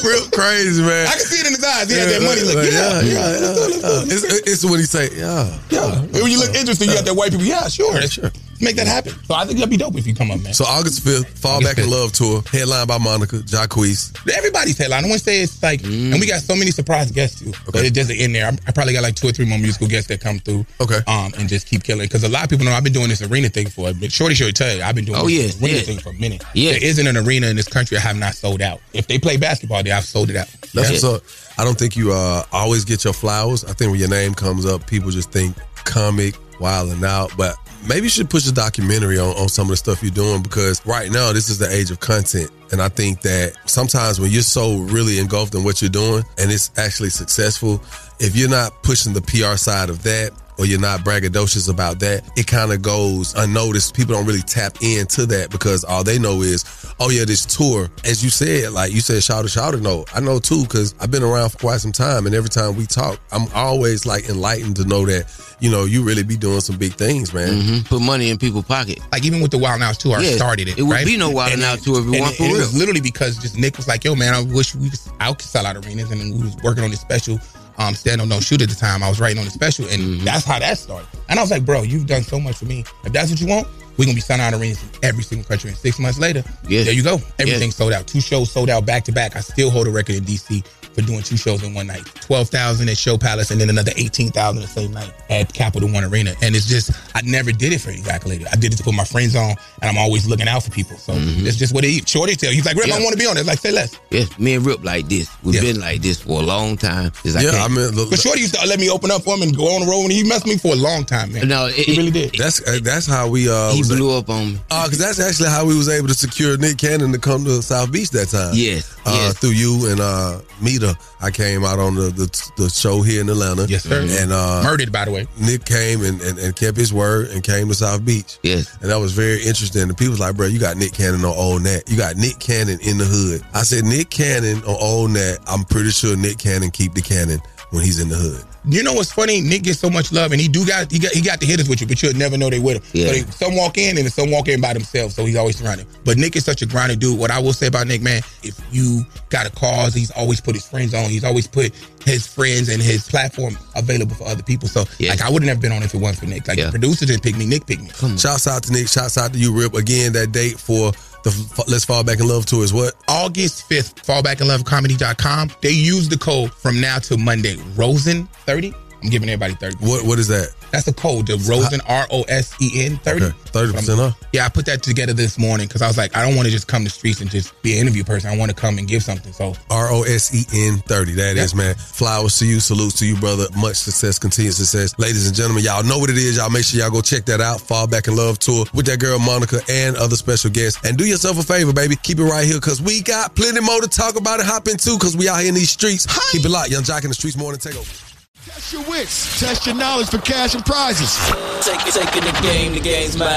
Real 0.05 0.27
crazy, 0.35 0.83
man. 0.83 1.07
I 1.07 1.11
can 1.15 1.21
see 1.27 1.41
it 1.41 1.47
in 1.47 1.53
his 1.55 1.63
eyes. 1.65 1.89
He 1.91 1.97
had 1.99 2.09
that 2.11 2.23
money. 2.23 2.43
Look, 2.43 2.57
yeah, 2.67 2.71
yeah. 2.71 3.01
yeah, 3.07 4.03
yeah. 4.03 4.13
It's, 4.13 4.25
it's 4.47 4.65
when 4.67 4.81
he 4.83 4.87
say, 4.87 5.09
yeah, 5.15 5.47
Yeah. 5.71 6.01
When 6.21 6.31
you 6.31 6.39
look 6.43 6.55
interesting, 6.55 6.89
you 6.91 6.95
got 6.99 7.05
that 7.07 7.15
white 7.15 7.31
people. 7.31 7.47
Yeah, 7.47 7.69
sure. 7.69 8.01
sure. 8.07 8.31
Make 8.61 8.77
that 8.77 8.87
happen. 8.87 9.13
So 9.25 9.35
I 9.35 9.45
think 9.45 9.59
that'd 9.59 9.71
be 9.71 9.77
dope 9.77 9.97
if 9.97 10.07
you 10.07 10.15
come 10.15 10.31
up, 10.31 10.41
man. 10.43 10.55
So 10.55 10.65
August 10.65 11.05
5th, 11.05 11.27
Fall 11.39 11.57
August 11.57 11.77
Back 11.77 11.85
in 11.85 11.91
Love 11.91 12.13
tour, 12.13 12.43
headlined 12.51 12.89
by 12.89 12.99
Monica, 12.99 13.37
Jacquees. 13.37 14.17
Everybody's 14.37 14.79
headline. 14.79 15.05
I 15.05 15.09
want 15.09 15.19
to 15.21 15.25
say 15.25 15.43
it's 15.43 15.63
like, 15.63 15.83
and 15.85 16.15
we 16.21 16.27
got 16.27 16.41
so 16.41 16.55
many 16.57 16.71
surprise 16.71 17.11
guests 17.11 17.41
too. 17.41 17.51
Okay. 17.51 17.71
But 17.73 17.85
it 17.85 17.95
doesn't 17.95 18.17
end 18.17 18.35
there. 18.35 18.47
I, 18.47 18.57
I 18.67 18.73
probably 18.73 18.93
got 18.93 19.03
like 19.03 19.15
two 19.15 19.29
or 19.29 19.33
three 19.33 19.47
more 19.47 19.59
musical 19.59 19.89
guests 19.89 20.09
that 20.09 20.21
come 20.21 20.39
through. 20.39 20.65
Okay. 20.81 21.01
Um, 21.07 21.33
and 21.39 21.49
just 21.49 21.67
keep 21.67 21.83
killing. 21.85 22.05
Because 22.07 22.25
a 22.25 22.29
lot 22.29 22.45
of 22.45 22.51
people 22.51 22.65
know 22.65 22.73
I've 22.73 22.85
been 22.85 22.93
doing 22.93 23.09
this 23.09 23.23
arena 23.23 23.49
thing 23.49 23.69
for. 23.69 23.93
But 23.93 24.11
Shorty, 24.13 24.35
Shorty, 24.35 24.53
tell 24.53 24.75
you, 24.77 24.83
I've 24.83 24.95
been 24.95 25.05
doing 25.05 25.19
Oh, 25.21 25.27
this 25.27 25.57
yes, 25.57 25.63
arena 25.63 25.77
yes. 25.79 25.87
thing 25.87 25.99
for 25.99 26.11
a 26.11 26.15
minute. 26.15 26.43
Yes. 26.55 26.75
There 26.81 26.85
isn't 26.91 27.07
an 27.07 27.17
arena 27.17 27.49
in 27.49 27.57
this 27.57 27.69
country 27.69 27.97
I 27.99 28.01
have 28.01 28.17
not 28.17 28.35
sold 28.35 28.63
out. 28.63 28.81
If 28.93 29.07
they 29.07 29.19
play 29.19 29.37
basketball, 29.37 29.83
there 29.83 29.95
I've 29.97 30.05
sold 30.05 30.31
it 30.31 30.37
out. 30.37 30.49
That's 30.75 30.75
Yeah. 30.75 30.91
what's 30.91 31.05
up. 31.05 31.23
I 31.59 31.65
don't 31.65 31.79
think 31.79 31.97
you 31.97 32.13
uh, 32.13 32.45
always 32.53 32.85
get 32.85 33.05
your 33.05 33.13
flowers. 33.15 33.65
I 33.65 33.73
think 33.73 33.91
when 33.91 34.01
your 34.01 34.09
name 34.11 34.35
comes 34.35 34.67
up, 34.67 34.87
people 34.87 35.11
just 35.11 35.31
think 35.31 35.57
comic, 35.85 36.35
Wild 36.61 36.91
'N 36.91 37.05
Out. 37.05 37.33
But 37.37 37.57
maybe 37.89 38.05
you 38.05 38.11
should 38.11 38.31
push 38.31 38.47
a 38.47 38.53
documentary 38.53 39.19
on, 39.19 39.37
on 39.37 39.49
some 39.49 39.67
of 39.67 39.71
the 39.71 39.77
stuff 39.77 40.03
you're 40.03 40.11
doing 40.11 40.43
because 40.43 40.85
right 40.87 41.11
now 41.11 41.33
this 41.33 41.49
is 41.49 41.59
the 41.59 41.71
age 41.71 41.91
of 41.91 42.01
content. 42.01 42.51
And 42.73 42.83
I 42.83 42.89
think 42.89 43.21
that 43.23 43.55
sometimes 43.67 44.19
when 44.19 44.31
you're 44.31 44.43
so 44.43 44.79
really 44.79 45.19
engulfed 45.19 45.55
in 45.55 45.63
what 45.65 45.81
you're 45.81 45.89
doing 45.89 46.25
and 46.39 46.51
it's 46.51 46.71
actually 46.77 47.11
successful, 47.11 47.83
if 48.19 48.35
you're 48.35 48.51
not 48.51 48.83
pushing 48.83 49.13
the 49.13 49.23
PR 49.23 49.57
side 49.57 49.89
of 49.89 50.03
that, 50.03 50.33
or 50.59 50.67
you're 50.67 50.81
not 50.81 51.01
braggadocious 51.01 51.69
about 51.71 51.99
that, 52.01 52.23
it 52.37 52.47
kind 52.47 52.73
of 52.73 52.83
goes 52.83 53.35
unnoticed. 53.35 53.95
People 53.95 54.15
don't 54.15 54.27
really 54.27 54.41
tap 54.43 54.77
into 54.83 55.27
that 55.27 55.51
because 55.51 55.85
all 55.85 56.03
they 56.05 56.19
know 56.19 56.43
is, 56.43 56.65
oh 57.01 57.11
yeah, 57.11 57.25
this 57.25 57.45
tour. 57.45 57.89
As 58.05 58.25
you 58.25 58.31
said, 58.31 58.73
like 58.73 58.93
you 58.93 59.01
said, 59.01 59.23
shout 59.23 59.45
out, 59.45 59.51
shout 59.51 59.75
out, 59.75 59.81
No, 59.83 60.05
I 60.15 60.21
know 60.21 60.39
too 60.39 60.63
because 60.63 60.95
I've 61.01 61.11
been 61.11 61.23
around 61.23 61.51
for 61.51 61.59
quite 61.59 61.81
some 61.81 61.93
time, 61.93 62.27
and 62.27 62.35
every 62.35 62.51
time 62.51 62.75
we 62.77 62.87
talk, 62.87 63.19
I'm 63.33 63.47
always 63.55 64.07
like 64.07 64.29
enlightened 64.29 64.77
to 64.77 64.85
know 64.85 65.05
that 65.07 65.27
you 65.61 65.71
know 65.71 65.85
you 65.87 66.03
really 66.03 66.23
be 66.23 66.37
doing 66.37 66.61
some 66.61 66.77
big 66.77 66.95
things, 66.95 67.33
man. 67.33 67.61
hmm 67.61 67.79
Put 67.85 68.01
money 68.03 68.31
in 68.31 68.39
people's 68.39 68.65
pocket. 68.67 68.99
Like 69.13 69.25
even 69.25 69.41
with 69.41 69.51
the 69.51 69.59
Wild 69.59 69.81
'N 69.81 69.89
Out 69.89 69.99
tour, 70.01 70.17
I 70.17 70.25
started 70.37 70.69
it. 70.69 70.79
it 70.79 70.83
would 70.83 70.93
right? 70.93 71.07
be 71.07 71.17
no 71.17 71.31
Wild 71.31 71.53
And 71.53 71.61
Now 71.63 71.75
it- 71.75 71.83
tour 71.83 72.01
if 72.01 72.07
it 72.07 72.11
and 72.13 72.21
weren't 72.21 72.37
for 72.37 72.43
and 72.45 72.53
real. 72.53 72.61
It 72.63 72.67
was 72.67 72.75
literally 72.79 73.01
because 73.01 73.37
just 73.39 73.57
Nick 73.57 73.77
was 73.77 73.87
like, 73.89 74.05
"Yo, 74.05 74.15
man, 74.15 74.35
I 74.35 74.41
wish 74.43 74.75
we 74.75 74.89
was, 74.91 75.09
I 75.21 75.29
could 75.33 75.43
sell 75.43 75.65
out 75.67 75.77
arenas," 75.77 76.11
and 76.11 76.35
we 76.35 76.43
was 76.43 76.57
working 76.63 76.83
on 76.85 76.91
this 76.91 77.01
special. 77.01 77.39
Um, 77.79 77.95
stand 77.95 78.21
on 78.21 78.29
no 78.29 78.41
shoot 78.41 78.63
at 78.63 78.69
the 78.69 78.75
time. 78.75 79.03
I 79.03 79.09
was 79.09 79.21
writing 79.21 79.39
on 79.39 79.45
the 79.45 79.51
special, 79.51 79.85
and 79.89 80.01
Mm-hmm. 80.03 80.25
that's 80.25 80.45
how 80.45 80.59
that 80.59 80.79
started. 80.79 81.07
And 81.29 81.39
I 81.39 81.43
was 81.43 81.51
like, 81.51 81.65
"Bro, 81.65 81.83
you've 81.83 82.07
done 82.07 82.23
so 82.23 82.41
much 82.41 82.57
for 82.57 82.65
me. 82.65 82.85
If 83.05 83.13
that's 83.13 83.31
what 83.31 83.41
you 83.41 83.47
want, 83.47 83.67
we're 83.99 84.05
gonna 84.07 84.15
be 84.15 84.21
selling 84.21 84.43
out 84.43 84.55
arenas 84.55 84.83
in 84.83 84.89
every 85.03 85.23
single 85.23 85.47
country." 85.47 85.71
And 85.71 85.79
six 85.79 85.99
months 85.99 86.19
later, 86.19 86.43
Yes. 86.69 86.87
there 86.87 86.95
you 86.95 87.03
go. 87.03 87.21
Everything 87.39 87.71
sold 87.71 87.93
out. 87.93 88.07
Two 88.07 88.21
shows 88.21 88.51
sold 88.51 88.71
out 88.71 88.87
back 88.87 89.05
to 89.05 89.13
back. 89.13 89.37
I 89.37 89.41
still 89.41 89.71
hold 89.71 89.87
a 89.87 89.91
record 89.91 90.15
in 90.17 90.25
DC 90.25 90.65
for 90.97 91.03
doing 91.03 91.23
two 91.23 91.37
shows 91.37 91.63
in 91.63 91.75
one 91.75 91.87
night. 91.87 92.05
Twelve 92.23 92.49
thousand 92.49 92.89
at 92.89 92.97
Show 92.97 93.19
Palace, 93.19 93.51
and 93.51 93.61
then 93.61 93.69
another 93.71 93.93
eighteen 93.97 94.31
thousand 94.31 94.63
the 94.63 94.69
same 94.69 94.93
night 94.93 95.13
at 95.31 95.53
Capital 95.53 95.89
One 95.93 96.03
Arena. 96.05 96.35
And 96.43 96.57
it's 96.57 96.67
just 96.67 96.91
I 97.15 97.21
never 97.23 97.53
did 97.53 97.73
it 97.73 97.81
for 97.81 97.91
these 97.91 98.07
accolades. 98.07 98.47
I 98.53 98.57
did 98.57 98.73
it 98.73 98.77
to 98.79 98.83
put 98.83 98.95
my 98.95 99.05
friends 99.05 99.37
on, 99.37 99.51
and 99.83 99.91
I'm 99.91 99.99
always 99.99 100.27
looking 100.27 100.49
out 100.49 100.63
for 100.65 100.71
people. 100.71 100.97
So 100.97 101.13
it's 101.17 101.57
just 101.57 101.75
what 101.75 101.85
it 101.85 101.89
is. 101.89 102.09
Shorty 102.09 102.35
tell. 102.35 102.51
He's 102.51 102.65
like, 102.67 102.77
Rip, 102.77 102.87
I 102.87 102.97
Mm-hmm. 102.97 103.05
Want 103.05 103.13
to 103.13 103.19
be 103.19 103.27
on 103.27 103.37
it. 103.37 103.45
Like, 103.45 103.59
say 103.59 103.73
less. 103.73 104.01
Yes, 104.11 104.39
me 104.39 104.55
and 104.55 104.65
Rip 104.65 104.83
like 104.83 105.07
this. 105.09 105.29
We've 105.43 105.57
Yeah. 105.57 105.61
been 105.73 105.81
like 105.81 106.01
this 106.01 106.23
for 106.23 106.41
a 106.41 106.43
long 106.43 106.79
time. 106.79 107.13
It's 107.25 107.35
like, 107.35 107.45
Yeah, 107.45 107.51
hey, 107.53 107.61
I 107.61 107.69
mean, 107.69 107.91
look, 107.91 108.09
But 108.09 108.19
Shorty 108.21 108.41
used 108.41 108.55
to 108.55 108.67
let 108.67 108.81
me 108.81 108.89
open 108.89 109.11
up 109.11 109.23
for 109.23 109.35
him 109.37 109.43
and 109.43 109.55
go 109.55 109.67
on 109.75 109.83
the 109.83 109.87
road, 109.87 110.05
and 110.05 110.13
he 110.13 110.23
messed 110.25 110.47
me 110.47 110.57
for 110.57 110.73
a 110.73 110.77
long 110.77 111.05
time, 111.05 111.33
man. 111.33 111.47
no, 111.49 111.67
it, 111.67 111.75
He 111.75 111.97
really 111.99 112.11
did. 112.11 112.33
that's 112.39 112.67
uh, 112.67 112.79
that's 112.83 113.07
how 113.07 113.29
we 113.29 113.49
uh, 113.51 113.73
he 113.73 113.81
was 113.81 113.89
blew 113.89 114.17
up 114.17 114.31
on 114.31 114.55
me. 114.55 114.61
Uh, 114.71 114.85
cause 114.89 114.99
that's 114.99 115.21
actually 115.21 115.51
how 115.51 115.67
we 115.67 115.77
was 115.77 115.89
able 115.91 116.09
to 116.09 116.15
secure 116.15 116.57
Nick 116.57 116.79
Cannon 116.79 117.13
to 117.13 117.19
come 117.19 117.45
to 117.45 117.61
South 117.63 117.93
Beach 117.93 118.11
that 118.11 118.29
time. 118.29 118.53
Yes, 118.55 118.97
Uh, 119.05 119.13
yes. 119.15 119.35
through 119.39 119.51
you 119.51 119.91
and 119.91 120.01
uh, 120.01 120.41
Mita, 120.87 120.99
I 121.21 121.31
came 121.31 121.65
out 121.65 121.79
on 121.79 121.95
the, 121.95 122.11
the 122.11 122.53
the 122.57 122.71
show 122.71 123.03
here 123.03 123.21
in 123.21 123.29
Atlanta. 123.29 123.67
Yes, 123.69 123.85
sir. 123.85 124.03
And 124.03 124.33
uh, 124.33 124.63
Murdered, 124.63 124.93
by 124.93 125.05
the 125.05 125.11
way. 125.11 125.27
Nick 125.41 125.65
came 125.65 126.05
and, 126.05 126.21
and, 126.21 126.39
and 126.39 126.55
kept 126.55 126.77
his 126.77 126.93
word 126.93 127.31
and 127.31 127.43
came 127.43 127.69
to 127.69 127.75
South 127.75 128.05
Beach. 128.05 128.39
Yes. 128.43 128.75
And 128.81 128.91
that 128.91 128.99
was 128.99 129.13
very 129.13 129.43
interesting. 129.43 129.83
And 129.83 129.97
people 129.97 130.13
was 130.13 130.21
like, 130.21 130.37
bro, 130.37 130.47
you 130.47 130.59
got 130.59 130.77
Nick 130.77 130.93
Cannon 130.93 131.25
on 131.25 131.37
Old 131.37 131.63
Nat. 131.63 131.83
You 131.89 131.97
got 131.97 132.17
Nick 132.17 132.39
Cannon 132.39 132.79
in 132.81 132.99
the 132.99 133.05
hood. 133.05 133.43
I 133.55 133.63
said, 133.63 133.85
Nick 133.85 134.11
Cannon 134.11 134.59
on 134.65 134.77
Old 134.81 135.11
Nat. 135.13 135.39
I'm 135.47 135.65
pretty 135.65 135.91
sure 135.91 136.17
Nick 136.17 136.39
Cannon 136.39 136.71
keep 136.71 136.95
the 136.95 137.03
cannon 137.03 137.41
when 137.71 137.83
he's 137.85 137.99
in 138.01 138.09
the 138.09 138.15
hood. 138.17 138.45
You 138.69 138.83
know 138.83 138.95
what's 138.95 139.13
funny? 139.13 139.41
Nick 139.41 139.63
gets 139.63 139.79
so 139.79 139.89
much 139.89 140.11
love, 140.13 140.33
and 140.33 140.41
he 140.41 140.49
do 140.49 140.67
got 140.67 140.91
he 140.91 140.99
got 140.99 141.13
he 141.13 141.21
got 141.21 141.39
the 141.39 141.47
hitters 141.47 141.69
with 141.69 141.81
you, 141.81 141.87
but 141.87 142.03
you'll 142.03 142.15
never 142.15 142.37
know 142.37 142.51
they 142.51 142.59
with 142.59 142.77
him. 142.79 142.83
Yeah. 142.93 143.07
So 143.07 143.13
they, 143.13 143.21
some 143.31 143.57
walk 143.57 143.79
in, 143.79 143.97
and 143.97 144.13
some 144.13 144.31
walk 144.31 144.49
in 144.49 144.61
by 144.61 144.73
themselves. 144.73 145.15
So 145.15 145.25
he's 145.25 145.37
always 145.37 145.57
surrounded. 145.59 145.87
But 146.05 146.17
Nick 146.17 146.35
is 146.35 146.45
such 146.45 146.63
a 146.63 146.67
grounded 146.67 146.99
dude. 146.99 147.17
What 147.19 147.31
I 147.31 147.39
will 147.39 147.53
say 147.53 147.69
about 147.69 147.87
Nick, 147.87 148.03
man, 148.03 148.23
if 148.43 148.59
you 148.73 149.03
got 149.31 149.47
a 149.47 149.51
cause, 149.51 149.95
he's 149.95 150.11
always 150.11 150.41
put 150.41 150.55
his 150.57 150.67
friends 150.69 150.95
on. 150.95 151.09
He's 151.11 151.23
always 151.23 151.47
put 151.47 151.73
his 152.05 152.27
friends 152.27 152.69
and 152.69 152.83
his 152.83 153.09
platform 153.09 153.57
available 153.77 154.17
for 154.17 154.27
other 154.27 154.43
people. 154.43 154.69
So 154.69 154.85
Yeah. 154.99 155.11
like 155.11 155.23
I 155.23 155.31
wouldn't 155.31 155.49
have 155.49 155.61
been 155.61 155.73
on 155.73 155.83
if 155.85 155.95
it 155.95 155.99
wasn't 155.99 156.21
for 156.21 156.27
Nick. 156.27 156.49
Like 156.49 156.59
Yeah. 156.59 156.67
the 156.67 156.71
producers 156.73 157.07
didn't 157.09 157.23
pick 157.23 157.37
me, 157.37 157.47
Nick 157.47 157.67
picked 157.67 157.83
me. 157.83 157.91
Shouts 158.19 158.47
out 158.49 158.65
to 158.65 158.73
Nick. 158.73 158.89
Shouts 158.89 159.17
out 159.19 159.33
to 159.33 159.39
you, 159.39 159.53
Rip. 159.57 159.75
Again, 159.75 160.13
that 160.15 160.33
date 160.33 160.59
for 160.59 160.93
the 161.23 161.65
Let's 161.69 161.85
Fall 161.85 162.05
Back 162.05 162.21
in 162.21 162.29
Love 162.29 162.47
tour 162.47 162.65
is 162.65 162.73
what? 162.73 162.95
August 163.09 163.69
5th, 163.69 164.05
fallbackinlovecomedy.com. 164.05 165.51
They 165.61 165.71
use 165.71 166.09
the 166.09 166.19
code 166.19 166.53
from 166.53 166.81
now 166.81 166.99
till 166.99 167.19
Monday, 167.19 167.57
Rosen30. 167.57 168.86
I'm 169.07 169.11
giving 169.11 169.29
everybody 169.29 169.55
30. 169.55 169.77
What 169.87 170.05
What 170.05 170.19
is 170.19 170.27
that? 170.29 170.53
That's 170.73 170.85
the 170.85 170.93
code, 170.93 171.29
the 171.29 171.39
Rosen, 171.49 171.81
R 171.87 172.09
O 172.11 172.23
S 172.23 172.53
E 172.61 172.85
N 172.87 172.97
30. 172.97 173.25
Okay, 173.27 173.35
30% 173.53 173.99
off. 173.99 174.19
Yeah, 174.33 174.45
I 174.45 174.49
put 174.49 174.67
that 174.67 174.83
together 174.83 175.13
this 175.13 175.39
morning 175.39 175.69
because 175.69 175.81
I 175.81 175.87
was 175.87 175.97
like, 175.97 176.17
I 176.17 176.27
don't 176.27 176.35
want 176.35 176.47
to 176.47 176.51
just 176.51 176.67
come 176.67 176.83
to 176.83 176.91
streets 176.91 177.21
and 177.21 177.31
just 177.31 177.55
be 177.63 177.75
an 177.75 177.83
interview 177.83 178.03
person. 178.03 178.31
I 178.31 178.37
want 178.37 178.51
to 178.51 178.57
come 178.57 178.79
and 178.79 178.89
give 178.89 179.05
something. 179.05 179.33
So 179.33 179.55
R 179.71 179.93
O 179.93 180.03
S 180.03 180.35
E 180.35 180.43
N 180.67 180.79
30. 180.79 181.13
That 181.13 181.37
is, 181.37 181.55
man. 181.55 181.77
Flowers 181.77 182.37
to 182.41 182.47
you. 182.47 182.59
Salutes 182.59 182.99
to 182.99 183.07
you, 183.07 183.17
brother. 183.17 183.47
Much 183.57 183.77
success, 183.77 184.19
continued 184.19 184.55
success. 184.55 184.99
Ladies 184.99 185.29
and 185.29 185.37
gentlemen, 185.37 185.63
y'all 185.63 185.85
know 185.85 185.99
what 185.99 186.11
it 186.11 186.17
is. 186.17 186.37
Y'all 186.37 186.51
make 186.51 186.65
sure 186.65 186.81
y'all 186.81 186.91
go 186.91 187.01
check 187.01 187.25
that 187.27 187.41
out. 187.41 187.61
Fall 187.61 187.87
Back 187.87 188.09
in 188.09 188.17
Love 188.17 188.41
tour 188.41 188.67
with 188.75 188.87
that 188.87 188.99
girl, 188.99 189.21
Monica, 189.21 189.61
and 189.71 189.95
other 189.97 190.17
special 190.17 190.51
guests. 190.51 190.85
And 190.85 190.99
do 190.99 191.07
yourself 191.07 191.39
a 191.39 191.45
favor, 191.45 191.73
baby. 191.73 191.95
Keep 191.95 192.19
it 192.19 192.25
right 192.25 192.45
here 192.45 192.57
because 192.57 192.83
we 192.83 193.03
got 193.03 193.37
plenty 193.37 193.61
more 193.61 193.81
to 193.81 193.89
talk 193.89 194.17
about 194.19 194.41
and 194.41 194.49
hop 194.49 194.67
into 194.67 194.99
because 194.99 195.17
we 195.17 195.29
out 195.29 195.39
here 195.39 195.49
in 195.49 195.55
these 195.55 195.71
streets. 195.71 196.07
Keep 196.33 196.45
it 196.45 196.49
locked. 196.49 196.71
Yung 196.71 196.83
Joc 196.83 197.05
in 197.05 197.11
the 197.11 197.15
Streetz 197.15 197.39
Morning 197.39 197.61
Takeover. 197.61 198.06
Test 198.47 198.73
your 198.73 198.83
wits. 198.89 199.41
Test 199.41 199.67
your 199.67 199.75
knowledge 199.75 200.09
for 200.09 200.19
cash 200.19 200.55
and 200.55 200.65
prizes. 200.65 201.19
Take, 201.67 201.81
taking 201.81 202.23
the 202.23 202.39
game, 202.43 202.75
the 202.75 202.81
game's 202.81 203.17
mine. 203.17 203.29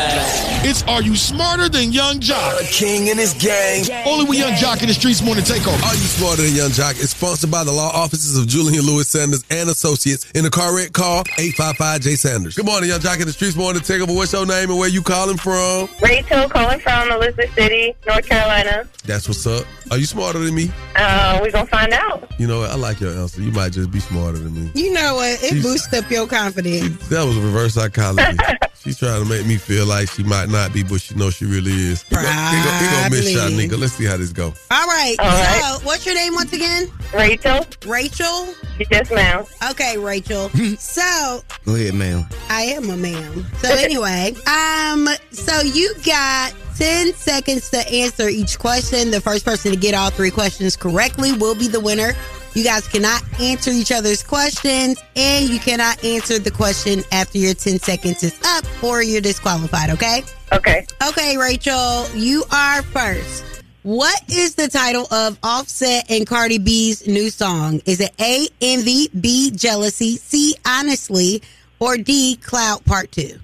It's 0.62 0.84
Are 0.84 1.02
You 1.02 1.16
Smarter 1.16 1.68
Than 1.68 1.92
Yung 1.92 2.20
Joc? 2.20 2.62
A 2.62 2.64
king 2.66 3.10
and 3.10 3.18
his 3.18 3.34
gang. 3.34 3.86
Only 4.06 4.26
with 4.30 4.38
Yung 4.38 4.54
Joc 4.54 4.82
in 4.82 4.88
the 4.88 4.94
Streetz 4.94 5.26
Morning 5.26 5.44
Takeover. 5.44 5.82
Are 5.82 5.96
You 5.96 6.06
Smarter 6.14 6.44
Than 6.44 6.54
Yung 6.54 6.70
Joc 6.70 7.02
is 7.02 7.10
sponsored 7.10 7.50
by 7.50 7.64
the 7.64 7.72
law 7.72 7.90
offices 7.90 8.38
of 8.38 8.46
Julian 8.46 8.86
Lewis 8.86 9.08
Sanders 9.08 9.44
and 9.50 9.68
Associates. 9.72 10.30
In 10.36 10.46
a 10.46 10.52
car 10.52 10.76
wreck, 10.76 10.94
call 10.94 11.24
855-J 11.24 12.16
Sanders. 12.16 12.56
Good 12.56 12.68
morning, 12.68 12.92
Yung 12.92 13.00
Joc 13.00 13.20
in 13.20 13.26
the 13.26 13.34
Streetz 13.34 13.58
Morning 13.58 13.82
Takeover. 13.82 14.16
What's 14.16 14.32
your 14.32 14.46
name 14.46 14.70
and 14.70 14.78
where 14.78 14.90
you 14.90 15.02
calling 15.02 15.38
from? 15.38 15.90
Rachel 16.04 16.48
calling 16.50 16.80
from 16.80 17.12
Elizabeth 17.12 17.52
City, 17.56 17.96
North 18.06 18.28
Carolina. 18.28 18.88
That's 19.06 19.28
what's 19.28 19.48
up. 19.48 19.66
Are 19.90 19.98
you 19.98 20.06
smarter 20.06 20.38
than 20.38 20.54
me? 20.54 20.70
Uh, 20.96 21.40
we're 21.42 21.50
gonna 21.50 21.66
find 21.66 21.94
out. 21.94 22.30
You 22.38 22.46
know 22.46 22.60
what? 22.60 22.70
I 22.70 22.76
like 22.76 23.00
your 23.00 23.12
answer. 23.18 23.42
You 23.42 23.52
might 23.52 23.72
just 23.72 23.90
be 23.90 24.00
smarter 24.00 24.38
than 24.38 24.54
me. 24.54 24.72
You 24.76 24.94
know 24.94 24.99
what? 25.16 25.44
It 25.44 25.50
She's- 25.50 25.64
boosts 25.64 25.94
up 25.94 26.10
your 26.12 26.28
confidence. 26.28 27.08
That 27.10 27.24
was 27.26 27.38
reverse 27.38 27.74
psychology. 27.76 28.38
She's 28.84 28.98
trying 28.98 29.22
to 29.22 29.30
make 29.30 29.46
me 29.46 29.58
feel 29.58 29.86
like 29.86 30.10
she 30.10 30.24
might 30.24 30.48
not 30.48 30.72
be, 30.72 30.84
but 30.84 31.02
she 31.02 31.14
knows 31.14 31.36
she 31.36 31.44
really 31.46 31.72
is. 31.74 32.04
Here 32.04 32.22
go, 32.22 32.26
here 32.26 32.64
go, 32.64 32.70
here 32.70 32.90
go 32.90 33.10
Miss 33.10 33.34
Probably. 33.36 33.68
Shanika. 33.68 33.78
Let's 33.78 33.94
see 33.94 34.06
how 34.06 34.16
this 34.16 34.32
go. 34.32 34.46
All 34.72 34.88
right. 34.88 35.16
All 35.20 35.26
right. 35.28 35.62
So, 35.80 35.86
what's 35.86 36.06
your 36.06 36.16
name 36.16 36.34
once 36.34 36.54
again? 36.54 36.88
Rachel. 37.14 37.66
Rachel. 37.86 38.48
Yes, 38.90 39.12
ma'am. 39.12 39.44
Okay, 39.72 39.98
Rachel. 39.98 40.48
so 40.80 41.42
Go 41.66 41.76
ahead, 41.76 41.94
ma'am. 41.94 42.26
I 42.50 42.62
am 42.62 42.90
a 42.90 42.96
ma'am. 42.96 43.46
So 43.58 43.68
anyway, 43.70 44.34
um, 44.48 45.10
so 45.32 45.60
you 45.60 45.94
got 46.06 46.54
ten 46.78 47.14
seconds 47.16 47.70
to 47.72 47.80
answer 47.92 48.30
each 48.30 48.58
question. 48.60 49.12
The 49.12 49.20
first 49.20 49.44
person 49.44 49.72
to 49.74 49.78
get 49.78 49.94
all 49.94 50.10
three 50.10 50.32
questions 50.32 50.78
correctly 50.78 51.34
will 51.34 51.54
be 51.56 51.68
the 51.68 51.82
winner. 51.82 52.14
You 52.56 52.64
guys 52.64 52.88
cannot 52.88 53.24
answer 53.40 53.72
each 53.72 53.92
other's 53.92 54.24
questions, 54.24 55.00
and 55.16 55.50
you 55.50 55.60
cannot 55.60 56.04
answer 56.04 56.40
the 56.40 56.52
question 56.52 57.04
after 57.12 57.38
your 57.38 57.54
ten 57.54 57.80
seconds 57.80 58.24
is 58.24 58.40
up, 58.44 58.66
or 58.84 59.02
you're 59.04 59.22
disqualified. 59.22 59.90
Okay. 59.92 60.24
Okay. 60.52 60.86
Okay, 61.08 61.38
Rachel, 61.38 62.08
you 62.16 62.44
are 62.52 62.82
first. 62.82 63.46
What 63.84 64.22
is 64.30 64.56
the 64.56 64.68
title 64.68 65.08
of 65.14 65.38
Offset 65.42 66.10
and 66.10 66.28
Cardi 66.28 66.58
B's 66.58 67.08
new 67.08 67.30
song? 67.30 67.82
Is 67.86 68.02
it 68.02 68.12
A, 68.20 68.48
Envy, 68.62 69.08
B, 69.20 69.52
Jealousy, 69.52 70.18
C, 70.18 70.56
Honestly, 70.66 71.42
or 71.80 71.96
D, 71.98 72.36
Cloud 72.38 72.84
Part 72.84 73.12
2? 73.14 73.40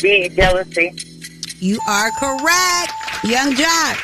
B, 0.00 0.28
jealousy. 0.30 0.92
You 1.60 1.78
are 1.88 2.10
correct. 2.18 2.92
Young 3.24 3.54
Jock, 3.54 3.96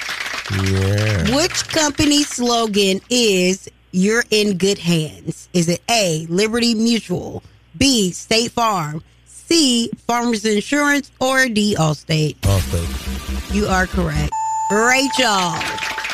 Yeah. 0.52 1.34
which 1.36 1.66
company's 1.68 2.28
slogan 2.28 3.00
is 3.10 3.68
You're 3.92 4.24
in 4.30 4.58
good 4.58 4.78
hands? 4.78 5.48
Is 5.52 5.68
it 5.68 5.80
A, 5.90 6.26
Liberty 6.28 6.74
Mutual, 6.74 7.42
B, 7.78 8.10
State 8.10 8.50
Farm, 8.50 9.02
C, 9.26 9.90
Farmers 10.06 10.44
Insurance, 10.44 11.10
or 11.20 11.48
D, 11.48 11.76
Allstate? 11.78 12.36
Allstate. 12.40 13.54
You 13.54 13.66
are 13.66 13.86
correct. 13.86 14.32
Rachel, 14.70 15.50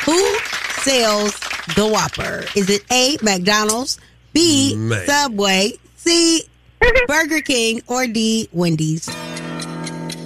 who 0.05 0.37
sells 0.83 1.33
the 1.75 1.87
Whopper? 1.87 2.45
Is 2.55 2.69
it 2.69 2.83
A, 2.91 3.17
McDonald's, 3.23 3.99
B, 4.33 4.75
Man. 4.75 5.05
Subway, 5.07 5.73
C, 5.95 6.43
Burger 7.07 7.41
King, 7.41 7.81
or 7.87 8.05
D, 8.07 8.47
Wendy's? 8.53 9.05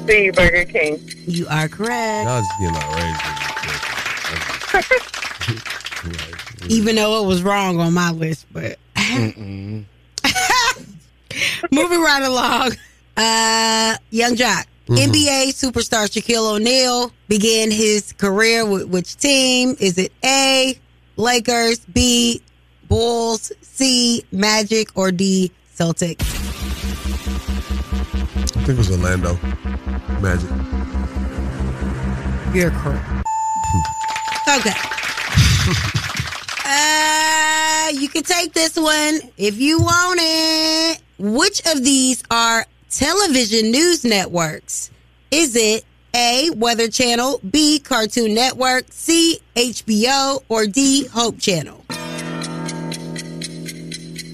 C, 0.07 0.29
Burger 0.31 0.65
King. 0.65 0.99
You 1.25 1.47
are 1.47 1.67
correct. 1.69 2.25
Y'all 2.27 2.41
just 2.41 2.51
getting 2.59 2.75
outrageous. 2.75 3.94
Even 6.69 6.95
though 6.95 7.23
it 7.23 7.27
was 7.27 7.43
wrong 7.43 7.79
on 7.79 7.93
my 7.93 8.11
list, 8.11 8.45
but 8.51 8.77
moving 11.71 12.01
right 12.01 12.23
along. 12.23 12.71
Uh, 13.17 13.95
Yung 14.11 14.35
Joc, 14.35 14.65
Mhm. 14.87 14.97
NBA 15.07 15.49
superstar 15.53 16.05
Shaquille 16.09 16.55
O'Neal 16.55 17.11
began 17.27 17.71
his 17.71 18.13
career 18.13 18.65
with 18.65 18.85
which 18.89 19.15
team? 19.17 19.75
Is 19.79 19.97
it 19.97 20.11
A, 20.23 20.77
Lakers, 21.17 21.79
B, 21.93 22.41
Bulls, 22.87 23.51
C, 23.61 24.23
Magic, 24.31 24.89
or 24.95 25.11
D, 25.11 25.51
Celtics? 25.75 26.21
I 28.57 28.65
think 28.65 28.69
it 28.69 28.77
was 28.77 28.91
Orlando 28.91 29.33
Magic. 30.21 30.49
You're 32.53 32.71
correct. 32.71 33.05
Okay. 34.55 34.69
uh, 36.65 37.89
you 37.89 38.07
can 38.07 38.23
take 38.23 38.53
this 38.53 38.77
one 38.77 39.19
if 39.37 39.59
you 39.59 39.79
want 39.79 40.19
it. 40.23 41.01
Which 41.17 41.59
of 41.65 41.83
these 41.83 42.23
are 42.31 42.65
television 42.89 43.69
news 43.71 44.05
networks? 44.05 44.91
Is 45.29 45.57
it 45.57 45.83
A, 46.15 46.51
Weather 46.51 46.87
Channel, 46.87 47.41
B, 47.49 47.79
Cartoon 47.79 48.33
Network, 48.33 48.85
C, 48.91 49.39
HBO, 49.57 50.41
or 50.47 50.67
D, 50.67 51.05
Hope 51.07 51.37
Channel? 51.37 51.83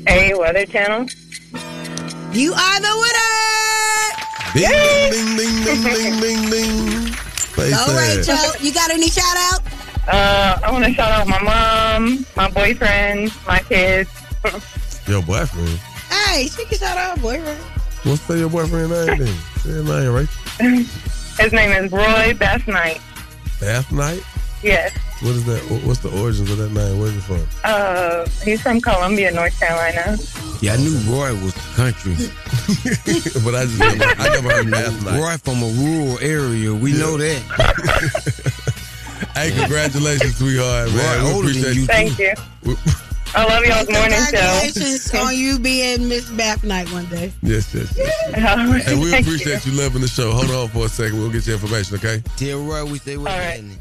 A, 0.08 0.36
Weather 0.36 0.68
Channel. 0.68 1.08
You 2.32 2.54
are 2.54 2.80
the 2.80 2.94
winner! 3.02 3.32
Ding, 4.54 5.12
ding, 5.12 5.38
ding, 5.38 5.64
ding, 5.64 5.84
ding, 5.84 6.20
ding, 6.22 6.50
ding. 6.52 7.14
Face 7.52 7.74
All 7.76 7.96
right. 7.96 8.24
Joe. 8.24 8.52
You 8.62 8.72
got 8.72 8.92
any 8.92 9.10
shout 9.10 9.36
out? 9.36 9.81
Uh, 10.08 10.60
I 10.64 10.72
want 10.72 10.86
to 10.86 10.94
shout 10.94 11.12
out 11.12 11.28
my 11.28 11.42
mom, 11.42 12.26
my 12.36 12.50
boyfriend, 12.50 13.32
my 13.48 13.60
kids. 13.60 14.10
Your 15.08 15.22
boyfriend. 15.22 15.80
Hey, 16.10 16.48
she 16.48 16.66
can 16.66 16.78
shout 16.78 16.98
out 16.98 17.18
her 17.18 17.22
boyfriend. 17.22 17.60
What's 18.04 18.26
the 18.26 18.40
your 18.40 18.50
boyfriend 18.50 18.90
name 18.90 19.18
then? 19.20 19.28
Say 19.58 19.70
his 19.70 19.86
name, 19.86 20.12
right? 20.12 20.28
His 21.40 21.54
name 21.54 21.72
is 21.72 21.92
Roy 21.92 22.34
Bass 22.34 22.66
Knight. 22.68 23.00
Bath 23.60 23.92
Knight? 23.92 24.24
Yes. 24.64 24.92
What 25.22 25.36
is 25.36 25.46
that? 25.46 25.62
What's 25.86 26.00
the 26.00 26.10
origins 26.20 26.50
of 26.50 26.58
that 26.58 26.72
name? 26.72 27.00
Where's 27.00 27.16
it 27.16 27.22
from? 27.22 27.46
Uh, 27.64 28.26
he's 28.44 28.60
from 28.62 28.82
Columbia, 28.82 29.32
North 29.32 29.58
Carolina. 29.60 30.18
Yeah, 30.62 30.74
I 30.74 30.78
knew 30.78 30.98
Roy 31.12 31.34
was 31.44 31.54
country. 31.76 32.14
but 33.46 33.54
I 33.54 33.66
just 33.66 33.80
never, 33.80 34.04
I 34.04 34.30
never 34.30 34.50
heard 34.50 34.72
Bath 34.72 35.06
Night. 35.06 35.20
Roy 35.20 35.38
from 35.38 35.62
a 35.62 35.68
rural 35.68 36.18
area. 36.20 36.74
We 36.74 36.94
know 36.94 37.18
that. 37.18 38.71
Hey, 39.36 39.52
congratulations, 39.52 40.38
sweetheart, 40.38 40.94
man. 40.94 41.24
Roy 41.24 41.28
We 41.28 41.34
older 41.34 41.48
than 41.50 41.62
appreciate 41.62 41.76
you, 41.76 41.86
Thank 41.86 42.20
you. 42.20 42.34
I 43.34 43.46
love 43.46 43.64
y'all's 43.64 43.90
morning 43.90 44.12
show. 44.12 44.60
Congratulations 44.64 45.16
on 45.16 45.36
you 45.36 45.58
being 45.58 46.10
Miss 46.10 46.30
Bath 46.32 46.66
Night 46.66 46.92
one 46.92 47.06
day. 47.06 47.32
Yes, 47.42 47.74
yes, 47.74 47.94
yes. 47.98 48.88
And 48.88 49.00
we 49.02 49.18
appreciate 49.18 49.66
you 49.66 49.72
loving 49.72 50.02
the 50.02 50.08
show. 50.10 50.32
Hold 50.32 50.52
on 50.52 50.68
for 50.68 50.86
a 50.86 50.90
second. 50.90 51.18
We'll 51.18 51.32
get 51.32 51.48
your 51.48 51.56
information, 51.56 51.96
okay? 51.96 52.22
Tell 52.36 52.62
Roy 52.62 52.84
we 52.86 53.00
say 53.00 53.16
what's 53.16 53.34
happening. 53.34 53.80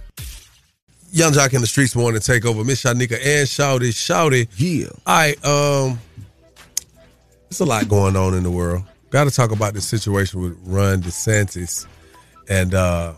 Yung 1.13 1.33
Joc 1.33 1.53
in 1.53 1.61
the 1.61 1.67
streets 1.67 1.97
morning 1.97 2.21
take 2.21 2.47
over. 2.47 2.63
Miss 2.63 2.85
Shanika 2.85 3.15
and 3.15 3.49
Shouty. 3.49 3.91
Shouty. 3.91 4.47
Yeah. 4.57 4.89
All 5.05 5.19
right. 5.19 5.45
Um, 5.45 5.99
there's 7.49 7.61
a 7.61 7.65
lot 7.65 7.89
going 7.89 8.15
on 8.15 8.35
in 8.35 8.45
the 8.45 8.51
world. 8.51 8.85
Got 9.11 9.25
to 9.25 9.33
talk 9.33 9.51
about 9.51 9.75
the 9.75 9.81
situation 9.81 10.41
with 10.41 10.57
Ron 10.63 11.03
DeSantis 11.03 11.87
and 12.49 12.73
uh, 12.73 13.15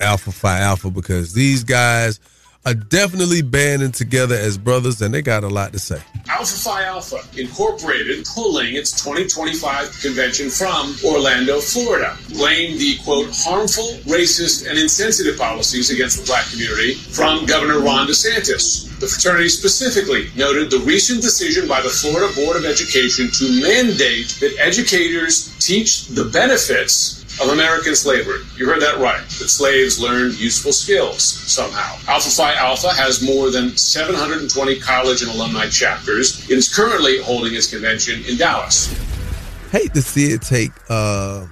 Alpha 0.00 0.32
Phi 0.32 0.60
Alpha 0.60 0.90
because 0.90 1.32
these 1.32 1.64
guys 1.64 2.20
are 2.66 2.74
definitely 2.74 3.42
banding 3.42 3.92
together 3.92 4.34
as 4.34 4.56
brothers 4.56 5.02
and 5.02 5.12
they 5.12 5.20
got 5.20 5.44
a 5.44 5.48
lot 5.48 5.72
to 5.72 5.78
say. 5.78 6.00
Alpha 6.28 6.56
Phi 6.56 6.84
Alpha 6.84 7.18
Incorporated 7.38 8.24
pulling 8.34 8.74
its 8.74 8.90
2025 9.04 10.00
convention 10.00 10.48
from 10.48 10.94
Orlando, 11.04 11.60
Florida, 11.60 12.16
blamed 12.30 12.80
the 12.80 12.96
quote 13.04 13.28
harmful, 13.32 13.88
racist, 14.10 14.68
and 14.68 14.78
insensitive 14.78 15.36
policies 15.36 15.90
against 15.90 16.20
the 16.20 16.26
black 16.26 16.46
community 16.50 16.94
from 16.94 17.44
Governor 17.44 17.80
Ron 17.80 18.06
DeSantis. 18.06 18.88
The 18.98 19.06
fraternity 19.06 19.50
specifically 19.50 20.30
noted 20.34 20.70
the 20.70 20.78
recent 20.78 21.20
decision 21.20 21.68
by 21.68 21.82
the 21.82 21.90
Florida 21.90 22.32
Board 22.34 22.56
of 22.56 22.64
Education 22.64 23.30
to 23.32 23.60
mandate 23.60 24.28
that 24.40 24.56
educators 24.58 25.54
teach 25.58 26.06
the 26.06 26.24
benefits 26.24 27.23
of 27.42 27.48
American 27.48 27.94
slavery. 27.94 28.40
You 28.56 28.66
heard 28.66 28.80
that 28.82 28.98
right. 28.98 29.20
That 29.20 29.48
slaves 29.48 30.00
learned 30.00 30.38
useful 30.38 30.72
skills 30.72 31.22
somehow. 31.22 31.96
Alpha 32.08 32.30
Phi 32.30 32.54
Alpha 32.54 32.88
has 32.94 33.22
more 33.22 33.50
than 33.50 33.76
720 33.76 34.78
college 34.80 35.22
and 35.22 35.30
alumni 35.30 35.68
chapters. 35.68 36.48
It 36.50 36.56
is 36.56 36.74
currently 36.74 37.22
holding 37.22 37.54
its 37.54 37.68
convention 37.70 38.22
in 38.28 38.36
Dallas. 38.36 38.88
hate 39.72 39.92
to 39.94 40.02
see 40.02 40.26
it 40.32 40.42
take 40.42 40.70
uh 40.88 41.46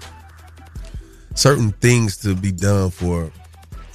certain 1.34 1.72
things 1.72 2.16
to 2.18 2.34
be 2.36 2.52
done 2.52 2.90
for 2.90 3.32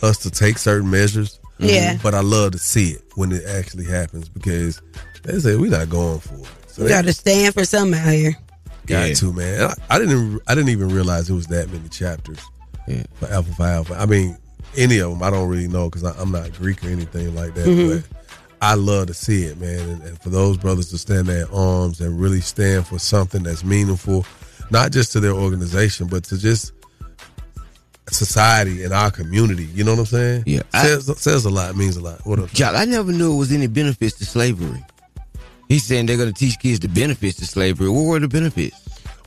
us 0.01 0.17
to 0.19 0.29
take 0.31 0.57
certain 0.57 0.89
measures. 0.89 1.39
Yeah. 1.59 1.97
But 2.03 2.13
I 2.13 2.21
love 2.21 2.51
to 2.51 2.59
see 2.59 2.91
it 2.91 3.03
when 3.15 3.31
it 3.31 3.43
actually 3.45 3.85
happens 3.85 4.29
because 4.29 4.81
they 5.23 5.39
say 5.39 5.55
we're 5.55 5.71
not 5.71 5.89
going 5.89 6.19
for 6.19 6.35
it. 6.35 6.47
So 6.67 6.83
We 6.83 6.89
got 6.89 7.05
to 7.05 7.13
stand 7.13 7.53
for 7.53 7.65
something 7.65 7.99
out 7.99 8.09
here. 8.09 8.35
Got 8.87 9.15
to 9.17 9.33
man. 9.33 9.69
I, 9.89 9.95
I 9.95 9.99
didn't 9.99 10.41
I 10.47 10.55
didn't 10.55 10.69
even 10.69 10.89
realize 10.89 11.29
it 11.29 11.33
was 11.33 11.47
that 11.47 11.69
many 11.71 11.87
chapters 11.89 12.39
for 13.15 13.27
Alpha 13.27 13.53
Phi 13.53 13.71
Alpha. 13.71 13.95
I 13.95 14.05
mean, 14.05 14.37
any 14.75 14.99
of 14.99 15.11
them 15.11 15.21
I 15.23 15.29
don't 15.29 15.49
really 15.49 15.67
know 15.67 15.89
because 15.89 16.03
I'm 16.03 16.31
not 16.31 16.53
Greek 16.53 16.83
or 16.83 16.87
anything 16.89 17.35
like 17.35 17.53
that. 17.55 17.65
Mhm. 17.67 18.03
I 18.59 18.73
love 18.73 19.07
to 19.07 19.13
see 19.13 19.43
it, 19.43 19.59
man. 19.59 19.79
And, 19.87 20.01
and 20.01 20.21
for 20.21 20.29
those 20.29 20.57
brothers 20.57 20.89
to 20.89 20.97
stand 20.97 21.27
there 21.27 21.45
in 21.45 21.53
arms 21.53 22.01
and 22.01 22.19
really 22.19 22.41
stand 22.41 22.87
for 22.87 22.97
something 22.97 23.43
that's 23.43 23.63
meaningful, 23.63 24.25
not 24.71 24.91
just 24.91 25.11
to 25.11 25.19
their 25.19 25.33
organization, 25.33 26.07
but 26.07 26.23
to 26.25 26.39
just 26.39 26.71
society 28.09 28.83
and 28.83 28.93
our 28.93 29.11
community. 29.11 29.65
You 29.65 29.83
know 29.83 29.91
what 29.91 29.99
I'm 29.99 30.05
saying? 30.07 30.43
Yeah. 30.45 30.61
Says, 30.73 31.05
says 31.21 31.45
a 31.45 31.49
lot, 31.49 31.75
means 31.75 31.97
a 31.97 32.01
lot. 32.01 32.25
What 32.25 32.39
up? 32.39 32.49
I 32.59 32.85
never 32.85 33.11
knew 33.11 33.33
it 33.33 33.37
was 33.37 33.51
any 33.51 33.67
benefits 33.67 34.17
to 34.17 34.25
slavery. 34.25 34.83
He's 35.67 35.83
saying 35.83 36.05
they're 36.05 36.17
going 36.17 36.33
to 36.33 36.39
teach 36.39 36.59
kids 36.59 36.79
the 36.79 36.87
benefits 36.87 37.41
of 37.41 37.47
slavery. 37.47 37.89
What 37.89 38.03
were 38.05 38.19
the 38.19 38.27
benefits? 38.27 38.75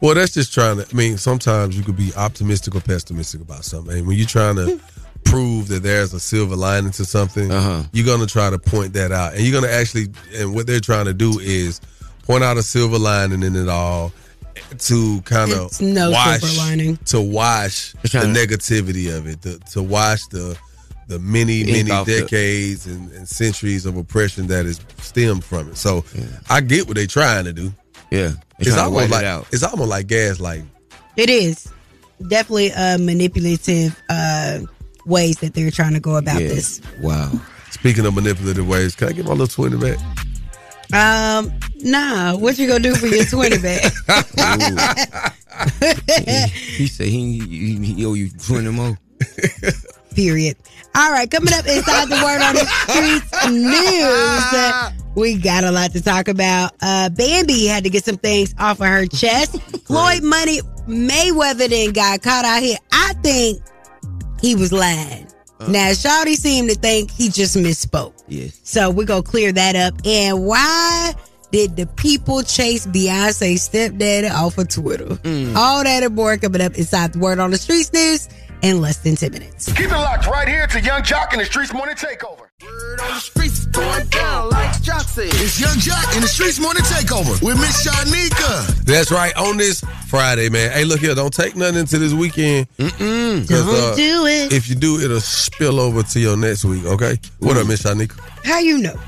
Well, 0.01 0.15
that's 0.15 0.33
just 0.33 0.55
trying 0.55 0.79
to. 0.79 0.87
I 0.91 0.95
mean, 0.95 1.19
sometimes 1.19 1.77
you 1.77 1.85
could 1.85 1.97
be 1.97 2.13
optimistic 2.17 2.75
or 2.75 2.81
pessimistic 2.81 3.43
about 3.43 3.65
something. 3.65 3.99
And 3.99 4.07
when 4.07 4.17
you're 4.17 4.27
trying 4.27 4.57
to 4.57 4.81
prove 5.25 5.69
that 5.69 5.83
there's 5.83 6.15
a 6.15 6.21
silver 6.21 6.57
lining 6.57 6.93
to 6.93 7.05
something, 7.05 7.51
Uh-huh. 7.51 7.83
you're 7.93 8.07
gonna 8.07 8.27
try 8.27 8.49
to 8.49 8.59
point 8.59 8.95
that 8.95 9.13
out, 9.13 9.35
and 9.35 9.43
you're 9.45 9.61
gonna 9.61 9.71
actually. 9.73 10.09
And 10.35 10.55
what 10.55 10.67
they're 10.67 10.81
trying 10.81 11.05
to 11.05 11.13
do 11.13 11.39
is 11.41 11.83
point 12.23 12.43
out 12.43 12.57
a 12.57 12.63
silver 12.63 12.99
lining 12.99 13.43
in 13.43 13.55
it 13.55 13.69
all 13.69 14.11
to 14.79 15.21
kind 15.23 15.53
of 15.53 15.79
no 15.83 16.11
wash 16.11 16.41
silver 16.41 16.57
lining. 16.59 16.97
to 17.07 17.21
wash 17.21 17.93
the 18.03 18.09
negativity 18.27 19.15
of 19.15 19.27
it, 19.27 19.43
to, 19.43 19.59
to 19.73 19.83
wash 19.83 20.25
the 20.29 20.57
the 21.11 21.19
many 21.19 21.65
many 21.65 21.91
decades 22.05 22.87
and, 22.87 23.11
and 23.13 23.29
centuries 23.29 23.85
of 23.85 23.97
oppression 23.97 24.47
that 24.47 24.65
is 24.65 24.81
stemmed 24.99 25.43
from 25.45 25.69
it. 25.71 25.77
So 25.77 26.05
I 26.49 26.61
get 26.61 26.87
what 26.87 26.95
they're 26.97 27.07
trying 27.09 27.45
to 27.47 27.53
do. 27.53 27.73
Yeah. 28.13 28.31
It's 28.61 28.77
almost 28.77 28.95
white 28.95 29.05
it 29.05 29.11
like 29.11 29.25
out. 29.25 29.47
it's 29.53 29.65
almost 29.65 29.91
like 29.91 30.07
gaslighting. 30.07 30.67
It 31.17 31.29
is 31.29 31.69
definitely 32.29 32.71
a 32.71 32.97
manipulative 32.99 34.01
uh, 34.09 34.61
ways 35.05 35.39
that 35.41 35.55
they're 35.55 35.73
trying 35.73 35.95
to 35.95 36.01
go 36.01 36.17
about 36.17 36.41
Yeah. 36.41 36.49
this. 36.49 36.81
Wow. 37.01 37.33
Speaking 37.71 38.07
of 38.07 38.15
manipulative 38.15 38.69
ways, 38.69 38.95
can 38.95 39.09
I 39.09 39.13
get 39.13 39.25
my 39.25 39.33
little 39.33 39.47
twenty 39.49 39.77
back? 39.79 39.99
Um, 40.93 41.53
nah, 41.81 42.37
what 42.37 42.59
you 42.59 42.67
gonna 42.69 42.81
do 42.81 42.95
for 42.95 43.07
your 43.09 43.25
twenty 43.25 43.59
back? 43.59 43.93
He 46.57 46.87
said 46.87 47.09
he, 47.09 47.39
he, 47.41 47.77
he 47.93 48.07
owe 48.07 48.15
you 48.15 48.31
20 48.31 48.71
more. 48.71 48.99
Period. 50.21 50.55
All 50.95 51.11
right, 51.11 51.31
coming 51.31 51.55
up 51.55 51.67
inside 51.67 52.09
the 52.11 52.21
word 52.23 52.43
on 52.43 52.55
the 52.55 52.67
streets 52.89 53.49
news. 53.49 54.53
uh, 54.53 54.91
we 55.15 55.39
got 55.39 55.65
a 55.65 55.71
lot 55.71 55.93
to 55.93 56.03
talk 56.03 56.29
about. 56.29 56.73
Uh, 56.83 57.09
Bambi 57.09 57.65
had 57.67 57.85
to 57.85 57.91
get 57.91 58.05
some 58.05 58.19
things 58.19 58.55
off 58.59 58.81
of 58.83 58.87
her 58.87 59.07
chest. 59.07 59.59
Floyd 59.87 60.23
Money 60.23 60.61
Mayweather 60.87 61.71
then 61.71 61.93
got 61.93 62.21
caught 62.21 62.45
out 62.45 62.63
here. 62.63 62.77
I 62.93 63.15
think 63.23 63.63
he 64.43 64.55
was 64.55 64.75
lying. 64.75 65.27
now, 65.69 65.89
Shawty 65.93 66.35
seemed 66.37 66.69
to 66.69 66.75
think 66.75 67.11
he 67.11 67.31
just 67.31 67.57
misspoke. 67.57 68.13
Yes. 68.29 68.61
So 68.63 68.91
we're 68.91 69.07
gonna 69.07 69.23
clear 69.23 69.53
that 69.53 69.75
up. 69.75 69.95
And 70.05 70.45
why 70.45 71.15
did 71.51 71.77
the 71.77 71.87
people 71.87 72.43
chase 72.43 72.87
Beyonce 72.87 73.59
stepdaddy 73.59 74.29
off 74.29 74.59
of 74.59 74.69
Twitter? 74.69 75.09
All 75.57 75.83
that 75.83 76.03
and 76.03 76.15
more 76.15 76.37
coming 76.37 76.61
up 76.61 76.75
inside 76.77 77.15
the 77.15 77.19
word 77.21 77.39
on 77.39 77.51
the 77.53 77.59
streets 77.59 77.91
news 77.93 78.29
in 78.63 78.81
less 78.81 78.99
than 78.99 79.17
10 79.17 79.33
minutes. 79.33 79.73
Keep 79.73 79.87
it 79.87 79.93
locked 79.93 80.27
right 80.27 80.49
here 80.49 80.67
to 80.67 80.81
Yung 80.81 81.03
Joc 81.03 81.33
and 81.33 81.41
the 81.41 81.45
Streetz 81.45 81.73
Morning 81.73 81.95
Takeover. 81.95 82.49
Word 82.63 83.01
on 83.01 83.09
the 83.15 83.21
streets 83.21 83.67
going 83.67 84.07
down 84.09 84.51
like 84.51 84.71
Joc 84.83 85.05
said. 85.05 85.29
It's 85.29 85.59
Yung 85.61 85.77
Joc 85.77 86.15
and 86.15 86.23
the 86.23 86.29
Streetz 86.29 86.61
Morning 86.61 86.83
Takeover 86.83 87.43
with 87.43 87.57
Miss 87.57 87.87
Shanika. 87.87 88.67
That's 88.85 89.11
right. 89.11 89.35
On 89.37 89.57
this 89.57 89.83
Friday, 90.09 90.49
man. 90.49 90.73
Hey, 90.73 90.85
look 90.85 91.01
here. 91.01 91.15
Don't 91.15 91.33
take 91.33 91.57
nothing 91.57 91.79
into 91.79 91.99
this 91.99 92.13
weekend. 92.13 92.69
Mm-mm. 92.77 93.47
Don't 93.47 93.69
uh, 93.69 93.95
do 93.95 94.27
it. 94.27 94.53
If 94.53 94.69
you 94.69 94.75
do, 94.75 95.01
it'll 95.01 95.21
spill 95.21 95.81
over 95.81 96.03
to 96.03 96.21
your 96.21 96.37
next 96.37 96.65
week. 96.65 96.85
Okay. 96.85 97.19
What 97.39 97.57
up, 97.57 97.67
Miss 97.67 97.83
Shanika? 97.83 98.19
How 98.45 98.59
you 98.59 98.79
know? 98.79 98.99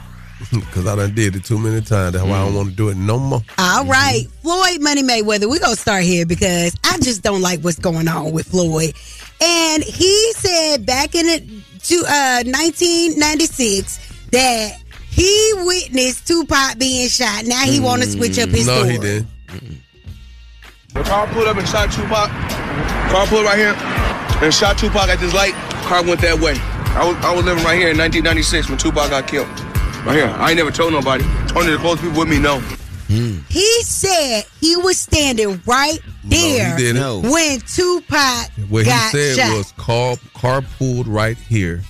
Because 0.50 0.86
I 0.86 0.96
done 0.96 1.14
did 1.14 1.36
it 1.36 1.44
too 1.44 1.58
many 1.58 1.80
times. 1.80 2.14
That's 2.14 2.24
why 2.24 2.32
I 2.38 2.44
don't 2.44 2.52
mm. 2.52 2.56
want 2.56 2.70
to 2.70 2.74
do 2.74 2.88
it 2.88 2.96
no 2.96 3.18
more. 3.18 3.42
All 3.58 3.84
right, 3.84 4.26
Floyd 4.42 4.80
Money 4.80 5.02
Mayweather. 5.02 5.48
We're 5.48 5.60
gonna 5.60 5.76
start 5.76 6.02
here 6.02 6.26
because 6.26 6.76
I 6.84 6.98
just 6.98 7.22
don't 7.22 7.40
like 7.40 7.60
what's 7.60 7.78
going 7.78 8.08
on 8.08 8.32
with 8.32 8.48
Floyd. 8.48 8.94
And 9.42 9.82
he 9.82 10.32
said 10.34 10.86
back 10.86 11.16
in 11.16 11.26
it 11.26 11.42
to 11.84 11.96
uh 12.06 12.42
1996 12.46 14.30
that 14.30 14.78
he 15.10 15.52
witnessed 15.64 16.28
Tupac 16.28 16.78
being 16.78 17.08
shot. 17.08 17.44
Now 17.44 17.64
he 17.64 17.80
want 17.80 18.02
to 18.02 18.08
switch 18.08 18.38
up 18.38 18.50
his 18.50 18.66
no, 18.66 18.78
story. 18.78 18.98
No, 18.98 19.02
he 19.02 19.08
didn't. 19.08 19.28
The 20.94 21.02
car 21.02 21.26
pulled 21.26 21.48
up 21.48 21.56
and 21.56 21.66
shot 21.66 21.90
Tupac. 21.90 22.30
Car 23.10 23.26
pulled 23.26 23.44
right 23.44 23.58
here 23.58 23.74
and 24.42 24.54
shot 24.54 24.78
Tupac 24.78 25.08
at 25.08 25.18
this 25.18 25.34
light. 25.34 25.54
Car 25.86 26.04
went 26.04 26.20
that 26.20 26.38
way. 26.38 26.54
I 26.94 27.08
was, 27.08 27.16
I 27.24 27.34
was 27.34 27.44
living 27.44 27.64
right 27.64 27.78
here 27.78 27.90
in 27.90 27.98
1996 27.98 28.68
when 28.68 28.78
Tupac 28.78 29.10
got 29.10 29.26
killed. 29.26 29.48
Right 30.06 30.16
here. 30.16 30.28
I 30.28 30.50
ain't 30.50 30.58
never 30.58 30.70
told 30.70 30.92
nobody. 30.92 31.24
Only 31.56 31.72
the 31.72 31.78
close 31.78 32.00
people 32.00 32.18
with 32.18 32.28
me 32.28 32.38
know. 32.38 32.62
Mm. 33.12 33.42
He 33.50 33.82
said 33.82 34.44
he 34.60 34.76
was 34.76 34.98
standing 34.98 35.60
right 35.66 35.98
there 36.24 36.76
he 36.76 36.82
didn't. 36.84 37.22
when 37.30 37.60
Tupac 37.60 38.50
What 38.70 38.86
he 38.86 38.90
said 38.90 39.36
shot. 39.36 39.56
was 39.56 39.72
car 39.72 40.16
car 40.34 40.62
pulled 40.78 41.06
right 41.06 41.36
here. 41.36 41.82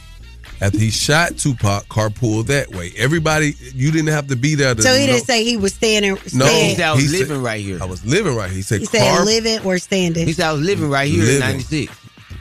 After 0.60 0.78
he 0.78 0.90
shot 0.90 1.38
Tupac, 1.38 1.88
car 1.88 2.08
pulled 2.10 2.46
that 2.46 2.68
way. 2.70 2.92
Everybody, 2.96 3.54
you 3.74 3.90
didn't 3.90 4.12
have 4.12 4.28
to 4.28 4.36
be 4.36 4.54
there 4.54 4.74
to 4.76 4.82
so 4.82 4.94
he 4.94 5.06
know. 5.06 5.14
didn't 5.14 5.26
say 5.26 5.42
he 5.44 5.56
was 5.56 5.74
standing. 5.74 6.12
No, 6.12 6.18
stand- 6.46 6.68
He 6.70 6.74
said 6.76 6.84
I 6.84 6.92
was 6.92 7.02
He 7.02 7.08
said- 7.08 7.18
living 7.28 7.42
right 7.42 7.60
here. 7.60 7.78
I 7.82 7.84
was 7.86 8.04
living 8.04 8.34
right 8.36 8.48
here. 8.48 8.56
He 8.56 8.62
said 8.62 8.80
he 8.80 8.86
said 8.86 9.00
car. 9.16 9.24
living 9.24 9.58
or 9.64 9.78
standing. 9.78 10.26
He 10.26 10.32
said 10.32 10.46
I 10.46 10.52
was 10.52 10.62
living 10.62 10.88
right 10.88 11.08
here 11.10 11.24
in 11.24 11.40
96. 11.40 11.92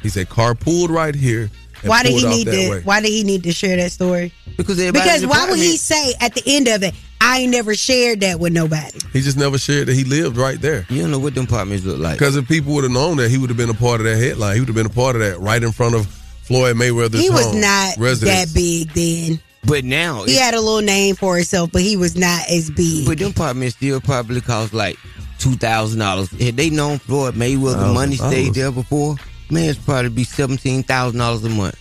He 0.04 0.10
said 0.10 0.30
car 0.30 0.54
pulled 0.56 0.92
right 0.92 1.16
here. 1.16 1.50
Why 1.84 2.04
did 2.04 2.12
he 2.14 2.26
need 2.28 2.46
to? 2.46 2.70
way. 2.70 2.82
Why 2.84 3.02
did 3.02 3.10
he 3.10 3.24
need 3.24 3.42
to 3.44 3.52
share 3.52 3.76
that 3.78 3.92
story? 3.92 4.32
Because 4.56 4.78
Because 4.92 5.26
why 5.26 5.50
would 5.50 5.58
he 5.58 5.78
say 5.78 6.14
at 6.22 6.36
the 6.36 6.44
end 6.46 6.68
of 6.68 6.84
it, 6.84 6.94
I 7.24 7.40
ain't 7.40 7.52
never 7.52 7.76
shared 7.76 8.22
that 8.22 8.40
with 8.40 8.52
nobody? 8.52 9.00
He 9.14 9.22
just 9.22 9.38
never 9.38 9.58
shared 9.58 9.88
that 9.88 9.94
he 9.94 10.04
lived 10.04 10.38
right 10.38 10.60
there. 10.60 10.86
You 10.90 11.02
don't 11.02 11.12
know 11.12 11.20
what 11.20 11.36
them 11.36 11.44
apartments 11.46 11.86
look 11.86 12.00
like. 12.00 12.18
Because 12.18 12.36
if 12.36 12.48
people 12.48 12.74
would 12.74 12.84
have 12.84 12.92
known 12.92 13.18
that, 13.18 13.30
he 13.30 13.38
would 13.38 13.50
have 13.50 13.58
been 13.58 13.70
a 13.70 13.74
part 13.76 14.02
of 14.02 14.06
that 14.08 14.18
headline. 14.18 14.56
He 14.56 14.60
would 14.62 14.70
have 14.70 14.76
been 14.76 14.88
a 14.88 14.90
part 14.90 15.16
of 15.16 15.22
that 15.22 15.40
right 15.40 15.62
in 15.62 15.72
front 15.72 15.94
of 15.96 16.08
Floyd 16.08 16.76
Mayweather's 16.76 17.22
he 17.22 17.30
was 17.30 17.46
home, 17.46 17.62
not 17.62 17.96
residence. 17.98 18.52
that 18.52 18.54
big 18.54 18.92
then. 18.94 19.40
But 19.64 19.86
now, 19.86 20.24
He 20.24 20.32
it's- 20.34 20.40
had 20.46 20.54
a 20.56 20.60
little 20.60 20.82
name 20.82 21.16
for 21.16 21.36
himself, 21.36 21.72
but 21.72 21.84
he 21.84 21.96
was 21.96 22.16
not 22.18 22.42
as 22.50 22.72
big. 22.72 23.06
but 23.06 23.20
them 23.20 23.30
apartments 23.30 23.76
still 23.76 24.02
probably 24.02 24.42
cost 24.42 24.74
like 24.74 24.98
two 25.38 25.54
thousand 25.56 26.00
dollars. 26.00 26.30
Had 26.32 26.58
they 26.58 26.72
known 26.72 26.98
Floyd 26.98 27.36
Mayweather 27.36 27.76
Thousand 27.76 27.94
money 27.94 28.16
stayed 28.16 28.54
dollars. 28.54 28.56
there 28.56 28.72
before, 28.72 29.16
man, 29.52 29.70
it's 29.70 29.78
probably 29.80 30.10
be 30.10 30.24
seventeen 30.24 30.82
thousand 30.82 31.20
dollars 31.20 31.44
a 31.44 31.50
month. 31.50 31.76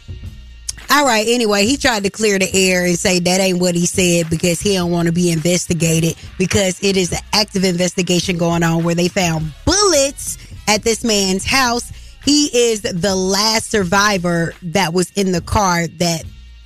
All 0.92 1.04
right. 1.04 1.26
Anyway, 1.28 1.66
he 1.66 1.76
tried 1.76 2.02
to 2.02 2.10
clear 2.10 2.36
the 2.38 2.50
air 2.52 2.84
and 2.84 2.98
say 2.98 3.20
that 3.20 3.40
ain't 3.40 3.60
what 3.60 3.76
he 3.76 3.86
said 3.86 4.28
because 4.28 4.60
he 4.60 4.74
don't 4.74 4.90
want 4.90 5.06
to 5.06 5.12
be 5.12 5.30
investigated 5.30 6.16
because 6.36 6.82
it 6.82 6.96
is 6.96 7.12
an 7.12 7.20
active 7.32 7.62
investigation 7.62 8.36
going 8.36 8.64
on 8.64 8.82
where 8.82 8.96
they 8.96 9.06
found 9.06 9.52
bullets 9.64 10.36
at 10.66 10.82
this 10.82 11.04
man's 11.04 11.44
house. 11.44 11.92
He 12.24 12.50
is 12.52 12.82
the 12.82 13.14
last 13.14 13.70
survivor 13.70 14.52
that 14.62 14.92
was 14.92 15.12
in 15.12 15.30
the 15.30 15.40
car 15.40 15.86
that 15.86 16.24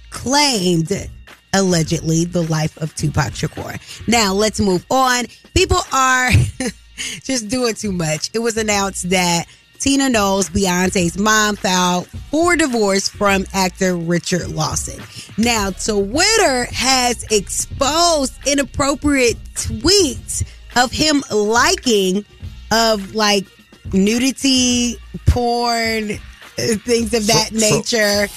claimed 0.08 0.90
allegedly 1.52 2.24
the 2.24 2.42
life 2.42 2.78
of 2.78 2.94
Tupac 2.94 3.34
Shakur. 3.34 4.08
Now 4.08 4.32
let's 4.32 4.58
move 4.58 4.86
on. 4.90 5.26
People 5.54 5.80
are 5.92 6.30
just 7.22 7.48
doing 7.48 7.74
too 7.74 7.92
much. 7.92 8.30
It 8.32 8.38
was 8.38 8.56
announced 8.56 9.10
that 9.10 9.44
Tina 9.84 10.08
Knowles, 10.08 10.48
Beyonce's 10.48 11.18
mom, 11.18 11.56
filed 11.56 12.06
for 12.30 12.56
divorce 12.56 13.06
from 13.06 13.44
actor 13.52 13.94
Richard 13.94 14.48
Lawson. 14.48 14.98
Now, 15.36 15.72
Twitter 15.72 16.64
has 16.72 17.22
exposed 17.24 18.32
inappropriate 18.46 19.36
tweets 19.52 20.42
of 20.74 20.90
him 20.90 21.22
liking 21.30 22.24
of 22.72 23.14
like 23.14 23.44
nudity, 23.92 24.96
porn, 25.26 26.12
uh, 26.12 26.16
things 26.56 27.12
of 27.12 27.26
that 27.26 27.50
So- 27.52 27.58
so- 27.58 27.76
nature. 27.76 28.28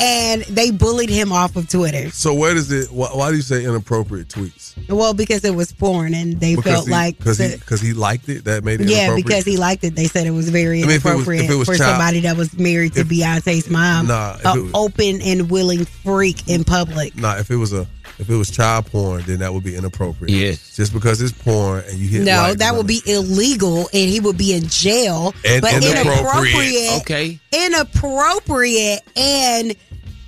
And 0.00 0.42
they 0.42 0.70
bullied 0.70 1.10
him 1.10 1.32
off 1.32 1.56
of 1.56 1.68
Twitter. 1.68 2.10
So 2.10 2.34
where 2.34 2.54
does 2.54 2.72
it? 2.72 2.90
Why, 2.90 3.08
why 3.08 3.30
do 3.30 3.36
you 3.36 3.42
say 3.42 3.64
inappropriate 3.64 4.28
tweets? 4.28 4.74
Well, 4.88 5.14
because 5.14 5.44
it 5.44 5.54
was 5.54 5.72
porn 5.72 6.14
and 6.14 6.40
they 6.40 6.56
felt 6.56 6.86
he, 6.86 6.90
like 6.90 7.18
because 7.18 7.38
he 7.38 7.56
because 7.56 7.80
he 7.80 7.92
liked 7.92 8.28
it. 8.28 8.44
That 8.44 8.64
made 8.64 8.80
it 8.80 8.88
yeah, 8.88 9.04
inappropriate? 9.04 9.26
because 9.26 9.44
he 9.44 9.56
liked 9.56 9.84
it. 9.84 9.94
They 9.94 10.06
said 10.06 10.26
it 10.26 10.30
was 10.30 10.48
very 10.48 10.82
I 10.82 10.86
mean, 10.86 10.96
if 10.96 11.04
it 11.04 11.14
was- 11.14 11.28
inappropriate 11.28 11.58
was 11.58 11.68
for 11.68 11.76
child- 11.76 11.90
somebody 11.90 12.20
that 12.20 12.36
was 12.36 12.58
married 12.58 12.94
to 12.94 13.04
Beyonce's 13.04 13.68
mom. 13.68 14.06
Nah, 14.06 14.36
if 14.36 14.44
a 14.44 14.52
it 14.58 14.62
was- 14.62 14.70
open 14.74 15.20
and 15.20 15.50
willing 15.50 15.84
freak 15.84 16.48
in 16.48 16.64
public. 16.64 17.16
Nah, 17.16 17.36
if 17.36 17.50
it 17.50 17.56
was 17.56 17.72
a 17.72 17.86
if 18.18 18.28
it 18.28 18.36
was 18.36 18.50
child 18.50 18.84
porn, 18.86 19.22
then 19.26 19.38
that 19.38 19.52
would 19.54 19.64
be 19.64 19.74
inappropriate. 19.74 20.30
Yes. 20.30 20.76
Just 20.76 20.92
because 20.92 21.22
it's 21.22 21.32
porn 21.32 21.82
and 21.88 21.98
you 21.98 22.06
hit 22.06 22.22
No, 22.24 22.36
like, 22.48 22.58
that 22.58 22.74
would 22.74 22.86
be 22.86 23.00
illegal 23.06 23.88
and 23.94 24.10
he 24.10 24.20
would 24.20 24.36
be 24.36 24.52
in 24.52 24.68
jail. 24.68 25.34
And 25.44 25.62
but 25.62 25.72
inappropriate. 25.72 26.18
inappropriate. 26.18 27.00
Okay. 27.00 27.40
Inappropriate 27.50 29.00
and 29.16 29.74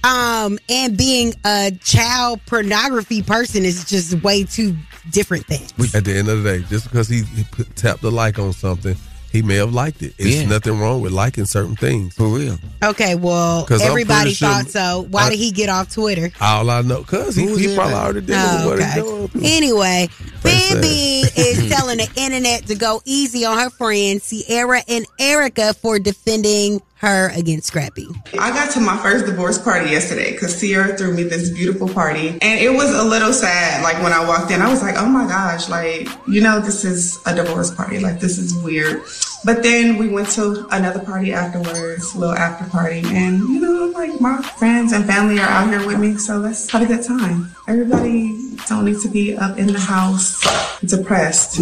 um 0.04 0.58
and 0.68 0.96
being 0.96 1.34
a 1.44 1.70
child 1.84 2.40
pornography 2.46 3.22
person 3.22 3.64
is 3.64 3.84
just 3.84 4.14
way 4.22 4.44
too 4.44 4.76
different 5.10 5.46
things. 5.46 5.72
At 5.94 6.04
the 6.04 6.16
end 6.16 6.28
of 6.28 6.42
the 6.42 6.58
day, 6.58 6.64
just 6.68 6.84
because 6.90 7.08
he, 7.08 7.22
he 7.22 7.44
put, 7.44 7.74
tapped 7.76 8.02
a 8.04 8.08
like 8.08 8.38
on 8.38 8.52
something, 8.52 8.96
he 9.32 9.42
may 9.42 9.56
have 9.56 9.72
liked 9.72 10.02
it. 10.02 10.14
It's 10.18 10.42
Yeah. 10.42 10.46
nothing 10.46 10.78
wrong 10.78 11.00
with 11.00 11.12
liking 11.12 11.44
certain 11.44 11.74
things. 11.76 12.14
For 12.14 12.26
real. 12.28 12.58
Okay, 12.84 13.14
well, 13.14 13.64
'Cause 13.64 13.80
I'm 13.82 13.88
everybody 13.88 14.32
sure- 14.34 14.48
thought 14.48 14.68
so. 14.68 15.06
Why 15.10 15.24
I- 15.24 15.30
did 15.30 15.38
he 15.38 15.50
get 15.52 15.68
off 15.68 15.92
Twitter? 15.92 16.30
All 16.40 16.68
I 16.70 16.82
know, 16.82 17.02
cause 17.04 17.34
he, 17.36 17.46
he 17.56 17.74
probably 17.74 17.94
already 17.94 18.20
did 18.22 18.36
Oh, 18.38 18.68
what 18.68 18.78
okay. 18.78 18.84
he's 18.94 19.02
doing. 19.02 19.30
Anyway, 19.44 20.08
That's 20.08 20.18
sad. 20.30 20.31
Bambi 20.42 21.22
is 21.36 21.68
telling 21.70 21.98
the 21.98 22.10
internet 22.16 22.66
to 22.66 22.74
go 22.74 23.00
easy 23.04 23.44
on 23.44 23.58
her 23.58 23.70
friends 23.70 24.24
Sierra 24.24 24.82
and 24.88 25.06
Erica 25.18 25.74
for 25.74 25.98
defending 25.98 26.80
her 27.02 27.30
against 27.36 27.66
Scrappy. 27.66 28.06
I 28.38 28.50
got 28.50 28.72
to 28.74 28.80
my 28.80 28.96
first 28.98 29.26
divorce 29.26 29.58
party 29.58 29.90
yesterday 29.90 30.32
because 30.32 30.54
Sierra 30.56 30.96
threw 30.96 31.12
me 31.12 31.24
this 31.24 31.50
beautiful 31.50 31.88
party. 31.88 32.28
And 32.40 32.60
it 32.60 32.72
was 32.72 32.94
a 32.94 33.02
little 33.02 33.32
sad. 33.32 33.82
Like 33.82 34.00
when 34.02 34.12
I 34.12 34.24
walked 34.26 34.52
in, 34.52 34.62
I 34.62 34.70
was 34.70 34.82
like, 34.82 34.94
oh 34.96 35.08
my 35.08 35.26
gosh, 35.26 35.68
like, 35.68 36.08
you 36.28 36.40
know, 36.40 36.60
this 36.60 36.84
is 36.84 37.20
a 37.26 37.34
divorce 37.34 37.74
party. 37.74 37.98
Like, 37.98 38.20
this 38.20 38.38
is 38.38 38.54
weird. 38.62 39.02
But 39.44 39.62
then 39.62 39.96
we 39.98 40.08
went 40.08 40.28
to 40.30 40.66
another 40.70 41.00
party 41.00 41.32
afterwards, 41.32 42.14
a 42.14 42.18
little 42.18 42.34
after 42.36 42.68
party. 42.70 43.02
And, 43.06 43.40
you 43.40 43.60
know, 43.60 43.86
like 43.86 44.20
my 44.20 44.40
friends 44.40 44.92
and 44.92 45.04
family 45.04 45.38
are 45.40 45.48
out 45.48 45.68
here 45.68 45.84
with 45.86 45.98
me. 45.98 46.16
So 46.16 46.36
let's 46.38 46.70
have 46.70 46.82
a 46.82 46.86
good 46.86 47.04
time. 47.04 47.50
Everybody 47.66 48.56
don't 48.68 48.84
need 48.84 49.00
to 49.00 49.08
be 49.08 49.36
up 49.36 49.58
in 49.58 49.66
the 49.68 49.80
house 49.80 50.40
depressed. 50.80 51.60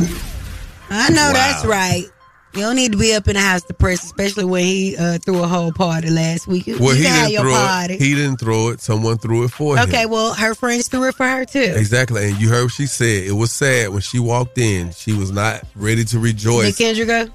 I 0.91 1.09
know 1.11 1.33
that's 1.33 1.65
right. 1.65 2.05
You 2.53 2.63
don't 2.63 2.75
need 2.75 2.91
to 2.93 2.99
be 2.99 3.15
up 3.15 3.29
in 3.29 3.35
the 3.35 3.41
house 3.41 3.63
depressed, 3.63 4.05
especially 4.07 4.45
when 4.45 4.65
he 4.65 4.97
uh, 4.97 5.19
threw 5.19 5.41
a 5.43 5.47
whole 5.47 5.71
party 5.73 6.11
last 6.11 6.49
week. 6.49 6.67
You 6.67 6.79
Well, 6.81 6.97
he 6.97 7.05
can 7.05 7.15
didn't 7.15 7.33
your 7.33 7.43
throw 7.43 7.53
party. 7.53 7.95
it. 7.95 8.01
He 8.03 8.15
didn't 8.17 8.39
throw 8.41 8.71
it. 8.71 8.81
Someone 8.81 9.19
threw 9.19 9.45
it 9.45 9.53
for 9.53 9.77
him. 9.77 9.89
okay, 9.89 10.05
well, 10.07 10.35
her 10.35 10.57
friends 10.57 10.89
threw 10.89 11.07
it 11.09 11.15
for 11.15 11.27
her 11.27 11.45
too. 11.45 11.61
Exactly, 11.77 12.29
and 12.29 12.41
you 12.41 12.49
heard 12.49 12.65
what 12.65 12.73
she 12.73 12.87
said. 12.87 13.23
It 13.25 13.33
was 13.33 13.53
sad 13.53 13.91
when 13.91 14.01
she 14.01 14.19
walked 14.19 14.59
in. 14.59 14.91
She 14.91 15.13
was 15.13 15.31
not 15.31 15.63
ready 15.77 16.05
to 16.07 16.17
Did 16.17 16.23
rejoice. 16.25 16.77
Kendra 16.77 17.07
go? 17.07 17.29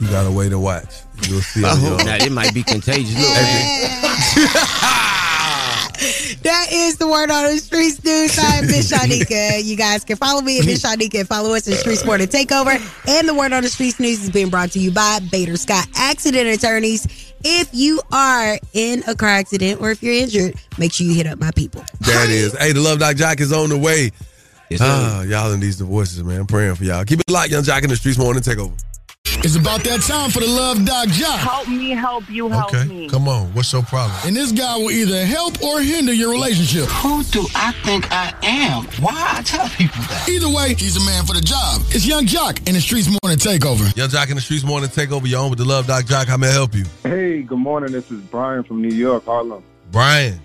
You 0.00 0.08
gotta 0.08 0.30
wait 0.32 0.52
and 0.52 0.62
watch. 0.62 1.02
You'll 1.28 1.42
see. 1.42 1.62
I 1.62 1.72
on 1.72 1.78
hope 1.78 2.04
not. 2.06 2.22
It 2.22 2.32
might 2.32 2.54
be 2.54 2.62
contagious. 2.62 3.14
Look, 3.14 3.26
That 6.42 6.68
is 6.72 6.96
the 6.96 7.06
word 7.06 7.30
on 7.30 7.44
the 7.44 7.58
streets 7.58 8.02
news. 8.02 8.38
I'm 8.40 8.66
Miss 8.66 8.90
Shanika. 8.90 9.62
You 9.70 9.76
guys 9.76 10.04
can 10.04 10.16
follow 10.16 10.40
me 10.40 10.58
at 10.58 10.64
Miss 10.64 10.82
Shanika 10.82 11.20
and 11.20 11.28
follow 11.28 11.52
us 11.54 11.68
at 11.68 11.74
Street 11.74 11.96
Sport 11.96 12.22
and 12.22 12.30
Takeover. 12.30 12.80
And 13.06 13.28
the 13.28 13.34
word 13.34 13.52
on 13.52 13.62
the 13.62 13.68
streets 13.68 14.00
news 14.00 14.24
is 14.24 14.30
being 14.30 14.48
brought 14.48 14.70
to 14.72 14.78
you 14.78 14.90
by 14.90 15.18
Bader 15.30 15.56
Scott 15.58 15.86
Accident 15.94 16.48
Attorneys. 16.48 17.34
If 17.44 17.68
you 17.74 18.00
are 18.10 18.58
in 18.72 19.02
a 19.06 19.14
car 19.14 19.28
accident 19.28 19.82
or 19.82 19.90
if 19.90 20.02
you're 20.02 20.14
injured, 20.14 20.54
make 20.78 20.94
sure 20.94 21.06
you 21.06 21.14
hit 21.14 21.26
up 21.26 21.38
my 21.38 21.50
people. 21.50 21.84
That 22.00 22.30
is. 22.30 22.56
Hey, 22.56 22.72
the 22.72 22.80
Love 22.80 23.00
Doc 23.00 23.16
Joc 23.16 23.38
is 23.40 23.52
on 23.52 23.68
the 23.68 23.78
way. 23.78 24.10
Yes, 24.70 24.80
ah, 24.82 25.22
y'all 25.22 25.52
in 25.52 25.60
these 25.60 25.76
divorces, 25.76 26.24
man. 26.24 26.40
I'm 26.40 26.46
praying 26.46 26.76
for 26.76 26.84
y'all. 26.84 27.04
Keep 27.04 27.20
it 27.20 27.30
locked, 27.30 27.50
Yung 27.50 27.64
Joc 27.64 27.82
in 27.82 27.90
the 27.90 27.96
streets 27.96 28.16
morning 28.18 28.42
takeover. 28.42 28.72
It's 29.42 29.56
about 29.56 29.82
that 29.84 30.02
time 30.02 30.30
for 30.30 30.40
the 30.40 30.46
Love 30.46 30.84
Doc 30.84 31.08
Joc. 31.08 31.38
Help 31.38 31.68
me 31.68 31.90
help 31.90 32.28
you 32.28 32.48
help 32.48 32.74
Okay, 32.74 32.84
me. 32.88 33.08
Come 33.08 33.26
on. 33.28 33.46
What's 33.54 33.72
your 33.72 33.82
problem? 33.82 34.18
And 34.26 34.36
this 34.36 34.52
guy 34.52 34.76
will 34.76 34.90
either 34.90 35.24
help 35.24 35.62
or 35.62 35.80
hinder 35.80 36.12
your 36.12 36.30
relationship. 36.30 36.84
Who 37.00 37.22
do 37.24 37.46
I 37.54 37.72
think 37.84 38.10
I 38.12 38.34
am? 38.42 38.84
Why 39.02 39.36
I 39.38 39.42
tell 39.42 39.68
people 39.70 40.02
that? 40.02 40.28
Either 40.28 40.48
way, 40.48 40.74
he's 40.74 40.96
a 40.96 41.04
man 41.06 41.24
for 41.24 41.32
the 41.32 41.40
job. 41.40 41.80
It's 41.88 42.04
Yung 42.06 42.26
Joc 42.26 42.58
in 42.68 42.74
the 42.74 42.80
Streetz 42.80 43.08
Morning 43.22 43.38
Takeover. 43.38 43.96
Yung 43.96 44.08
Joc 44.10 44.28
in 44.28 44.34
the 44.36 44.42
streets 44.42 44.64
morning 44.64 44.90
takeover. 44.90 45.26
You're 45.26 45.40
on 45.40 45.48
with 45.50 45.58
the 45.58 45.64
Love 45.64 45.86
Doc 45.86 46.04
Joc. 46.04 46.26
How 46.26 46.36
may 46.36 46.48
I 46.48 46.52
help 46.52 46.74
you? 46.74 46.84
Hey, 47.02 47.42
good 47.42 47.58
morning. 47.58 47.92
This 47.92 48.10
is 48.10 48.20
Brian 48.20 48.62
from 48.62 48.82
New 48.82 48.94
York, 48.94 49.24
Harlem. 49.24 49.62
Brian. 49.90 50.38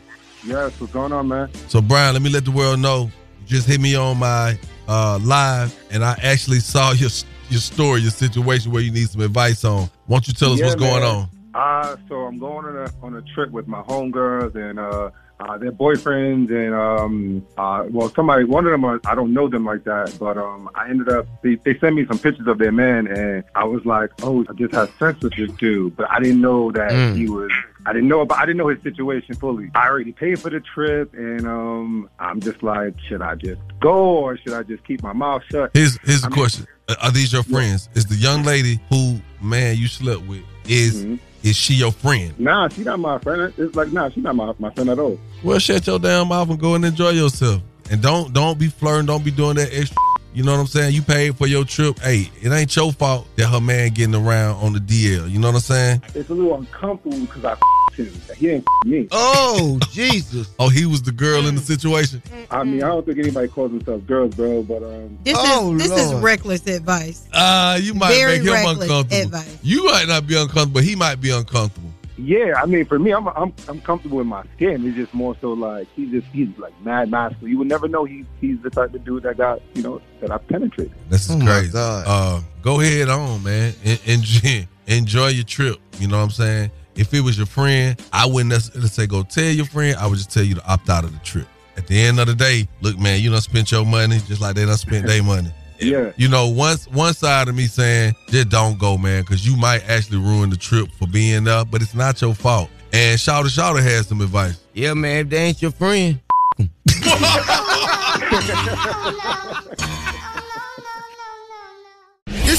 Yes, 0.45 0.79
what's 0.79 0.93
going 0.93 1.11
on, 1.11 1.27
man? 1.27 1.49
So, 1.67 1.81
Brian, 1.81 2.13
let 2.13 2.21
me 2.21 2.29
let 2.29 2.45
the 2.45 2.51
world 2.51 2.79
know. 2.79 3.09
You 3.41 3.47
just 3.57 3.67
hit 3.67 3.81
me 3.81 3.95
on 3.95 4.17
my 4.19 4.57
uh, 4.87 5.19
live, 5.21 5.75
and 5.91 6.03
I 6.03 6.17
actually 6.23 6.59
saw 6.59 6.91
your 6.93 7.09
your 7.55 7.61
story, 7.61 8.01
your 8.01 8.11
situation 8.11 8.71
where 8.71 8.81
you 8.83 8.91
need 8.91 9.09
some 9.09 9.21
advice 9.21 9.63
on. 9.63 9.89
Why 10.07 10.15
don't 10.17 10.27
you 10.27 10.33
tell 10.33 10.51
us 10.53 10.59
Yeah, 10.59 10.65
what's 10.65 10.75
going 10.75 11.03
on? 11.03 11.29
Uh, 11.53 11.95
so 12.09 12.15
I'm 12.25 12.37
going 12.37 12.65
on 12.65 12.75
a 12.77 12.91
on 13.01 13.15
a 13.15 13.21
trip 13.33 13.49
with 13.51 13.65
my 13.65 13.81
homegirls 13.83 14.55
and 14.55 14.77
uh, 14.77 15.09
uh, 15.39 15.57
their 15.57 15.71
boyfriends 15.71 16.49
and 16.51 16.73
um, 16.75 17.45
uh, 17.57 17.85
well, 17.89 18.09
somebody, 18.09 18.43
one 18.43 18.65
of 18.65 18.71
them, 18.71 18.83
are, 18.83 18.99
I 19.05 19.15
don't 19.15 19.33
know 19.33 19.47
them 19.47 19.63
like 19.65 19.85
that, 19.85 20.13
but 20.19 20.37
um, 20.37 20.69
I 20.75 20.89
ended 20.89 21.07
up 21.09 21.25
they, 21.43 21.55
they 21.55 21.77
sent 21.79 21.95
me 21.95 22.05
some 22.07 22.19
pictures 22.19 22.47
of 22.47 22.57
their 22.57 22.73
man, 22.73 23.07
and 23.07 23.43
I 23.55 23.63
was 23.63 23.85
like, 23.85 24.11
oh, 24.23 24.45
I 24.49 24.53
just 24.53 24.73
had 24.73 24.89
sex 24.99 25.21
with 25.23 25.33
this 25.37 25.49
dude, 25.53 25.95
but 25.95 26.11
I 26.11 26.19
didn't 26.19 26.41
know 26.41 26.71
that 26.73 26.91
Mm. 26.91 27.15
he 27.15 27.29
was. 27.29 27.51
I 27.87 27.93
didn't 27.93 28.07
know 28.09 28.21
about. 28.21 28.39
I 28.39 28.45
didn't 28.45 28.57
know 28.57 28.67
his 28.69 28.81
situation 28.81 29.35
fully. 29.35 29.69
I 29.75 29.87
already 29.87 30.11
paid 30.11 30.39
for 30.39 30.49
the 30.49 30.59
trip, 30.59 31.13
and 31.13 31.45
um, 31.47 32.09
I'm 32.19 32.39
just 32.41 32.63
like, 32.63 32.95
should 33.07 33.21
I 33.21 33.35
just 33.35 33.61
go 33.79 34.17
or 34.25 34.37
should 34.37 34.53
I 34.53 34.63
just 34.63 34.83
keep 34.85 35.03
my 35.03 35.13
mouth 35.13 35.43
shut? 35.49 35.69
Here's 35.73 35.97
here's 35.99 36.21
the 36.21 36.29
mean, 36.31 36.37
question: 36.39 36.67
Are 37.01 37.11
these 37.11 37.33
your 37.33 37.43
friends? 37.43 37.89
Is 37.95 38.05
the 38.05 38.15
young 38.15 38.43
lady 38.43 38.79
who 38.89 39.19
man 39.41 39.77
you 39.77 39.87
slept 39.87 40.21
with 40.23 40.43
is 40.67 41.03
Mm-hmm. 41.03 41.15
is 41.43 41.55
she 41.55 41.73
your 41.75 41.91
friend? 41.91 42.37
Nah, 42.39 42.67
she 42.69 42.83
not 42.83 42.99
my 42.99 43.17
friend. 43.19 43.53
It's 43.57 43.75
like, 43.75 43.91
nah, 43.91 44.09
she 44.09 44.21
not 44.21 44.35
my, 44.35 44.53
my 44.59 44.69
friend 44.71 44.89
at 44.89 44.99
all. 44.99 45.19
Well, 45.43 45.59
shut 45.59 45.85
your 45.87 45.99
damn 45.99 46.27
mouth 46.27 46.49
and 46.49 46.59
go 46.59 46.75
and 46.75 46.85
enjoy 46.85 47.09
yourself. 47.11 47.61
And 47.91 48.01
don't 48.01 48.33
don't 48.33 48.57
be 48.59 48.67
flirting. 48.67 49.05
Don't 49.07 49.23
be 49.23 49.31
doing 49.31 49.55
that 49.57 49.69
extra. 49.73 49.97
You 50.33 50.43
know 50.43 50.51
what 50.51 50.59
I'm 50.59 50.67
saying? 50.67 50.93
You 50.93 51.01
paid 51.01 51.37
for 51.37 51.47
your 51.47 51.63
trip. 51.63 51.97
Hey, 51.99 52.29
it 52.41 52.51
ain't 52.51 52.75
your 52.75 52.91
fault 52.91 53.27
that 53.37 53.47
her 53.47 53.61
man 53.61 53.91
getting 53.93 54.15
around 54.15 54.55
on 54.57 54.73
the 54.73 54.79
DL. 54.79 55.29
You 55.29 55.39
know 55.39 55.47
what 55.47 55.55
I'm 55.55 55.61
saying? 55.61 56.03
It's 56.13 56.29
a 56.29 56.33
little 56.33 56.55
uncomfortable 56.55 57.19
because 57.21 57.45
I 57.45 57.55
him. 58.03 58.21
He 58.35 58.47
didn't 58.47 58.67
me. 58.85 59.07
Oh, 59.11 59.79
Jesus. 59.91 60.49
Oh, 60.59 60.69
he 60.69 60.85
was 60.85 61.01
the 61.01 61.11
girl 61.11 61.45
in 61.47 61.55
the 61.55 61.61
situation. 61.61 62.21
I 62.51 62.63
mean, 62.63 62.83
I 62.83 62.87
don't 62.89 63.05
think 63.05 63.17
anybody 63.19 63.47
calls 63.47 63.71
themselves 63.71 64.05
girls, 64.05 64.35
bro, 64.35 64.63
but 64.63 64.83
um. 64.83 65.17
This 65.23 65.35
Oh, 65.37 65.75
is 65.75 65.89
this 65.89 65.99
is 66.05 66.13
reckless 66.21 66.65
advice. 66.67 67.27
Uh, 67.33 67.79
you 67.81 67.93
might 67.93 68.09
Very 68.13 68.37
make 68.39 68.47
him 68.47 68.53
reckless 68.53 68.81
uncomfortable. 68.83 69.21
advice. 69.23 69.57
You 69.63 69.85
might 69.85 70.07
not 70.07 70.27
be 70.27 70.35
uncomfortable, 70.35 70.73
but 70.73 70.83
he 70.83 70.95
might 70.95 71.19
be 71.21 71.31
uncomfortable. 71.31 71.89
Yeah, 72.17 72.53
I 72.61 72.65
mean, 72.65 72.85
for 72.85 72.97
me, 72.97 73.11
I'm 73.11 73.27
I'm 73.27 73.53
I'm 73.67 73.81
comfortable 73.81 74.21
in 74.21 74.27
my 74.27 74.43
skin. 74.55 74.87
It's 74.87 74.95
just 74.95 75.13
more 75.13 75.35
so 75.41 75.51
like 75.51 75.85
he's 75.97 76.11
just 76.11 76.27
he's 76.27 76.47
like 76.57 76.71
mad 76.81 77.11
masculine. 77.11 77.51
You 77.51 77.57
would 77.57 77.67
never 77.67 77.89
know 77.89 78.05
he 78.05 78.23
he's 78.39 78.57
the 78.61 78.69
type 78.69 78.93
of 78.93 79.03
dude 79.03 79.23
that 79.23 79.35
got 79.35 79.61
you 79.73 79.81
know 79.83 80.01
that 80.21 80.31
I 80.31 80.37
penetrated. 80.37 80.93
This 81.09 81.29
is 81.29 81.35
Oh, 81.35 81.45
crazy. 81.45 81.71
Uh, 81.75 82.39
go 82.61 82.79
ahead 82.79 83.09
on, 83.09 83.43
man. 83.43 83.73
En- 83.83 83.97
enjoy, 84.05 84.65
enjoy 84.87 85.27
your 85.27 85.43
trip. 85.43 85.75
You 85.99 86.07
know 86.07 86.17
what 86.17 86.23
I'm 86.23 86.29
saying? 86.29 86.71
If 86.95 87.13
it 87.13 87.21
was 87.21 87.37
your 87.37 87.45
friend, 87.45 87.99
I 88.13 88.25
wouldn't 88.25 88.49
necessarily 88.49 88.89
say 88.89 89.07
go 89.07 89.23
tell 89.23 89.45
your 89.45 89.65
friend. 89.65 89.95
I 89.97 90.07
would 90.07 90.17
just 90.17 90.31
tell 90.31 90.43
you 90.43 90.55
to 90.55 90.65
opt 90.65 90.89
out 90.89 91.03
of 91.03 91.11
the 91.11 91.19
trip. 91.19 91.47
At 91.77 91.87
the 91.87 91.99
end 91.99 92.19
of 92.19 92.27
the 92.27 92.35
day, 92.35 92.67
look, 92.81 92.97
man, 92.97 93.21
you 93.21 93.29
don't 93.29 93.41
spend 93.41 93.69
your 93.69 93.85
money 93.85 94.19
just 94.27 94.41
like 94.41 94.55
they 94.55 94.65
don't 94.65 94.77
spend 94.77 95.07
their 95.07 95.23
money. 95.23 95.51
Yeah. 95.79 96.13
You 96.15 96.29
know, 96.29 96.47
once 96.47 96.87
one 96.87 97.13
side 97.13 97.49
of 97.49 97.55
me 97.55 97.65
saying 97.65 98.15
just 98.29 98.49
don't 98.49 98.79
go, 98.79 98.97
man, 98.97 99.23
because 99.23 99.45
you 99.45 99.57
might 99.57 99.87
actually 99.89 100.19
ruin 100.19 100.49
the 100.49 100.55
trip 100.55 100.89
for 100.97 101.07
being 101.07 101.43
there, 101.43 101.65
but 101.65 101.81
it's 101.81 101.93
not 101.93 102.21
your 102.21 102.33
fault. 102.33 102.69
And 102.93 103.19
Shouter 103.19 103.49
Shouter 103.49 103.81
has 103.81 104.07
some 104.07 104.21
advice. 104.21 104.61
Yeah, 104.73 104.93
man, 104.93 105.25
if 105.25 105.29
they 105.29 105.37
ain't 105.37 105.61
your 105.61 105.71
friend. 105.71 106.19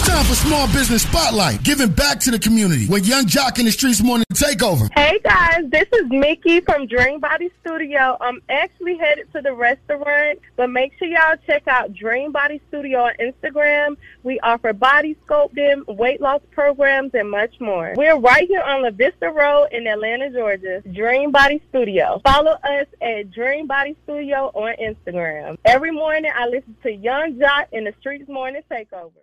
Time 0.06 0.24
for 0.24 0.36
Small 0.36 0.68
Business 0.68 1.02
Spotlight, 1.02 1.64
giving 1.64 1.90
back 1.90 2.20
to 2.20 2.30
the 2.30 2.38
community 2.38 2.86
with 2.86 3.08
Yung 3.08 3.24
Joc 3.24 3.58
in 3.58 3.64
the 3.64 3.72
Streetz 3.72 4.00
Morning 4.04 4.24
Takeover. 4.32 4.88
Hey 4.94 5.18
guys, 5.24 5.64
this 5.70 5.88
is 5.92 6.08
Mickey 6.08 6.60
from 6.60 6.86
Dream 6.86 7.18
Body 7.18 7.50
Studio. 7.60 8.16
I'm 8.20 8.40
actually 8.48 8.98
headed 8.98 9.32
to 9.32 9.42
the 9.42 9.52
restaurant, 9.52 10.38
but 10.54 10.70
make 10.70 10.92
sure 10.96 11.08
y'all 11.08 11.34
check 11.44 11.66
out 11.66 11.92
Dream 11.92 12.30
Body 12.30 12.60
Studio 12.68 13.00
on 13.00 13.14
Instagram. 13.20 13.96
We 14.22 14.38
offer 14.40 14.72
body 14.72 15.16
sculpting, 15.26 15.84
weight 15.88 16.20
loss 16.20 16.40
programs, 16.52 17.10
and 17.14 17.28
much 17.28 17.60
more. 17.60 17.92
We're 17.96 18.16
right 18.16 18.46
here 18.46 18.62
on 18.62 18.84
La 18.84 18.90
Vista 18.90 19.28
Road 19.28 19.70
in 19.72 19.88
Atlanta, 19.88 20.30
Georgia. 20.30 20.82
Dream 20.92 21.32
Body 21.32 21.60
Studio. 21.70 22.20
Follow 22.24 22.52
us 22.52 22.86
at 23.02 23.32
Dream 23.32 23.66
Body 23.66 23.96
Studio 24.04 24.52
on 24.54 24.76
Instagram. 24.76 25.58
Every 25.64 25.90
morning, 25.90 26.30
I 26.32 26.46
listen 26.46 26.76
to 26.84 26.92
Yung 26.92 27.40
Joc 27.40 27.66
in 27.72 27.82
the 27.84 27.92
Streetz 28.04 28.28
Morning 28.28 28.62
Takeover. 28.70 29.10